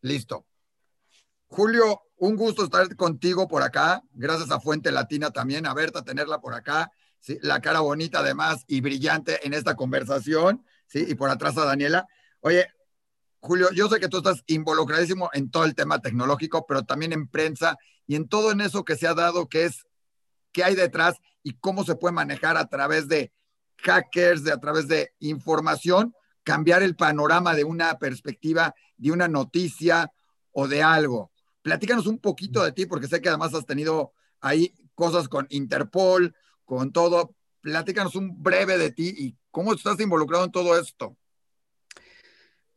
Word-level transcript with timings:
Listo. 0.00 0.46
Julio, 1.46 2.02
un 2.16 2.36
gusto 2.36 2.64
estar 2.64 2.94
contigo 2.96 3.46
por 3.48 3.62
acá. 3.62 4.02
Gracias 4.12 4.50
a 4.50 4.60
Fuente 4.60 4.90
Latina 4.90 5.30
también, 5.30 5.66
a 5.66 5.74
Berta 5.74 6.02
tenerla 6.02 6.40
por 6.40 6.54
acá. 6.54 6.90
¿sí? 7.20 7.38
La 7.42 7.60
cara 7.60 7.80
bonita 7.80 8.20
además 8.20 8.64
y 8.66 8.80
brillante 8.80 9.46
en 9.46 9.54
esta 9.54 9.76
conversación. 9.76 10.64
¿sí? 10.86 11.04
Y 11.06 11.14
por 11.14 11.30
atrás 11.30 11.56
a 11.58 11.64
Daniela. 11.64 12.06
Oye, 12.40 12.66
Julio, 13.40 13.70
yo 13.72 13.88
sé 13.88 14.00
que 14.00 14.08
tú 14.08 14.18
estás 14.18 14.42
involucradísimo 14.46 15.30
en 15.32 15.50
todo 15.50 15.64
el 15.64 15.74
tema 15.74 16.00
tecnológico, 16.00 16.66
pero 16.66 16.82
también 16.82 17.12
en 17.12 17.28
prensa 17.28 17.76
y 18.06 18.16
en 18.16 18.28
todo 18.28 18.50
en 18.50 18.60
eso 18.60 18.84
que 18.84 18.96
se 18.96 19.06
ha 19.06 19.14
dado, 19.14 19.48
que 19.48 19.64
es 19.64 19.84
qué 20.50 20.64
hay 20.64 20.74
detrás 20.74 21.16
y 21.42 21.52
cómo 21.54 21.84
se 21.84 21.94
puede 21.94 22.14
manejar 22.14 22.56
a 22.56 22.68
través 22.68 23.06
de 23.06 23.32
hackers, 23.78 24.44
de 24.44 24.52
a 24.52 24.58
través 24.58 24.88
de 24.88 25.12
información, 25.20 26.14
cambiar 26.44 26.82
el 26.82 26.94
panorama 26.94 27.54
de 27.54 27.64
una 27.64 27.98
perspectiva, 27.98 28.74
de 28.96 29.10
una 29.10 29.26
noticia 29.26 30.12
o 30.52 30.68
de 30.68 30.82
algo. 30.82 31.32
Platícanos 31.62 32.06
un 32.06 32.18
poquito 32.18 32.62
de 32.62 32.72
ti, 32.72 32.86
porque 32.86 33.08
sé 33.08 33.20
que 33.20 33.30
además 33.30 33.54
has 33.54 33.66
tenido 33.66 34.12
ahí 34.40 34.72
cosas 34.94 35.28
con 35.28 35.46
Interpol, 35.50 36.34
con 36.64 36.92
todo. 36.92 37.34
Platícanos 37.60 38.14
un 38.14 38.42
breve 38.42 38.78
de 38.78 38.92
ti 38.92 39.14
y 39.16 39.36
cómo 39.50 39.72
estás 39.72 39.98
involucrado 40.00 40.44
en 40.44 40.52
todo 40.52 40.78
esto. 40.78 41.16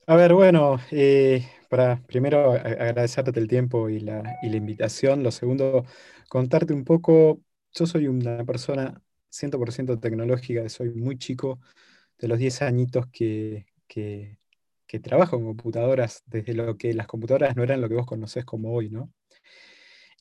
A 0.07 0.15
ver, 0.15 0.33
bueno, 0.33 0.79
eh, 0.91 1.45
para 1.69 2.01
primero 2.03 2.53
agradecerte 2.53 3.37
el 3.41 3.49
tiempo 3.49 3.89
y 3.89 3.99
la, 3.99 4.37
y 4.41 4.49
la 4.49 4.55
invitación. 4.55 5.21
Lo 5.21 5.31
segundo, 5.31 5.85
contarte 6.29 6.73
un 6.73 6.85
poco. 6.85 7.41
Yo 7.73 7.85
soy 7.85 8.07
una 8.07 8.45
persona 8.45 9.01
100% 9.29 9.99
tecnológica, 9.99 10.67
soy 10.69 10.91
muy 10.91 11.17
chico, 11.17 11.59
de 12.19 12.27
los 12.27 12.39
10 12.39 12.61
añitos 12.63 13.07
que, 13.07 13.67
que, 13.87 14.39
que, 14.87 14.99
trabajo 14.99 15.37
en 15.37 15.45
computadoras, 15.45 16.23
desde 16.25 16.53
lo 16.53 16.77
que 16.77 16.93
las 16.93 17.07
computadoras 17.07 17.55
no 17.55 17.63
eran 17.63 17.81
lo 17.81 17.89
que 17.89 17.95
vos 17.95 18.05
conocés 18.05 18.45
como 18.45 18.73
hoy, 18.73 18.89
¿no? 18.89 19.11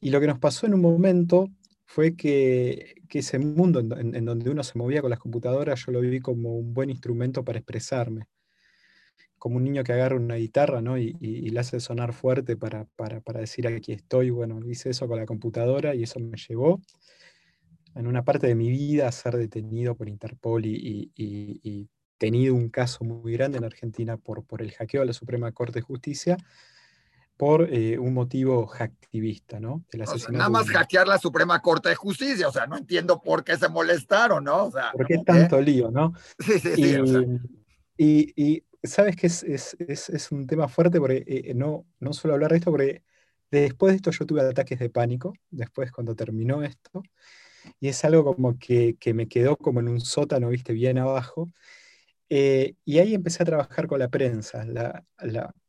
Y 0.01 0.11
lo 0.11 0.21
que 0.21 0.27
nos 0.27 0.39
pasó 0.39 0.67
en 0.67 0.75
un 0.75 0.83
momento 0.83 1.49
fue 1.87 2.17
que, 2.17 2.97
que 3.09 3.21
ese 3.21 3.39
mundo 3.39 3.81
en, 3.81 4.25
donde 4.25 4.51
uno 4.51 4.63
se 4.63 4.79
movía 4.79 5.01
con 5.01 5.11
las 5.11 5.19
computadoras, 5.19 5.85
yo 5.87 5.93
lo 5.93 6.01
viví 6.01 6.21
como 6.21 6.57
un 6.57 6.75
buen 6.75 6.91
instrumento 6.91 7.45
para 7.45 7.59
expresarme. 7.59 8.27
Como 9.39 9.57
un 9.57 9.65
niño 9.65 9.85
que 9.85 9.93
agarra 9.93 10.17
una 10.17 10.35
guitarra 10.37 10.83
¿no? 10.83 10.99
y, 10.99 11.17
y, 11.21 11.47
y 11.47 11.51
la 11.51 11.61
hace 11.61 11.79
sonar 11.79 12.13
fuerte 12.13 12.57
para, 12.57 12.87
para, 12.97 13.21
para 13.21 13.41
decir 13.41 13.67
aquí 13.69 13.93
estoy. 13.93 14.31
Bueno, 14.31 14.61
hice 14.67 14.91
eso 14.91 15.07
con 15.07 15.19
la 15.19 15.27
computadora 15.27 15.95
y 15.95 16.03
eso 16.03 16.19
me 16.21 16.37
llevó 16.37 16.81
en 17.97 18.07
una 18.07 18.25
parte 18.25 18.47
de 18.47 18.55
mi 18.55 18.71
vida 18.71 19.11
ser 19.11 19.37
detenido 19.37 19.95
por 19.95 20.09
Interpol 20.09 20.67
y, 20.67 21.11
y, 21.15 21.61
y, 21.63 21.89
tenido 22.19 22.55
un 22.55 22.71
caso 22.71 23.05
muy 23.05 23.35
grande 23.35 23.59
en 23.59 23.65
Argentina 23.65 24.17
por, 24.17 24.43
por 24.47 24.63
el 24.63 24.73
hackeo 24.73 25.03
a 25.03 25.05
la 25.05 25.13
Suprema 25.13 25.53
Corte 25.53 25.81
de 25.81 25.83
Justicia 25.83 26.39
por 27.37 27.69
eh, 27.71 27.99
un 27.99 28.15
motivo 28.15 28.67
hacktivista, 28.67 29.61
¿no? 29.61 29.85
o 30.07 30.19
sea, 30.19 30.31
nada 30.31 30.49
más 30.49 30.69
hackear 30.69 31.07
la 31.07 31.19
Suprema 31.19 31.61
Corte 31.61 31.91
de 31.91 31.95
Justicia, 31.95 32.49
o 32.49 32.53
sea, 32.53 32.67
no 32.67 32.79
entiendo 32.79 33.21
por 33.21 33.45
qué 33.45 33.59
se 33.59 33.69
molestaron, 33.69 34.45
¿no? 34.45 34.67
O 34.67 34.71
sea, 34.71 34.93
¿Por 34.93 35.07
qué 35.07 35.19
tanto 35.19 35.59
¿eh? 35.59 35.63
lío, 35.63 35.91
no? 35.91 36.15
Sí, 36.39 36.59
sí, 36.59 36.75
sí. 36.75 36.83
Y, 36.83 36.95
o 36.97 37.07
sea. 37.07 37.21
y, 37.99 38.43
y 38.43 38.65
sabes 38.83 39.17
que 39.17 39.27
es, 39.27 39.43
es, 39.43 39.77
es, 39.81 40.09
es, 40.09 40.33
un 40.33 40.47
tema 40.47 40.69
fuerte 40.69 40.99
porque 40.99 41.25
eh, 41.27 41.53
no, 41.55 41.85
no 42.01 42.13
suelo 42.15 42.35
hablar 42.35 42.53
de 42.53 42.59
esto 42.59 42.71
porque 42.71 43.03
después 43.51 43.93
de 43.93 43.97
esto 43.97 44.11
yo 44.11 44.25
tuve 44.25 44.41
ataques 44.41 44.79
de 44.79 44.89
pánico, 44.89 45.35
después 45.51 45.93
cuando 45.93 46.15
terminó 46.15 46.63
esto, 46.63 47.03
y 47.81 47.89
es 47.89 48.05
algo 48.05 48.25
como 48.25 48.59
que, 48.59 48.97
que, 48.99 49.15
me 49.15 49.29
quedó 49.29 49.57
como 49.57 49.81
en 49.81 49.89
un 49.89 50.01
sótano, 50.01 50.49
viste, 50.49 50.73
bien 50.73 50.99
abajo. 50.99 51.53
Eh, 52.29 52.75
y 52.85 52.99
ahí 52.99 53.15
empecé 53.15 53.43
a 53.43 53.47
trabajar 53.47 53.87
con 53.87 53.99
la 54.01 54.09
prensa. 54.09 54.65
La, 54.65 55.05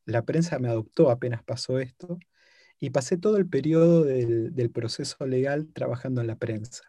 la, 0.06 0.24
prensa 0.24 0.60
me 0.60 0.70
adoptó 0.70 1.10
apenas 1.12 1.44
pasó 1.44 1.80
esto 1.80 2.20
y 2.80 2.90
pasé 2.92 3.18
todo 3.18 3.38
el 3.38 3.48
periodo 3.50 4.04
del, 4.04 4.56
del 4.56 4.72
proceso 4.72 5.26
legal 5.28 5.72
trabajando 5.74 6.22
en 6.22 6.28
la 6.28 6.38
prensa. 6.38 6.84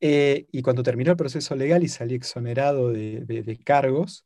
Eh, 0.00 0.46
y 0.52 0.62
cuando 0.62 0.82
terminó 0.82 1.10
el 1.10 1.16
proceso 1.16 1.56
legal 1.56 1.82
y 1.82 1.88
salí 1.88 2.14
exonerado 2.14 2.92
de, 2.92 3.24
de, 3.24 3.58
cargos, 3.58 4.22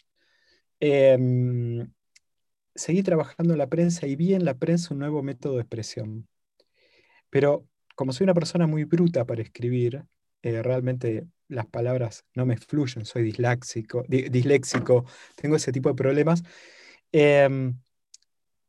eh, 0.80 1.16
seguí 2.74 3.02
trabajando 3.02 3.54
en 3.54 3.58
la 3.58 3.68
prensa 3.68 4.06
y 4.06 4.16
vi 4.16 4.34
en 4.34 4.44
la 4.44 4.54
prensa 4.54 4.94
un 4.94 5.00
nuevo 5.00 5.22
método 5.22 5.54
de 5.56 5.62
expresión. 5.62 6.28
Pero 7.30 7.66
como 7.94 8.12
soy 8.12 8.24
una 8.24 8.34
persona 8.34 8.66
muy 8.66 8.84
bruta 8.84 9.24
para 9.24 9.42
escribir, 9.42 10.04
eh, 10.42 10.62
realmente 10.62 11.26
las 11.48 11.66
palabras 11.66 12.24
no 12.34 12.46
me 12.46 12.56
fluyen, 12.56 13.04
soy 13.04 13.22
disléxico, 13.22 14.04
di, 14.08 14.22
disléxico 14.28 15.04
tengo 15.36 15.56
ese 15.56 15.72
tipo 15.72 15.88
de 15.88 15.94
problemas, 15.94 16.42
eh, 17.12 17.72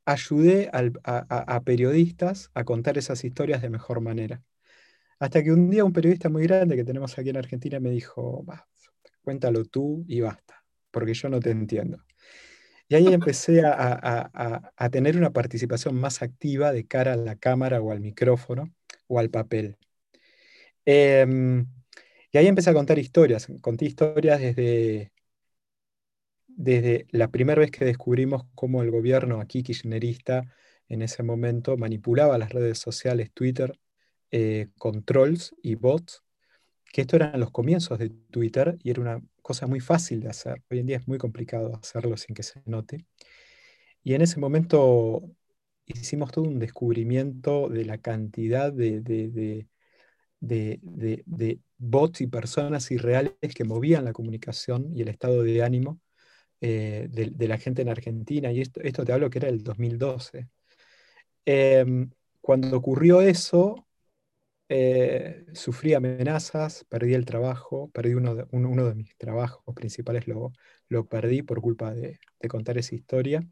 ayudé 0.06 0.70
a, 0.74 1.62
periodistas 1.62 2.52
a 2.54 2.64
contar 2.64 2.98
esas 2.98 3.24
historias 3.24 3.62
de 3.62 3.70
mejor 3.70 4.02
manera. 4.02 4.42
Hasta 5.20 5.44
que 5.44 5.52
un 5.52 5.70
día 5.70 5.86
un 5.86 5.94
periodista 5.94 6.30
muy 6.30 6.44
grande 6.44 6.76
que 6.76 6.84
tenemos 6.84 7.18
aquí 7.18 7.30
en 7.30 7.38
Argentina 7.38 7.80
me 7.80 7.90
dijo, 7.90 8.46
cuéntalo 9.22 9.64
tú 9.66 10.04
y 10.08 10.22
basta, 10.22 10.64
porque 10.92 11.14
yo 11.14 11.30
no 11.30 11.40
te 11.40 11.52
entiendo. 11.52 12.04
Y 12.90 12.96
ahí 12.96 13.08
empecé 13.08 13.64
a, 13.66 14.90
tener 14.92 15.18
una 15.18 15.32
participación 15.32 15.96
más 15.96 16.22
activa 16.22 16.72
de 16.74 16.86
cara 16.86 17.14
a 17.14 17.18
la 17.18 17.38
cámara 17.38 17.82
o 17.82 17.92
al 17.92 18.02
micrófono 18.02 18.74
o 19.08 19.20
al 19.20 19.30
papel. 19.30 19.78
Eh, 20.86 21.26
y 22.34 22.38
ahí 22.38 22.48
empecé 22.48 22.72
a 22.72 22.74
contar 22.74 22.98
historias. 23.00 23.48
Conté 23.62 23.86
historias 23.86 24.42
desde, 24.42 25.14
desde 26.48 27.06
la 27.12 27.30
primera 27.30 27.60
vez 27.60 27.72
que 27.72 27.86
descubrimos 27.86 28.46
cómo 28.56 28.82
el 28.82 28.92
gobierno 28.92 29.40
aquí 29.40 29.64
kirchnerista 29.64 30.44
en 30.90 31.04
ese 31.04 31.24
momento 31.24 31.78
manipulaba 31.78 32.38
las 32.40 32.52
redes 32.52 32.80
sociales, 32.80 33.32
Twitter, 33.34 33.80
eh, 34.32 34.70
con 34.80 35.04
trolls 35.04 35.56
y 35.62 35.76
bots, 35.76 36.24
que 36.92 37.02
esto 37.02 37.18
eran 37.18 37.40
los 37.40 37.52
comienzos 37.52 38.00
de 38.00 38.10
Twitter 38.10 38.78
y 38.84 38.90
era 38.92 39.02
una 39.02 39.22
cosa 39.44 39.68
muy 39.68 39.80
fácil 39.80 40.20
de 40.22 40.30
hacer. 40.30 40.64
Hoy 40.72 40.80
en 40.80 40.88
día 40.88 40.98
es 40.98 41.08
muy 41.08 41.20
complicado 41.20 41.76
hacerlo 41.76 42.18
sin 42.18 42.36
que 42.36 42.44
se 42.44 42.62
note. 42.66 43.06
Y 44.04 44.16
en 44.16 44.22
ese 44.22 44.40
momento 44.40 45.22
hicimos 45.86 46.32
todo 46.32 46.46
un 46.46 46.60
descubrimiento 46.60 47.70
de 47.70 47.86
la 47.86 47.98
cantidad 47.98 48.72
de, 48.72 49.02
de, 49.02 49.68
de, 50.40 51.22
de, 51.26 51.60
bots 51.78 52.22
y 52.22 52.28
personas 52.28 52.90
irreales 52.92 53.34
que 53.56 53.64
movían 53.66 54.06
la 54.06 54.14
comunicación 54.14 54.96
y 54.96 55.02
el 55.02 55.10
estado 55.10 55.44
de 55.44 55.64
ánimo 55.64 56.00
eh, 56.62 57.08
de, 57.12 57.48
la 57.48 57.58
gente 57.58 57.82
en 57.82 57.90
Argentina. 57.90 58.52
Y 58.52 58.62
esto, 58.62 58.82
esto 58.82 59.04
te 59.06 59.14
hablo 59.14 59.30
que 59.30 59.40
era 59.40 59.50
el 59.50 59.64
2012. 59.64 60.48
Eh, 61.46 61.86
cuando 62.42 62.78
ocurrió 62.78 63.22
eso, 63.22 63.88
eh, 64.70 65.46
sufrí 65.54 65.94
amenazas, 65.94 66.86
perdí 66.90 67.14
el 67.14 67.26
trabajo, 67.26 67.90
perdí 67.94 68.14
uno 68.14 68.36
de, 68.36 68.46
uno, 68.52 68.88
de 68.88 68.96
mis 68.96 69.16
trabajos 69.18 69.76
principales, 69.76 70.28
lo, 70.28 70.54
lo 70.90 71.08
perdí 71.08 71.42
por 71.42 71.62
culpa 71.62 71.94
de 71.94 72.20
contar 72.50 72.78
esa 72.78 72.96
historia. 72.96 73.46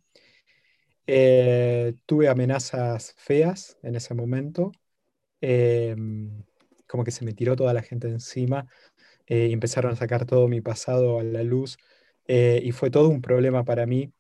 Eh, 1.14 1.94
tuve 2.06 2.30
amenazas 2.30 3.14
feas 3.18 3.78
en 3.84 3.96
ese 3.96 4.14
momento, 4.14 4.72
eh, 5.42 5.94
como 6.88 7.04
que 7.04 7.12
se 7.12 7.26
me 7.26 7.34
tiró 7.34 7.58
toda 7.58 7.74
la 7.74 7.82
gente 7.82 8.08
encima 8.08 8.66
eh, 9.28 9.48
y 9.50 9.54
empezaron 9.54 9.94
a 9.94 9.96
sacar 9.98 10.26
todo 10.26 10.48
mi 10.48 10.62
pasado 10.62 11.20
a 11.20 11.24
la 11.24 11.44
luz 11.44 11.78
eh, 12.28 12.62
y 12.64 12.72
fue 12.72 12.92
todo 12.92 13.10
un 13.10 13.22
problema 13.22 13.66
para 13.66 13.86
mí. 13.86 14.14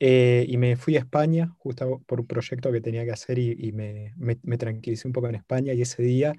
Eh, 0.00 0.46
y 0.48 0.58
me 0.58 0.76
fui 0.76 0.96
a 0.96 1.00
España 1.00 1.54
justo 1.58 2.02
por 2.06 2.20
un 2.20 2.26
proyecto 2.26 2.72
que 2.72 2.80
tenía 2.82 3.04
que 3.06 3.12
hacer 3.12 3.38
y, 3.38 3.56
y 3.58 3.72
me, 3.72 4.14
me, 4.18 4.38
me, 4.42 4.58
tranquilicé 4.58 5.08
un 5.08 5.14
poco 5.14 5.28
en 5.28 5.36
España 5.36 5.74
y 5.74 5.82
ese 5.82 6.02
día, 6.02 6.34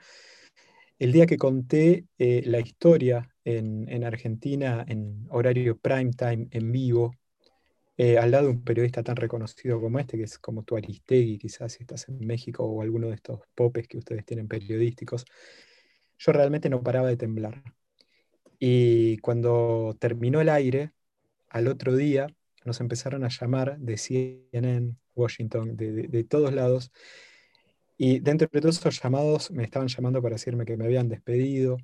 el 0.99 1.11
día 1.11 1.25
que 1.25 1.37
conté 1.37 2.05
la 2.17 2.59
historia 2.59 3.29
en, 3.43 3.87
en 3.89 4.03
Argentina 4.03 4.85
en 4.87 5.25
horario 5.29 5.77
prime 5.77 6.11
time 6.11 6.47
en 6.51 6.71
vivo, 6.71 7.13
eh, 8.01 8.17
al 8.17 8.31
lado 8.31 8.45
de 8.45 8.51
un 8.51 8.63
periodista 8.63 9.03
tan 9.03 9.17
reconocido 9.17 9.81
como 9.81 9.99
este, 9.99 10.15
que 10.17 10.23
es 10.23 10.39
como 10.39 10.63
tu 10.63 10.77
Aristegui, 10.77 11.37
quizás 11.37 11.73
si 11.73 11.83
estás 11.83 12.07
en 12.07 12.25
México 12.25 12.63
o 12.63 12.81
alguno 12.81 13.09
de 13.09 13.15
estos 13.15 13.41
popes 13.53 13.89
que 13.89 13.97
ustedes 13.97 14.25
tienen 14.25 14.47
periodísticos, 14.47 15.25
yo 16.17 16.31
realmente 16.31 16.69
no 16.69 16.81
paraba 16.81 17.09
de 17.09 17.17
temblar. 17.17 17.61
Y 18.57 19.17
cuando 19.17 19.97
terminó 19.99 20.39
el 20.39 20.47
aire, 20.47 20.93
al 21.49 21.67
otro 21.67 21.93
día 21.97 22.33
nos 22.63 22.79
empezaron 22.79 23.25
a 23.25 23.27
llamar 23.27 23.77
de 23.79 23.97
CNN, 23.97 24.95
Washington, 25.13 25.75
de, 25.75 25.91
de, 25.91 26.07
de 26.07 26.23
todos 26.23 26.53
lados, 26.53 26.93
y 27.97 28.19
dentro 28.19 28.47
de 28.49 28.61
todos 28.61 28.77
esos 28.77 29.03
llamados 29.03 29.51
me 29.51 29.65
estaban 29.65 29.89
llamando 29.89 30.21
para 30.21 30.35
decirme 30.35 30.63
que 30.63 30.77
me 30.77 30.85
habían 30.85 31.09
despedido, 31.09 31.75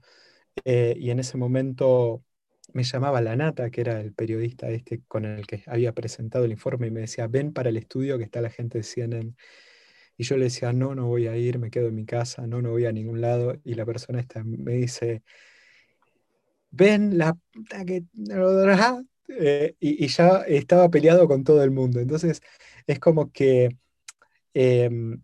eh, 0.63 0.95
y 0.97 1.09
en 1.09 1.19
ese 1.19 1.37
momento 1.37 2.23
me 2.75 2.83
llamaba 2.83 3.21
La 3.21 3.37
Nata, 3.37 3.69
que 3.71 3.81
era 3.81 4.01
el 4.01 4.13
periodista 4.13 4.69
este 4.69 5.01
con 5.07 5.23
el 5.23 5.47
que 5.47 5.63
había 5.67 5.93
presentado 5.93 6.43
el 6.43 6.51
informe, 6.51 6.87
y 6.87 6.91
me 6.91 6.99
decía, 7.01 7.25
ven 7.27 7.53
para 7.53 7.69
el 7.69 7.77
estudio 7.77 8.17
que 8.17 8.25
está 8.25 8.41
la 8.41 8.49
gente 8.49 8.79
de 8.79 8.83
CNN. 8.83 9.33
Y 10.17 10.23
yo 10.25 10.35
le 10.37 10.45
decía, 10.45 10.73
no, 10.73 10.93
no 10.93 11.07
voy 11.07 11.27
a 11.27 11.37
ir, 11.37 11.57
me 11.57 11.71
quedo 11.71 11.87
en 11.87 11.95
mi 11.95 12.05
casa, 12.05 12.47
no, 12.47 12.61
no 12.61 12.71
voy 12.71 12.85
a 12.85 12.91
ningún 12.91 13.21
lado. 13.21 13.55
Y 13.63 13.75
la 13.75 13.85
persona 13.85 14.19
esta 14.19 14.43
me 14.43 14.73
dice, 14.73 15.23
ven 16.71 17.17
la 17.17 17.37
que 17.85 18.03
eh, 19.29 19.75
y, 19.79 20.07
ya 20.07 20.39
estaba 20.41 20.89
peleado 20.89 21.27
con 21.29 21.45
todo 21.45 21.63
el 21.63 21.71
mundo. 21.71 22.01
Entonces, 22.01 22.41
es 22.87 22.99
como 22.99 23.31
que 23.31 23.69
em, 24.53 25.21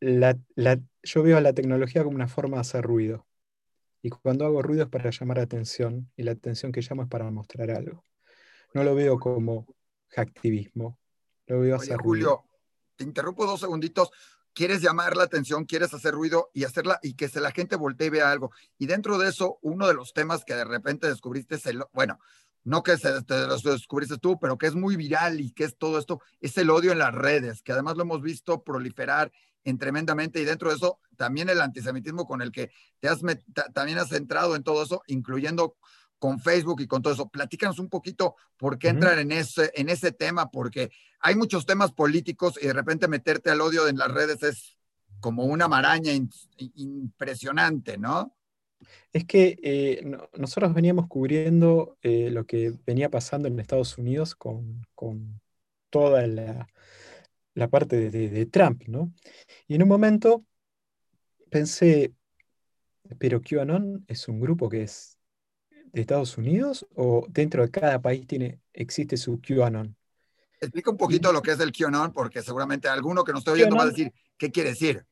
yo 0.00 1.22
veo 1.22 1.38
a 1.38 1.40
la 1.40 1.54
tecnología 1.54 2.04
como 2.04 2.16
una 2.16 2.28
forma 2.28 2.58
de 2.58 2.60
hacer 2.62 2.84
ruido. 2.84 3.26
Y 4.04 4.10
cuando 4.10 4.44
hago 4.44 4.60
ruido 4.60 4.82
es 4.82 4.90
para 4.90 5.08
llamar 5.08 5.38
atención, 5.38 6.12
y 6.14 6.24
la 6.24 6.32
atención 6.32 6.70
que 6.70 6.82
llamo 6.82 7.04
es 7.04 7.08
para 7.08 7.30
mostrar 7.30 7.70
algo. 7.70 8.04
No 8.74 8.84
lo 8.84 8.94
veo 8.94 9.18
como 9.18 9.66
activismo, 10.14 10.98
lo 11.46 11.60
veo 11.60 11.76
hacer 11.76 11.96
Julio, 11.96 12.44
te 12.96 13.04
interrumpo 13.04 13.46
dos 13.46 13.60
segunditos. 13.60 14.10
Quieres 14.52 14.82
llamar 14.82 15.16
la 15.16 15.22
atención, 15.22 15.64
quieres 15.64 15.94
hacer 15.94 16.12
ruido 16.12 16.50
y 16.52 16.64
hacerla 16.64 17.00
y 17.02 17.14
que 17.14 17.30
se 17.30 17.40
la 17.40 17.50
gente 17.50 17.76
voltee 17.76 18.08
y 18.08 18.10
vea 18.10 18.30
algo. 18.30 18.50
Y 18.76 18.84
dentro 18.84 19.16
de 19.16 19.30
eso, 19.30 19.58
uno 19.62 19.88
de 19.88 19.94
los 19.94 20.12
temas 20.12 20.44
que 20.44 20.54
de 20.54 20.66
repente 20.66 21.06
descubriste, 21.06 21.54
es 21.54 21.64
el, 21.64 21.82
bueno, 21.94 22.18
no 22.62 22.82
que 22.82 22.98
se, 22.98 23.22
te 23.22 23.46
lo 23.46 23.56
descubriste 23.56 24.18
tú, 24.18 24.38
pero 24.38 24.58
que 24.58 24.66
es 24.66 24.74
muy 24.74 24.96
viral 24.96 25.40
y 25.40 25.50
que 25.50 25.64
es 25.64 25.78
todo 25.78 25.98
esto, 25.98 26.20
es 26.42 26.58
el 26.58 26.68
odio 26.68 26.92
en 26.92 26.98
las 26.98 27.14
redes, 27.14 27.62
que 27.62 27.72
además 27.72 27.96
lo 27.96 28.02
hemos 28.02 28.20
visto 28.20 28.64
proliferar 28.64 29.32
en 29.64 29.78
tremendamente 29.78 30.40
y 30.40 30.44
dentro 30.44 30.70
de 30.70 30.76
eso 30.76 31.00
también 31.16 31.48
el 31.48 31.60
antisemitismo 31.60 32.26
con 32.26 32.42
el 32.42 32.52
que 32.52 32.70
te 33.00 33.08
has 33.08 33.20
también 33.72 33.98
has 33.98 34.12
entrado 34.12 34.56
en 34.56 34.62
todo 34.62 34.82
eso, 34.82 35.02
incluyendo 35.06 35.76
con 36.18 36.40
Facebook 36.40 36.80
y 36.80 36.86
con 36.86 37.02
todo 37.02 37.12
eso. 37.12 37.28
Platícanos 37.28 37.78
un 37.78 37.88
poquito 37.88 38.36
por 38.56 38.78
qué 38.78 38.88
entrar 38.88 39.18
en 39.18 39.32
ese, 39.32 39.70
en 39.74 39.88
ese 39.88 40.12
tema, 40.12 40.50
porque 40.50 40.90
hay 41.20 41.34
muchos 41.34 41.66
temas 41.66 41.92
políticos 41.92 42.58
y 42.60 42.66
de 42.66 42.72
repente 42.72 43.08
meterte 43.08 43.50
al 43.50 43.60
odio 43.60 43.88
en 43.88 43.98
las 43.98 44.10
redes 44.10 44.42
es 44.42 44.76
como 45.20 45.44
una 45.44 45.68
maraña 45.68 46.12
impresionante, 46.56 47.98
¿no? 47.98 48.36
Es 49.12 49.24
que 49.24 49.58
eh, 49.62 50.04
nosotros 50.34 50.74
veníamos 50.74 51.06
cubriendo 51.08 51.96
eh, 52.02 52.30
lo 52.30 52.46
que 52.46 52.74
venía 52.86 53.10
pasando 53.10 53.48
en 53.48 53.58
Estados 53.58 53.96
Unidos 53.96 54.34
con, 54.34 54.86
toda 55.90 56.26
la, 56.26 56.66
parte 57.68 58.10
de, 58.10 58.46
Trump, 58.46 58.82
¿no? 58.86 59.12
Y 59.66 59.76
en 59.76 59.82
un 59.82 59.88
momento 59.88 60.44
pensé, 61.50 62.12
pero 63.18 63.40
QAnon 63.40 64.04
es 64.08 64.28
un 64.28 64.40
grupo 64.40 64.68
que 64.68 64.82
es 64.82 65.18
de 65.92 66.00
Estados 66.00 66.36
Unidos 66.36 66.86
o 66.94 67.26
dentro 67.28 67.62
de 67.62 67.70
cada 67.70 68.02
país 68.02 68.26
tiene, 68.26 68.60
existe 68.72 69.16
su 69.16 69.40
QAnon. 69.40 69.96
Explica 70.60 70.90
un 70.90 70.96
poquito 70.96 71.32
lo 71.32 71.42
que 71.42 71.52
es 71.52 71.60
el 71.60 71.72
QAnon, 71.72 72.12
porque 72.12 72.42
seguramente 72.42 72.88
alguno 72.88 73.22
que 73.22 73.32
nos 73.32 73.40
esté 73.40 73.52
oyendo 73.52 73.76
va 73.76 73.84
a 73.84 73.88
decir, 73.88 74.12
¿qué 74.36 74.50
quiere 74.50 74.70
decir? 74.70 75.06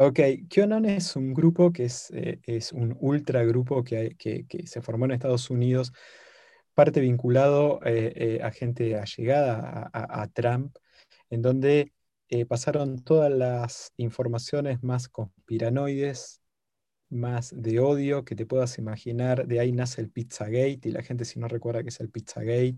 Ok, 0.00 0.20
QAnon 0.48 0.84
es 0.84 1.16
un 1.16 1.34
grupo 1.34 1.72
que 1.72 1.84
es, 1.84 2.10
eh, 2.12 2.40
es 2.44 2.72
un 2.72 2.96
ultra 3.00 3.44
grupo 3.44 3.82
que, 3.82 4.16
que, 4.16 4.46
se 4.66 4.80
formó 4.80 5.04
en 5.04 5.10
Estados 5.12 5.50
Unidos, 5.50 5.92
parte 6.72 7.00
vinculado 7.00 7.80
eh, 7.84 8.12
eh, 8.14 8.40
a 8.42 8.52
gente 8.52 8.96
allegada 8.96 9.90
a, 9.92 10.22
a, 10.22 10.28
Trump, 10.28 10.76
en 11.30 11.42
donde 11.42 11.92
pasaron 12.48 13.02
todas 13.02 13.32
las 13.32 13.92
informaciones 13.96 14.82
más 14.82 15.08
conspiranoides, 15.08 16.40
más 17.10 17.54
de 17.56 17.80
odio 17.80 18.24
que 18.24 18.36
te 18.36 18.44
puedas 18.46 18.78
imaginar. 18.78 19.46
De 19.46 19.60
ahí 19.60 19.72
nace 19.72 20.02
el 20.02 20.10
Pizzagate, 20.10 20.80
y 20.84 20.90
la 20.90 21.02
gente 21.02 21.24
si 21.24 21.38
no 21.38 21.48
recuerda 21.48 21.82
qué 21.82 21.88
es 21.88 22.00
el 22.00 22.10
Pizzagate, 22.10 22.76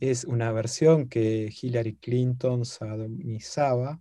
es 0.00 0.24
una 0.24 0.50
versión 0.52 1.08
que 1.08 1.52
Hillary 1.60 1.96
Clinton 1.96 2.64
sadomizaba 2.64 4.00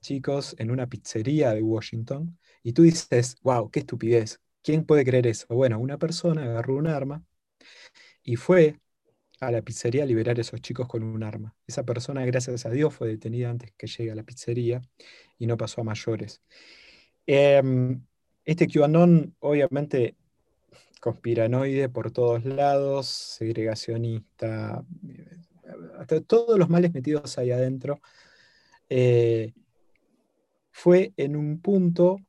chicos 0.00 0.56
en 0.58 0.70
una 0.72 0.88
pizzería 0.88 1.54
de 1.54 1.62
Washington 1.62 2.36
y 2.62 2.72
tú 2.72 2.82
dices, 2.82 3.36
wow, 3.42 3.70
qué 3.70 3.80
estupidez, 3.80 4.40
¿quién 4.62 4.84
puede 4.84 5.04
creer 5.04 5.28
eso? 5.28 5.46
Bueno, 5.48 5.78
una 5.78 5.96
persona 5.96 6.42
agarró 6.42 6.76
un 6.76 6.88
arma 6.88 7.24
y 8.24 8.36
fue 8.36 8.80
a 9.42 9.50
la 9.50 9.62
pizzería 9.62 10.06
liberar 10.06 10.38
a 10.38 10.40
esos 10.40 10.60
chicos 10.60 10.86
con 10.86 11.02
un 11.02 11.22
arma. 11.22 11.54
Esa 11.66 11.84
persona, 11.84 12.24
gracias 12.24 12.64
a 12.64 12.70
Dios, 12.70 12.94
fue 12.94 13.08
detenida 13.08 13.50
antes 13.50 13.72
que 13.76 13.86
llegue 13.86 14.12
a 14.12 14.14
la 14.14 14.22
pizzería 14.22 14.80
y 15.38 15.46
no 15.46 15.56
pasó 15.56 15.80
a 15.80 15.84
mayores. 15.84 16.42
Em, 17.26 18.00
este 18.44 18.68
QAnon, 18.68 19.34
obviamente, 19.40 20.16
conspiranoide 21.00 21.88
por 21.88 22.12
todos 22.12 22.44
lados, 22.44 23.08
segregacionista, 23.08 24.84
hasta 25.98 26.20
todos 26.20 26.58
los 26.58 26.68
males 26.68 26.92
metidos 26.94 27.36
ahí 27.38 27.50
adentro. 27.50 28.00
Eh, 28.88 29.52
fue 30.70 31.12
en 31.16 31.36
un 31.36 31.60
punto 31.60 32.20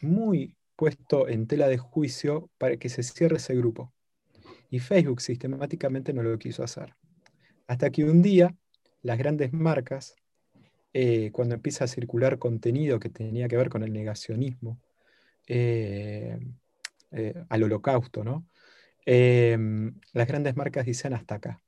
muy 0.00 0.56
puesto 0.76 1.28
en 1.28 1.46
tela 1.46 1.68
de 1.68 1.78
juicio 1.78 2.50
para 2.58 2.76
que 2.76 2.88
se 2.88 3.02
cierre 3.02 3.36
ese 3.36 3.54
grupo. 3.54 3.92
Y 4.70 4.80
Facebook 4.80 5.20
sistemáticamente 5.20 6.12
no 6.12 6.22
lo 6.22 6.38
quiso 6.38 6.62
hacer. 6.62 6.94
Hasta 7.66 7.90
que 7.90 8.04
un 8.04 8.22
día 8.22 8.54
las 9.02 9.18
grandes 9.18 9.52
marcas, 9.52 10.16
eh, 10.92 11.30
cuando 11.32 11.54
empieza 11.54 11.84
a 11.84 11.88
circular 11.88 12.38
contenido 12.38 12.98
que 12.98 13.08
tenía 13.08 13.48
que 13.48 13.56
ver 13.56 13.68
con 13.68 13.82
el 13.82 13.92
negacionismo, 13.92 14.80
eh, 15.46 16.38
eh, 17.12 17.44
al 17.48 17.62
holocausto, 17.62 18.24
¿no? 18.24 18.46
las 19.06 20.28
grandes 20.28 20.54
marcas 20.54 20.84
dicen 20.84 21.14
hasta 21.14 21.36
acá. 21.36 21.62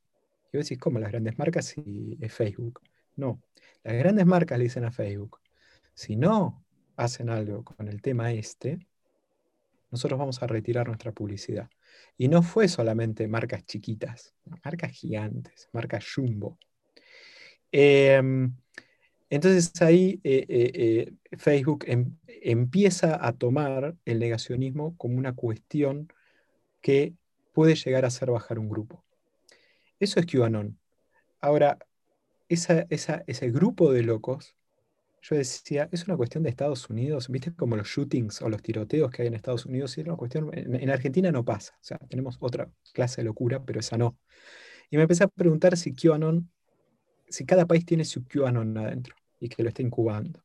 Y 0.52 0.58
vos 0.58 0.66
decís, 0.66 0.78
¿cómo 0.78 0.98
las 0.98 1.10
grandes 1.10 1.38
marcas 1.38 1.74
y 1.78 2.18
Facebook? 2.28 2.82
No, 3.16 3.40
las 3.82 3.96
grandes 3.96 4.26
marcas 4.26 4.58
le 4.58 4.64
dicen 4.64 4.84
a 4.84 4.90
Facebook, 4.90 5.40
si 5.94 6.16
no 6.16 6.62
hacen 6.96 7.30
algo 7.30 7.64
con 7.64 7.88
el 7.88 8.02
tema 8.02 8.32
este, 8.32 8.78
nosotros 9.90 10.18
vamos 10.18 10.42
a 10.42 10.46
retirar 10.46 10.86
nuestra 10.86 11.12
publicidad. 11.12 11.70
Y 12.16 12.28
no 12.28 12.42
fue 12.42 12.68
solamente 12.68 13.26
marcas 13.28 13.64
chiquitas, 13.64 14.34
marcas 14.64 14.92
gigantes, 14.92 15.68
marcas 15.72 16.04
jumbo. 16.14 16.58
Em, 17.72 18.54
entonces 19.30 19.72
ahí 19.80 20.20
eh, 20.24 20.44
eh, 20.48 20.72
eh, 20.74 21.36
Facebook 21.38 21.84
em, 21.86 22.16
empieza 22.26 23.24
a 23.24 23.32
tomar 23.32 23.96
el 24.04 24.18
negacionismo 24.18 24.96
como 24.96 25.18
una 25.18 25.34
cuestión 25.34 26.12
que 26.80 27.14
puede 27.52 27.74
llegar 27.74 28.04
a 28.04 28.08
hacer 28.08 28.30
bajar 28.30 28.58
un 28.58 28.68
grupo. 28.68 29.04
Eso 29.98 30.18
es 30.20 30.26
QAnon. 30.26 30.78
Ahora, 31.40 31.78
ese 32.48 33.50
grupo 33.50 33.92
de 33.92 34.02
locos 34.02 34.56
yo 35.22 35.36
decía, 35.36 35.88
es 35.92 36.06
una 36.06 36.16
cuestión 36.16 36.42
de 36.42 36.50
Estados 36.50 36.88
Unidos, 36.88 37.28
viste 37.28 37.54
como 37.54 37.76
los 37.76 37.86
shootings 37.86 38.40
o 38.42 38.48
los 38.48 38.62
tiroteos 38.62 39.10
que 39.10 39.22
hay 39.22 39.28
en 39.28 39.34
Estados 39.34 39.66
Unidos, 39.66 39.96
y 39.98 40.00
una 40.00 40.16
cuestión, 40.16 40.50
en, 40.52 40.90
Argentina 40.90 41.30
no 41.30 41.44
pasa, 41.44 41.74
o 41.74 41.84
sea, 41.84 41.98
tenemos 42.08 42.38
otra 42.40 42.70
clase 42.94 43.20
de 43.20 43.26
locura, 43.26 43.62
pero 43.64 43.80
esa 43.80 43.98
no. 43.98 44.18
Y 44.90 44.96
me 44.96 45.02
empecé 45.02 45.24
a 45.24 45.28
preguntar 45.28 45.76
si 45.76 45.94
QAnon, 45.94 46.50
si 47.28 47.44
cada 47.44 47.66
país 47.66 47.84
tiene 47.84 48.04
su 48.04 48.24
QAnon 48.24 48.76
adentro 48.78 49.14
y 49.38 49.48
que 49.48 49.62
lo 49.62 49.68
está 49.68 49.82
incubando. 49.82 50.42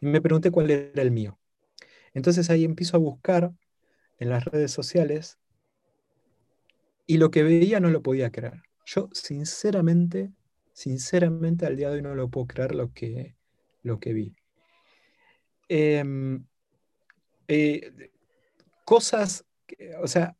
Y 0.00 0.06
me 0.06 0.20
pregunté 0.20 0.50
cuál 0.50 0.70
era 0.70 1.02
el 1.02 1.10
mío. 1.10 1.38
Entonces 2.14 2.50
ahí 2.50 2.64
empiezo 2.64 2.96
a 2.96 3.00
buscar 3.00 3.52
en 4.18 4.28
las 4.28 4.44
redes 4.44 4.70
sociales 4.70 5.38
y 7.06 7.16
lo 7.16 7.30
que 7.30 7.42
veía 7.42 7.80
no 7.80 7.90
lo 7.90 8.02
podía 8.02 8.30
creer. 8.30 8.62
Yo 8.84 9.08
sinceramente, 9.12 10.32
sinceramente 10.72 11.66
al 11.66 11.76
día 11.76 11.88
de 11.88 11.96
hoy 11.96 12.02
no 12.02 12.14
lo 12.14 12.28
puedo 12.28 12.46
creer 12.46 12.74
lo 12.74 12.92
que, 12.92 13.36
lo 13.82 13.98
que 13.98 14.12
vi. 14.12 14.36
Em, 15.68 16.44
eh, 17.48 18.10
cosas, 18.84 19.44
o 20.00 20.06
sea, 20.06 20.36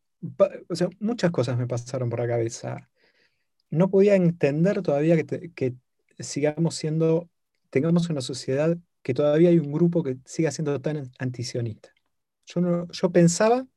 muchas 0.99 1.31
cosas 1.31 1.57
me 1.57 1.67
pasaron 1.67 2.09
por 2.09 2.19
la 2.19 2.27
cabeza. 2.27 2.89
No 3.69 3.89
podía 3.89 4.15
entender 4.15 4.81
todavía 4.81 5.21
que, 5.23 5.75
sigamos 6.19 6.75
siendo, 6.75 7.29
tengamos 7.69 8.09
una 8.09 8.21
sociedad 8.21 8.77
que 9.01 9.13
todavía 9.13 9.49
hay 9.49 9.59
un 9.59 9.71
grupo 9.71 10.03
que 10.03 10.17
siga 10.25 10.51
siendo 10.51 10.79
tan 10.79 11.11
antisionista. 11.19 11.89
Yo, 12.45 12.87
yo 12.87 13.11
pensaba 13.11 13.67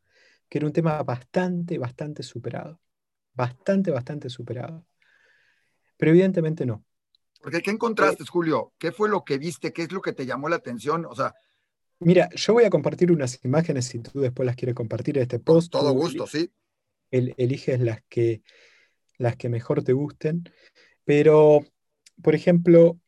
que 0.49 0.58
era 0.58 0.66
un 0.66 0.73
tema 0.73 1.02
bastante, 1.02 1.78
bastante 1.78 2.23
superado. 2.23 2.80
Bastante, 3.35 3.90
bastante 3.90 4.28
superado. 4.30 4.87
Pero 5.96 6.11
evidentemente 6.12 6.66
no. 6.66 6.85
Porque 7.43 7.61
¿qué 7.62 7.71
encontraste, 7.71 8.25
Julio? 8.25 8.73
¿Qué 8.78 8.93
fue 8.93 9.09
lo 9.09 9.25
que 9.25 9.38
viste? 9.38 9.73
¿Qué 9.73 9.83
es 9.83 9.93
lo 9.93 10.00
que 10.00 10.12
te 10.12 10.26
llamó 10.26 10.49
la 10.49 10.57
atención? 10.57 11.05
O 11.07 11.14
sea, 11.14 11.35
Mira, 11.99 12.28
yo 12.35 12.52
voy 12.52 12.64
a 12.64 12.71
compartir 12.71 13.11
unas 13.11 13.43
imágenes 13.43 13.87
si 13.87 14.00
tú 14.00 14.21
después 14.21 14.45
las 14.45 14.57
quieres 14.57 14.75
compartir 14.75 15.16
en 15.16 15.23
este 15.23 15.38
post. 15.38 15.73
Con 15.73 15.81
todo 15.81 15.93
gusto, 15.93 16.26
sí. 16.26 16.50
eliges 17.11 17.81
las 17.81 18.02
que, 18.09 18.43
las 19.16 19.37
que 19.37 19.49
mejor 19.49 19.83
te 19.83 19.95
gusten. 19.95 20.45
Pero, 21.05 21.64
por 22.23 22.35
ejemplo, 22.35 23.00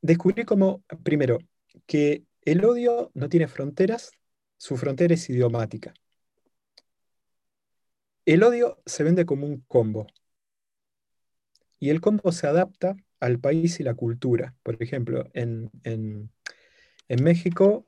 descubrí 0.00 0.44
como, 0.44 0.82
primero, 1.04 1.38
que 1.86 2.24
el 2.42 2.64
odio 2.64 3.12
no 3.14 3.28
tiene 3.28 3.46
fronteras, 3.46 4.10
su 4.56 4.76
frontera 4.76 5.14
es 5.14 5.30
idiomática. 5.30 5.94
El 8.24 8.42
odio 8.42 8.82
se 8.84 9.04
vende 9.04 9.24
como 9.24 9.46
un 9.46 9.60
combo. 9.68 10.08
Y 11.78 11.90
el 11.90 12.00
combo 12.00 12.32
se 12.32 12.46
adapta 12.46 12.96
al 13.20 13.38
país 13.38 13.80
y 13.80 13.82
la 13.84 13.94
cultura. 13.94 14.54
Por 14.62 14.82
ejemplo, 14.82 15.28
en, 15.34 15.70
México 17.08 17.86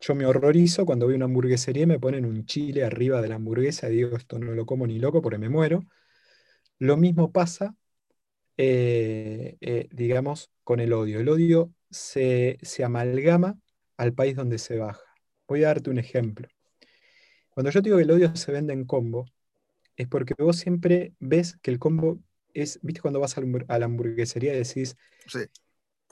yo 0.00 0.14
me 0.14 0.26
horrorizo 0.26 0.86
cuando 0.86 1.06
a 1.06 1.14
una 1.14 1.26
hamburguesería 1.26 1.82
y 1.82 1.86
me 1.86 1.98
ponen 1.98 2.24
un 2.24 2.46
chile 2.46 2.84
arriba 2.84 3.20
de 3.20 3.28
la 3.28 3.34
hamburguesa 3.36 3.88
y 3.90 3.96
digo, 3.96 4.16
esto 4.16 4.38
no 4.38 4.52
lo 4.52 4.66
como 4.66 4.86
ni 4.86 4.98
loco 4.98 5.20
porque 5.22 5.38
me 5.38 5.48
muero. 5.48 5.84
Lo 6.78 6.96
mismo 6.96 7.32
pasa, 7.32 7.76
eh, 8.56 9.56
eh, 9.60 9.88
digamos, 9.92 10.50
con 10.64 10.80
el 10.80 10.92
odio. 10.92 11.20
El 11.20 11.28
odio 11.28 11.72
se, 11.90 12.58
se 12.62 12.84
amalgama 12.84 13.58
al 13.96 14.14
país 14.14 14.36
donde 14.36 14.58
se 14.58 14.78
baja. 14.78 15.04
Voy 15.46 15.64
a 15.64 15.68
darte 15.68 15.90
un 15.90 15.98
ejemplo. 15.98 16.48
Cuando 17.50 17.70
yo 17.70 17.80
digo 17.82 17.96
que 17.96 18.04
el 18.04 18.10
odio 18.10 18.34
se 18.36 18.52
vende 18.52 18.72
en 18.72 18.86
combo, 18.86 19.26
es 19.96 20.08
porque 20.08 20.34
vos 20.38 20.56
siempre 20.56 21.14
ves 21.18 21.58
que 21.60 21.70
el 21.70 21.78
combo 21.78 22.20
es, 22.54 22.78
viste 22.82 23.00
cuando 23.00 23.20
vas 23.20 23.36
a 23.36 23.78
la 23.78 23.84
hamburguesería 23.84 24.54
y 24.54 24.58
decís, 24.58 24.96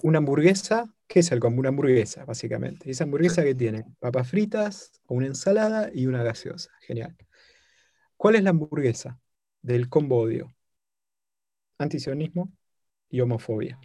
una 0.03 0.19
hamburguesa, 0.19 0.95
¿qué 1.07 1.21
es 1.21 1.33
el 1.33 1.41
combo? 1.41 1.61
Una 1.61 1.71
hamburguesa, 1.71 2.25
básicamente. 2.25 2.91
esa 2.91 3.05
hamburguesa 3.05 3.43
que 3.43 3.55
tiene 3.55 3.85
papas 3.99 4.29
fritas, 4.29 4.93
una 5.09 5.27
ensalada 5.27 5.91
y 5.93 6.07
una 6.07 6.23
gaseosa. 6.23 6.71
Genial. 6.81 7.17
¿Cuál 8.17 8.37
es 8.37 8.43
la 8.43 8.51
hamburguesa 8.51 9.21
del 9.63 9.89
combo 9.89 10.21
odio? 10.21 10.55
Antisionismo 11.79 12.53
y 13.09 13.21
homofobia. 13.21 13.79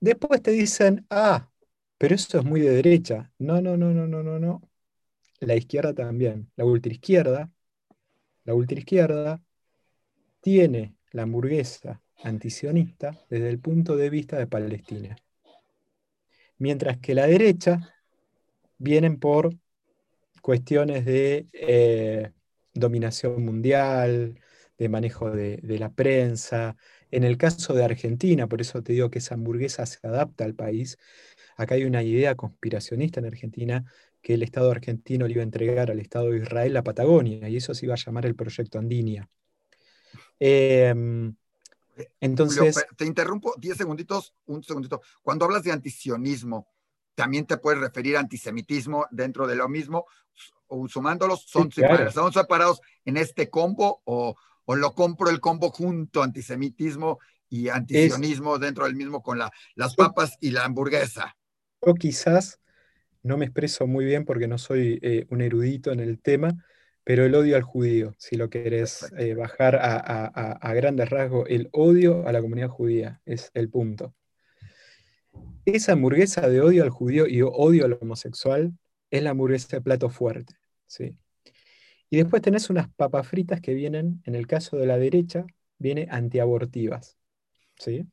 Después 0.00 0.42
te 0.42 0.50
dicen, 0.50 1.06
ah, 1.10 1.48
pero 1.96 2.14
eso 2.14 2.38
es 2.38 2.44
muy 2.44 2.60
de 2.60 2.70
derecha. 2.70 3.32
No, 3.38 3.60
no, 3.62 3.76
no, 3.76 3.92
no, 3.92 4.06
no, 4.08 4.22
no, 4.22 4.38
no. 4.38 4.62
La 5.40 5.54
izquierda 5.54 5.94
también. 5.94 6.50
La 6.56 6.64
ultraizquierda, 6.64 7.50
la 8.44 8.54
ultraizquierda 8.54 9.42
tiene 10.42 10.94
la 11.12 11.22
hamburguesa 11.22 12.02
antisionista 12.22 13.18
desde 13.30 13.48
el 13.48 13.58
punto 13.58 13.96
de 13.96 14.10
vista 14.10 14.36
de 14.38 14.46
Palestina. 14.46 15.16
Mientras 16.58 16.98
que 16.98 17.14
la 17.14 17.26
derecha 17.26 17.94
vienen 18.78 19.18
por 19.18 19.56
cuestiones 20.42 21.04
de 21.06 21.46
eh, 21.52 22.32
dominación 22.74 23.44
mundial, 23.44 24.38
de 24.78 24.88
manejo 24.88 25.30
de, 25.30 25.58
de, 25.58 25.78
la 25.78 25.92
prensa. 25.92 26.76
En 27.10 27.24
el 27.24 27.36
caso 27.38 27.74
de 27.74 27.84
Argentina, 27.84 28.48
por 28.48 28.60
eso 28.60 28.82
te 28.82 28.92
digo 28.92 29.10
que 29.10 29.18
esa 29.20 29.34
hamburguesa 29.34 29.86
se 29.86 29.98
adapta 30.02 30.44
al 30.44 30.54
país, 30.54 30.98
acá 31.56 31.76
hay 31.76 31.84
una 31.84 32.02
idea 32.02 32.34
conspiracionista 32.34 33.20
en 33.20 33.26
Argentina 33.26 33.84
que 34.22 34.34
el 34.34 34.42
Estado 34.42 34.70
argentino 34.70 35.26
le 35.26 35.34
iba 35.34 35.42
a 35.42 35.44
entregar 35.44 35.90
al 35.90 36.00
Estado 36.00 36.30
de 36.30 36.38
Israel 36.38 36.72
la 36.72 36.82
Patagonia, 36.82 37.48
y 37.48 37.56
eso 37.56 37.74
se 37.74 37.86
iba 37.86 37.94
a 37.94 37.98
llamar 37.98 38.26
el 38.26 38.34
Proyecto 38.34 38.78
Andinia. 38.78 39.28
Em, 40.44 41.36
entonces. 42.18 42.84
te 42.96 43.06
interrumpo 43.06 43.54
10 43.58 43.76
segunditos, 43.76 44.34
un 44.46 44.64
segundito. 44.64 45.00
Cuando 45.22 45.44
hablas 45.44 45.62
de 45.62 45.70
antisionismo, 45.70 46.66
también 47.14 47.46
te 47.46 47.58
puedes 47.58 47.80
referir 47.80 48.16
a 48.16 48.20
antisemitismo 48.20 49.06
dentro 49.12 49.46
de 49.46 49.54
lo 49.54 49.68
mismo, 49.68 50.04
o 50.66 50.88
sumándolos, 50.88 51.44
son, 51.46 51.70
separados, 51.70 52.14
¿son 52.14 52.32
separados 52.32 52.80
en 53.04 53.18
este 53.18 53.50
combo 53.50 54.02
o, 54.04 54.34
o, 54.64 54.74
lo 54.74 54.94
compro 54.94 55.30
el 55.30 55.38
combo 55.38 55.70
junto, 55.70 56.24
antisemitismo 56.24 57.20
y 57.48 57.68
antisionismo 57.68 58.58
dentro 58.58 58.86
del 58.86 58.96
mismo 58.96 59.22
con 59.22 59.38
la, 59.38 59.52
las 59.76 59.94
papas 59.94 60.38
y 60.40 60.50
la 60.50 60.64
hamburguesa? 60.64 61.36
O 61.78 61.94
quizás 61.94 62.58
no 63.22 63.36
me 63.36 63.44
expreso 63.44 63.86
muy 63.86 64.04
bien 64.04 64.24
porque 64.24 64.48
no 64.48 64.58
soy 64.58 64.98
eh, 65.02 65.24
un 65.30 65.40
erudito 65.40 65.92
en 65.92 66.00
el 66.00 66.18
tema, 66.18 66.50
pero 67.04 67.24
el 67.24 67.34
odio 67.34 67.56
al 67.56 67.62
judío, 67.62 68.14
si 68.18 68.36
lo 68.36 68.48
querés 68.48 69.12
eh, 69.18 69.34
bajar 69.34 69.76
a, 69.76 70.74
grandes 70.74 71.10
rasgos, 71.10 71.48
el 71.48 71.68
odio 71.72 72.26
a 72.26 72.32
la 72.32 72.40
comunidad 72.40 72.68
judía 72.68 73.20
es 73.24 73.50
el 73.54 73.68
punto. 73.68 74.14
Esa 75.64 75.92
hamburguesa 75.92 76.48
de 76.48 76.60
odio 76.60 76.84
al 76.84 76.90
judío 76.90 77.26
y 77.26 77.42
odio 77.42 77.84
al 77.84 77.98
homosexual 78.00 78.72
es 79.10 79.22
la 79.22 79.30
hamburguesa 79.30 79.76
de 79.76 79.80
plato 79.80 80.10
fuerte. 80.10 80.54
¿sí? 80.86 81.16
Y 82.08 82.18
después 82.18 82.42
tenés 82.42 82.70
unas 82.70 82.88
papas 82.94 83.26
fritas 83.26 83.60
que 83.60 83.74
vienen, 83.74 84.22
en 84.24 84.34
el 84.34 84.46
caso 84.46 84.76
de 84.76 84.86
la 84.86 84.98
derecha, 84.98 85.44
viene 85.78 86.06
antiabortivas. 86.10 87.16
¿sí? 87.78 88.06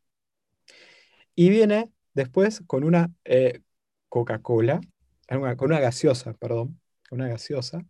Y 1.36 1.50
viene 1.50 1.91
después 2.13 2.63
con 2.65 2.84
una 2.84 3.12
eh, 3.24 3.62
Coca-Cola, 4.10 4.81
con 5.27 5.72
una 5.72 5.79
gaseosa, 5.79 6.34
perdón, 6.34 6.79
una 7.12 7.27
gaseosa, 7.27 7.86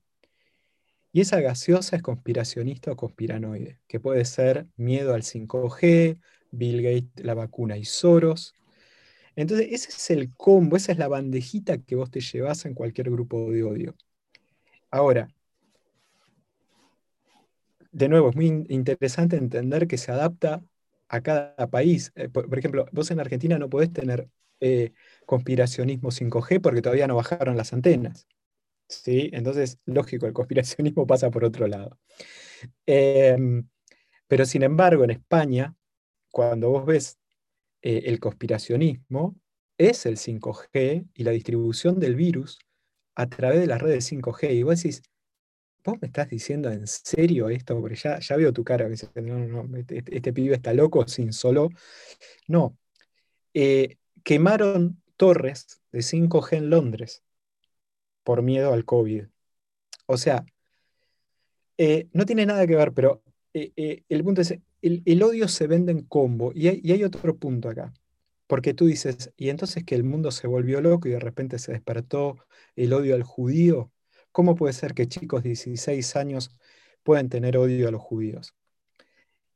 y 1.12 1.22
esa 1.22 1.42
gaseosa 1.42 1.96
es 1.96 2.02
conspiracionista 2.02 2.92
o 2.92 2.96
conspiranoide, 2.96 3.80
que 3.88 4.00
puede 4.00 4.26
ser 4.26 4.68
miedo 4.78 5.14
al 5.14 5.24
5G, 5.24 6.20
Bill 6.52 6.82
Gates, 6.82 7.26
la 7.26 7.34
vacuna 7.34 7.78
y 7.78 7.86
Soros. 7.86 8.54
Entonces, 9.36 9.68
ese 9.72 9.90
es 9.90 10.10
el 10.12 10.36
combo, 10.36 10.78
esa 10.78 10.92
es 10.92 10.98
la 10.98 11.08
bandejita 11.08 11.80
que 11.80 11.96
vos 11.96 12.12
te 12.12 12.22
llevas 12.22 12.66
en 12.66 12.74
cualquier 12.74 13.10
grupo 13.12 13.52
de 13.52 13.64
odio. 13.64 13.96
Ahora, 14.92 15.30
de 17.92 18.10
nuevo, 18.10 18.30
es 18.30 18.36
muy 18.36 18.66
interesante 18.70 19.38
entender 19.38 19.88
que 19.88 19.98
se 19.98 20.12
adapta 20.12 20.64
a 21.08 21.22
cada 21.22 21.68
país. 21.70 22.12
Eh, 22.16 22.30
por, 22.30 22.58
ejemplo, 22.58 22.86
vos 22.92 23.10
en 23.12 23.20
Argentina 23.20 23.58
no 23.60 23.70
podés 23.70 23.92
tener 23.92 24.30
eh, 24.60 24.94
conspiracionismo 25.26 26.12
5G 26.12 26.62
porque 26.62 26.82
todavía 26.82 27.08
no 27.08 27.16
bajaron 27.16 27.58
las 27.58 27.74
antenas. 27.74 28.28
¿Sí? 28.90 29.30
Entonces, 29.34 29.80
lógico, 29.86 30.26
el 30.26 30.34
conspiracionismo 30.34 31.08
pasa 31.08 31.32
por 31.32 31.46
otro 31.46 31.68
lado. 31.68 31.98
Em, 32.86 33.68
pero 34.28 34.46
sin 34.46 34.64
embargo, 34.64 35.04
en 35.04 35.12
España, 35.12 35.76
cuando 36.32 36.70
vos 36.70 36.86
ves 36.86 37.20
eh, 37.82 38.04
el 38.06 38.20
conspiracionismo, 38.20 39.36
es 39.78 40.06
el 40.06 40.18
5G 40.18 41.08
y 41.14 41.24
la 41.24 41.32
distribución 41.32 42.00
del 42.00 42.16
virus 42.16 42.60
a 43.16 43.28
través 43.30 43.62
de 43.62 43.68
las 43.68 43.82
redes 43.82 44.12
5G. 44.12 44.54
Y 44.54 44.64
vos 44.64 44.82
decís, 44.82 45.02
¿vos 45.86 45.98
me 46.02 46.08
estás 46.08 46.30
diciendo 46.30 46.70
en 46.70 46.86
serio 46.88 47.50
esto? 47.50 47.80
Porque 47.80 47.96
ya, 47.96 48.20
ya 48.20 48.36
veo 48.36 48.52
tu 48.54 48.64
cara, 48.64 48.86
que 48.86 48.92
dice, 48.92 49.10
no, 49.16 49.40
no, 49.40 49.78
este, 49.78 50.00
este, 50.00 50.16
este, 50.18 50.34
pibe 50.34 50.56
está 50.56 50.74
loco 50.74 51.08
sin 51.08 51.32
solo. 51.34 51.70
No. 52.48 52.78
Eh, 53.54 53.98
quemaron 54.24 55.02
torres 55.18 55.82
de 55.92 56.00
5G 56.00 56.58
en 56.58 56.70
Londres 56.70 57.24
por 58.30 58.44
miedo 58.44 58.74
al 58.74 58.86
COVID. 58.86 59.24
O 60.06 60.16
sea, 60.16 60.46
eh, 61.80 62.10
no 62.14 62.28
tiene 62.28 62.46
nada 62.46 62.68
que 62.68 62.76
ver, 62.76 62.94
pero 62.94 63.24
eh, 63.56 63.72
eh, 63.76 64.04
el 64.08 64.24
punto 64.24 64.42
es, 64.42 64.54
el, 64.84 65.24
odio 65.24 65.48
se 65.48 65.66
vende 65.66 65.92
en 65.92 66.04
combo 66.04 66.52
y 66.54 66.68
hay, 66.68 67.04
otro 67.04 67.36
punto 67.40 67.70
acá. 67.70 67.92
Porque 68.46 68.76
tú 68.76 68.86
dices, 68.86 69.34
y 69.36 69.50
entonces 69.50 69.84
que 69.84 69.96
el 69.96 70.04
mundo 70.04 70.30
se 70.30 70.46
volvió 70.46 70.80
loco 70.80 71.08
y 71.08 71.12
de 71.14 71.20
repente 71.20 71.58
se 71.58 71.72
despertó 71.72 72.38
el 72.76 72.94
odio 72.94 73.16
al 73.16 73.24
judío. 73.24 73.92
¿Cómo 74.32 74.56
puede 74.56 74.74
ser 74.74 74.94
que 74.94 75.08
chicos 75.08 75.42
de 75.42 75.50
16 75.50 76.16
años 76.16 76.52
puedan 77.02 77.30
tener 77.30 77.58
odio 77.58 77.88
a 77.88 77.92
los 77.92 78.02
judíos? 78.04 78.54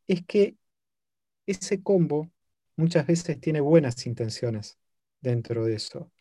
Es 0.07 0.25
que 0.25 0.55
ese 1.45 1.83
combo 1.83 2.31
muchas 2.75 3.05
veces 3.05 3.39
tiene 3.39 3.61
buenas 3.61 4.03
intenciones 4.07 4.79
dentro 5.21 5.63
de 5.63 5.75
eso. 5.75 6.11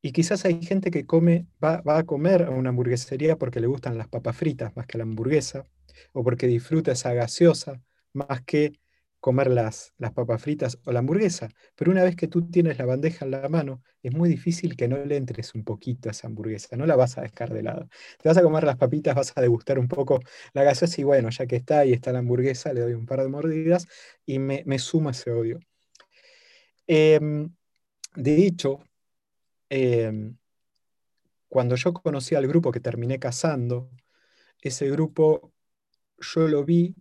Y 0.00 0.12
quizás 0.12 0.44
hay 0.44 0.62
gente 0.64 0.90
que 0.90 1.06
come, 1.06 1.46
va, 1.62 1.82
a 1.84 2.04
comer 2.04 2.44
a 2.44 2.50
una 2.50 2.70
hamburguesería 2.70 3.36
porque 3.36 3.60
le 3.60 3.66
gustan 3.66 3.98
las 3.98 4.08
papas 4.08 4.36
fritas 4.36 4.74
más 4.76 4.86
que 4.86 4.98
la 4.98 5.04
hamburguesa, 5.04 5.64
o 6.12 6.22
porque 6.22 6.46
disfruta 6.46 6.92
esa 6.92 7.12
gaseosa 7.14 7.82
más 8.12 8.42
que 8.42 8.72
comer 9.20 9.50
las, 9.50 9.92
las 9.98 10.12
papas 10.12 10.40
fritas 10.40 10.78
o 10.84 10.92
la 10.92 11.00
hamburguesa. 11.00 11.48
Pero 11.74 11.90
una 11.90 12.04
vez 12.04 12.14
que 12.16 12.28
tú 12.28 12.48
tienes 12.48 12.78
la 12.78 12.86
bandeja 12.86 13.24
en 13.24 13.32
la 13.32 13.48
mano, 13.48 13.82
es 14.02 14.14
muy 14.14 14.28
difícil 14.28 14.76
que 14.76 14.86
no 14.86 15.04
le 15.04 15.16
entres 15.16 15.54
un 15.54 15.64
poquito 15.64 16.08
a 16.08 16.12
esa 16.12 16.28
hamburguesa, 16.28 16.76
no 16.76 16.86
la 16.86 16.94
vas 16.96 17.18
a 17.18 17.22
dejar 17.22 17.52
de 17.52 17.62
lado. 17.64 17.88
Te 18.22 18.28
vas 18.28 18.38
a 18.38 18.42
comer 18.42 18.64
las 18.64 18.76
papitas, 18.76 19.16
vas 19.16 19.32
a 19.36 19.40
degustar 19.40 19.78
un 19.78 19.88
poco 19.88 20.20
la 20.52 20.62
gaseosa 20.62 21.00
y 21.00 21.04
bueno, 21.04 21.30
ya 21.30 21.46
que 21.46 21.56
está 21.56 21.80
ahí 21.80 21.92
está 21.92 22.12
la 22.12 22.20
hamburguesa, 22.20 22.72
le 22.72 22.82
doy 22.82 22.94
un 22.94 23.06
par 23.06 23.20
de 23.22 23.28
mordidas 23.28 23.86
y 24.24 24.38
me, 24.38 24.62
me 24.66 24.78
suma 24.78 25.10
ese 25.10 25.32
odio. 25.32 25.58
Em, 26.86 27.50
de 28.16 28.46
hecho, 28.46 28.80
Em, 29.70 30.36
cuando 31.48 31.76
yo 31.76 31.92
conocí 31.92 32.34
al 32.34 32.46
grupo 32.46 32.72
que 32.72 32.80
terminé 32.80 33.18
casando, 33.18 33.90
ese 34.60 34.90
grupo 34.90 35.52
yo 36.18 36.48
lo 36.48 36.64
vi 36.64 36.94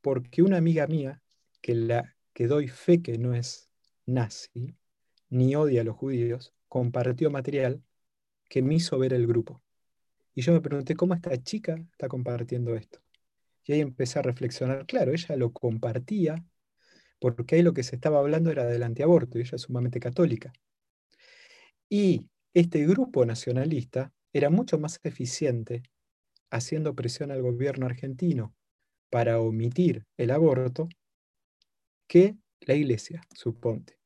porque 0.00 0.42
una 0.42 0.58
amiga 0.58 0.86
mía, 0.86 1.22
que, 1.62 1.74
la, 1.74 2.14
que 2.32 2.46
doy 2.46 2.68
fe 2.68 3.00
que 3.02 3.16
no 3.18 3.34
es 3.34 3.70
nazi, 4.06 4.76
ni 5.30 5.56
odia 5.56 5.80
a 5.80 5.84
los 5.84 5.96
judíos, 5.96 6.54
compartió 6.68 7.30
material 7.30 7.82
que 8.48 8.62
me 8.62 8.74
hizo 8.74 8.98
ver 8.98 9.14
el 9.14 9.26
grupo. 9.26 9.62
Y 10.34 10.42
yo 10.42 10.52
me 10.52 10.60
pregunté, 10.60 10.96
¿cómo 10.96 11.14
esta 11.14 11.36
chica 11.42 11.76
está 11.92 12.08
compartiendo 12.08 12.74
esto? 12.74 13.00
Y 13.64 13.72
ahí 13.72 13.80
empecé 13.80 14.18
a 14.18 14.22
reflexionar, 14.22 14.84
claro, 14.86 15.12
ella 15.12 15.36
lo 15.36 15.52
compartía 15.52 16.44
porque 17.18 17.56
ahí 17.56 17.62
lo 17.62 17.72
que 17.72 17.82
se 17.82 17.96
estaba 17.96 18.18
hablando 18.18 18.50
era 18.50 18.64
del 18.66 18.82
antiaborto 18.82 19.38
y 19.38 19.42
ella 19.42 19.56
es 19.56 19.62
sumamente 19.62 20.00
católica. 20.00 20.52
Y 21.88 22.28
este 22.54 22.86
grupo 22.86 23.24
nacionalista 23.26 24.12
era 24.32 24.50
mucho 24.50 24.78
más 24.78 25.00
eficiente 25.02 25.82
haciendo 26.50 26.94
presión 26.94 27.30
al 27.30 27.42
gobierno 27.42 27.86
argentino 27.86 28.54
para 29.10 29.40
omitir 29.40 30.04
el 30.16 30.30
aborto 30.30 30.88
que 32.08 32.36
la 32.60 32.74
iglesia, 32.74 33.22
suponte. 33.34 33.98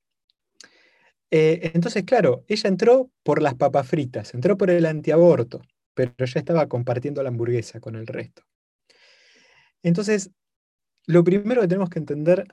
Eh, 1.30 1.72
entonces, 1.74 2.04
claro, 2.04 2.44
ella 2.48 2.68
entró 2.68 3.10
por 3.22 3.42
las 3.42 3.54
papas 3.54 3.86
fritas, 3.86 4.34
entró 4.34 4.56
por 4.56 4.70
el 4.70 4.86
antiaborto, 4.86 5.62
pero 5.94 6.12
ya 6.24 6.40
estaba 6.40 6.68
compartiendo 6.68 7.22
la 7.22 7.28
hamburguesa 7.28 7.80
con 7.80 7.96
el 7.96 8.06
resto. 8.06 8.42
Entonces, 9.82 10.30
lo 11.06 11.24
primero 11.24 11.60
que 11.60 11.68
tenemos 11.68 11.90
que 11.90 11.98
entender 11.98 12.46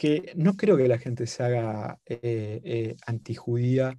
que 0.00 0.32
no 0.34 0.56
creo 0.56 0.78
que 0.78 0.88
la 0.88 0.96
gente 0.96 1.26
se 1.26 1.42
haga 1.42 2.00
eh, 2.06 2.62
eh, 2.64 2.96
antijudía 3.04 3.98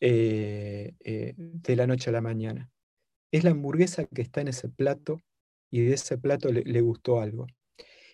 eh, 0.00 0.94
de 0.98 1.76
la 1.76 1.86
noche 1.86 2.10
a 2.10 2.12
la 2.12 2.20
mañana. 2.20 2.72
Es 3.30 3.44
la 3.44 3.52
hamburguesa 3.52 4.04
que 4.06 4.20
está 4.20 4.40
en 4.40 4.48
ese 4.48 4.68
plato 4.68 5.22
y 5.70 5.82
de 5.82 5.94
ese 5.94 6.18
plato 6.18 6.50
le, 6.50 6.80
gustó 6.80 7.20
algo. 7.20 7.46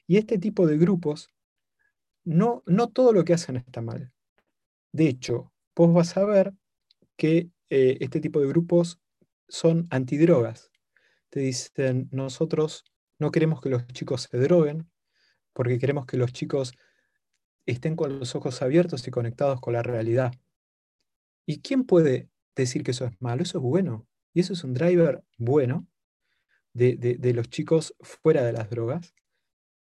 Y 0.06 0.18
este 0.18 0.36
tipo 0.36 0.66
de 0.66 0.76
grupos, 0.76 1.30
no, 2.24 2.62
no 2.66 2.90
todo 2.90 3.14
lo 3.14 3.24
que 3.24 3.32
hacen 3.32 3.56
está 3.56 3.80
mal. 3.80 4.12
De 4.92 5.08
hecho, 5.08 5.50
vos 5.74 5.94
vas 5.94 6.18
a 6.18 6.26
ver 6.26 6.52
que 7.16 7.48
este 7.70 8.20
tipo 8.20 8.38
de 8.38 8.48
grupos 8.48 9.00
son 9.48 9.86
antidrogas. 9.88 10.70
Te 11.30 11.40
dicen, 11.40 12.06
nosotros 12.12 12.84
no 13.18 13.30
queremos 13.30 13.62
que 13.62 13.70
los 13.70 13.86
chicos 13.86 14.28
se 14.30 14.36
droguen, 14.36 14.90
porque 15.54 15.78
queremos 15.78 16.04
que 16.04 16.18
los 16.18 16.30
chicos 16.30 16.74
estén 17.66 17.96
con 17.96 18.18
los 18.18 18.34
ojos 18.34 18.62
abiertos 18.62 19.06
y 19.06 19.10
conectados 19.10 19.60
con 19.60 19.72
la 19.72 19.82
realidad. 19.82 20.32
¿Y 21.46 21.60
quién 21.60 21.84
puede 21.84 22.28
decir 22.54 22.82
que 22.82 22.92
eso 22.92 23.04
es 23.06 23.12
malo? 23.20 23.42
Eso 23.42 23.58
es 23.58 23.64
bueno. 23.64 24.06
Y 24.32 24.40
eso 24.40 24.52
es 24.52 24.64
un 24.64 24.74
driver 24.74 25.22
bueno 25.38 25.86
de, 26.72 27.32
los 27.34 27.48
chicos 27.48 27.94
fuera 28.00 28.42
de 28.42 28.52
las 28.52 28.68
drogas. 28.70 29.14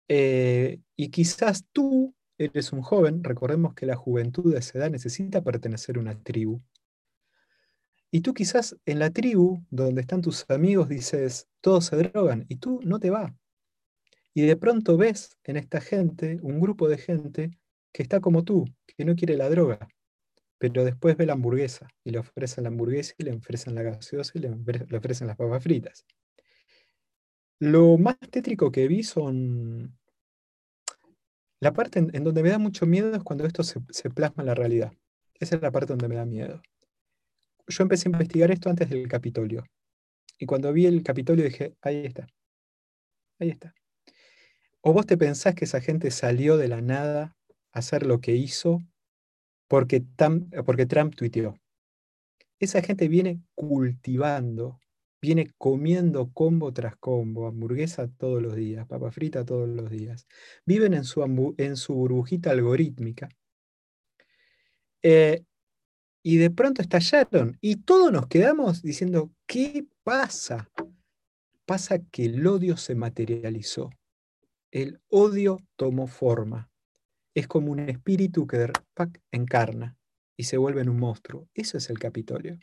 Eh, 0.08 0.82
y 0.96 1.10
quizás 1.10 1.66
tú 1.72 2.16
eres 2.38 2.74
un 2.74 2.82
joven, 2.82 3.24
recordemos 3.24 3.76
que 3.76 3.86
la 3.86 3.96
juventud 3.96 4.52
de 4.52 4.60
esa 4.60 4.80
edad 4.80 4.90
necesita 4.90 5.44
pertenecer 5.44 5.98
a 5.98 6.00
una 6.00 6.22
tribu. 6.22 6.62
Y 8.10 8.22
tú 8.22 8.34
quizás 8.34 8.76
en 8.86 9.00
la 9.00 9.12
tribu, 9.12 9.64
donde 9.70 10.02
están 10.02 10.22
tus 10.22 10.50
amigos, 10.50 10.90
dices, 10.90 11.48
todos 11.62 11.86
se 11.86 11.96
drogan, 11.96 12.46
y 12.50 12.58
tú 12.58 12.82
no 12.84 13.00
te 13.00 13.10
va. 13.10 13.34
Y 14.34 14.42
de 14.42 14.58
pronto 14.58 14.98
ves 14.98 15.38
en 15.44 15.56
esta 15.58 15.80
gente, 15.80 16.40
un 16.42 16.60
grupo 16.60 16.90
de 16.90 16.98
gente, 16.98 17.52
que 17.92 18.04
está 18.04 18.20
como 18.20 18.44
tú, 18.44 18.66
que 18.86 19.06
no 19.06 19.16
quiere 19.16 19.38
la 19.38 19.50
droga, 19.50 19.88
pero 20.58 20.84
después 20.84 21.18
ve 21.18 21.26
la 21.26 21.34
hamburguesa, 21.34 21.90
y 22.04 22.12
le 22.12 22.20
ofrecen 22.20 22.64
la 22.64 22.70
hamburguesa, 22.70 23.14
y 23.18 23.24
le 23.24 23.34
ofrecen 23.34 23.76
la 23.76 23.84
gaseosa, 23.84 24.32
y 24.36 24.40
le 24.40 24.98
ofrecen 24.98 25.28
las 25.28 25.38
papas 25.38 25.64
fritas. 25.64 26.06
Lo 27.60 27.98
más 27.98 28.18
tétrico 28.20 28.72
que 28.72 28.88
vi 28.88 29.04
son... 29.04 29.98
La 31.60 31.74
parte 31.74 32.00
en, 32.00 32.24
donde 32.24 32.42
me 32.42 32.50
da 32.50 32.58
mucho 32.58 32.88
miedo 32.88 33.16
es 33.16 33.24
cuando 33.24 33.46
esto 33.46 33.64
se, 33.64 33.80
se 33.92 34.10
plasma 34.10 34.42
en 34.42 34.48
la 34.48 34.56
realidad. 34.56 34.94
Esa 35.36 35.58
es 35.58 35.62
la 35.62 35.72
parte 35.72 35.94
donde 35.94 36.08
me 36.08 36.16
da 36.16 36.26
miedo 36.26 36.60
yo 37.72 37.84
empecé 37.84 38.08
a 38.08 38.12
investigar 38.12 38.52
esto 38.52 38.70
antes 38.70 38.90
del 38.90 39.08
Capitolio. 39.08 39.66
Y 40.38 40.46
cuando 40.46 40.72
vi 40.74 40.86
el 40.86 41.04
Capitolio 41.04 41.46
dije, 41.46 41.76
ahí 41.82 42.06
está. 42.06 42.28
Ahí 43.40 43.50
está. 43.50 43.74
¿O 44.82 44.94
vos 44.94 45.06
te 45.06 45.18
pensás 45.18 45.56
que 45.56 45.66
esa 45.66 45.82
gente 45.82 46.12
salió 46.12 46.58
de 46.58 46.68
la 46.68 46.82
nada 46.82 47.36
hacer 47.72 48.06
lo 48.06 48.20
que 48.20 48.36
hizo 48.36 48.82
porque, 49.72 50.02
Trump 50.02 51.16
tuiteó? 51.16 51.58
Esa 52.60 52.82
gente 52.82 53.08
viene 53.08 53.42
cultivando, 53.56 54.82
viene 55.22 55.50
comiendo 55.58 56.30
combo 56.34 56.74
tras 56.74 56.98
combo, 56.98 57.48
hamburguesa 57.48 58.10
todos 58.18 58.42
los 58.42 58.54
días, 58.54 58.86
papa 58.86 59.12
frita 59.12 59.46
todos 59.46 59.70
los 59.70 59.90
días. 59.90 60.28
Viven 60.66 60.94
en 60.94 61.06
su, 61.06 61.56
en 61.58 61.78
su 61.78 61.94
burbujita 61.94 62.52
algorítmica. 62.52 63.30
Eh, 65.02 65.46
y 66.22 66.36
de 66.36 66.52
pronto 66.52 66.82
estallaron 66.82 67.58
y 67.62 67.78
todos 67.78 68.12
nos 68.12 68.28
quedamos 68.28 68.82
diciendo, 68.82 69.32
¿qué 69.48 69.86
pasa? 70.04 70.70
Pasa 71.66 72.00
que 72.00 72.26
el 72.26 72.46
odio 72.46 72.76
se 72.76 72.94
materializó. 72.96 73.90
El 74.70 75.00
odio 75.08 75.60
tomó 75.78 76.08
forma. 76.08 76.71
Es 77.34 77.48
como 77.48 77.72
un 77.72 77.80
espíritu 77.80 78.46
que 78.48 78.72
encarna 79.32 79.98
y 80.36 80.44
se 80.44 80.58
vuelve 80.58 80.82
en 80.82 80.90
un 80.90 81.00
monstruo. 81.00 81.48
Eso 81.54 81.78
es 81.78 81.90
el 81.90 82.00
Capitolio. 82.00 82.60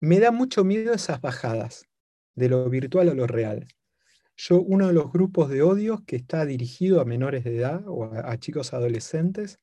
Me 0.00 0.18
da 0.18 0.30
mucho 0.32 0.64
miedo 0.64 0.92
esas 0.92 1.20
bajadas, 1.20 1.86
de 2.34 2.48
lo 2.48 2.68
virtual 2.68 3.08
a 3.08 3.14
lo 3.14 3.26
real. 3.26 3.68
Yo, 4.36 4.60
uno 4.60 4.88
de 4.88 4.92
los 4.92 5.12
grupos 5.12 5.50
de 5.50 5.62
odios 5.62 6.02
que 6.04 6.16
está 6.16 6.44
dirigido 6.44 7.00
a 7.00 7.04
menores 7.04 7.44
de 7.44 7.56
edad 7.56 7.84
o 7.86 8.04
a 8.12 8.36
chicos 8.38 8.72
adolescentes, 8.72 9.58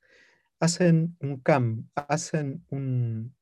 hacen 0.60 1.18
un 1.20 1.40
camp, 1.40 1.88
hacen 1.96 2.64
un, 2.70 3.36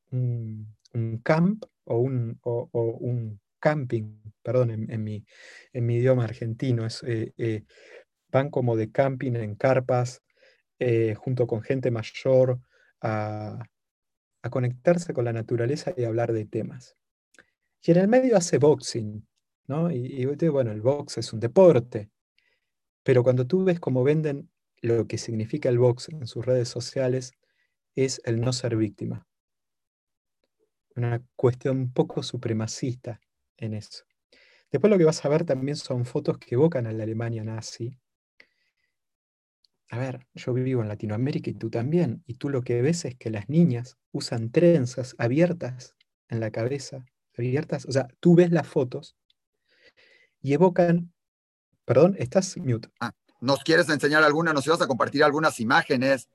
camp 1.23 1.65
o 1.83 1.99
un, 1.99 2.39
un, 2.43 3.39
camping, 3.59 4.19
perdón, 4.43 4.71
en, 4.71 5.03
mi, 5.03 5.25
en, 5.73 5.85
mi, 5.85 5.95
idioma 5.95 6.23
argentino, 6.23 6.85
es, 6.85 7.03
eh, 7.03 7.33
eh, 7.37 7.63
van 8.31 8.49
como 8.49 8.75
de 8.75 8.91
camping 8.91 9.33
en 9.33 9.55
carpas, 9.55 10.21
eh, 10.79 11.15
junto 11.15 11.47
con 11.47 11.61
gente 11.61 11.91
mayor, 11.91 12.59
a, 13.01 13.63
conectarse 14.49 15.13
con 15.13 15.25
la 15.25 15.33
naturaleza 15.33 15.93
y 15.97 16.05
hablar 16.05 16.31
de 16.31 16.45
temas. 16.45 16.95
Y 17.81 17.91
en 17.91 17.97
el 17.97 18.07
medio 18.07 18.37
hace 18.37 18.59
boxing, 18.59 19.27
¿no? 19.67 19.91
Y, 19.91 20.25
bueno, 20.47 20.71
el 20.71 20.79
box 20.79 21.17
es 21.17 21.33
un 21.33 21.41
deporte, 21.41 22.09
pero 23.03 23.23
cuando 23.23 23.45
tú 23.45 23.65
ves 23.65 23.81
cómo 23.81 24.05
venden 24.05 24.49
lo 24.81 25.05
que 25.05 25.17
significa 25.17 25.67
el 25.67 25.79
box 25.79 26.07
en 26.09 26.27
sus 26.27 26.45
redes 26.45 26.69
sociales 26.69 27.33
es 27.93 28.21
el 28.23 28.39
no 28.39 28.53
ser 28.53 28.77
víctima. 28.77 29.27
Una 30.95 31.21
cuestión 31.35 31.77
un 31.77 31.91
poco 31.91 32.23
supremacista 32.23 33.19
en 33.57 33.73
eso. 33.73 34.05
Después 34.71 34.91
lo 34.91 34.97
que 34.97 35.05
vas 35.05 35.23
a 35.25 35.29
ver 35.29 35.45
también 35.45 35.75
son 35.75 36.05
fotos 36.05 36.37
que 36.37 36.55
evocan 36.55 36.87
a 36.87 36.93
la 36.93 37.03
Alemania 37.03 37.43
nazi. 37.43 37.97
A 39.89 39.97
ver, 39.97 40.27
yo 40.35 40.53
vivo 40.53 40.81
en 40.81 40.89
Latinoamérica 40.89 41.49
y 41.49 41.53
tú 41.53 41.69
también, 41.69 42.23
y 42.25 42.33
tú 42.35 42.49
lo 42.49 42.61
que 42.61 42.81
ves 42.81 43.05
es 43.05 43.15
que 43.15 43.29
las 43.29 43.47
niñas 43.47 43.97
usan 44.11 44.51
trenzas 44.51 45.15
abiertas 45.17 45.95
en 46.27 46.41
la 46.41 46.51
cabeza, 46.51 47.05
abiertas, 47.37 47.85
o 47.85 47.91
sea, 47.91 48.07
tú 48.19 48.35
ves 48.35 48.51
las 48.51 48.67
fotos 48.67 49.15
y 50.41 50.53
evocan, 50.53 51.13
perdón, 51.85 52.15
estás 52.19 52.57
mute. 52.57 52.89
Ah, 52.99 53.11
¿Nos 53.39 53.63
quieres 53.63 53.87
enseñar 53.89 54.23
alguna? 54.23 54.51
¿Nos 54.51 54.65
ibas 54.67 54.81
a 54.81 54.87
compartir 54.87 55.23
algunas 55.23 55.59
imágenes? 55.59 56.29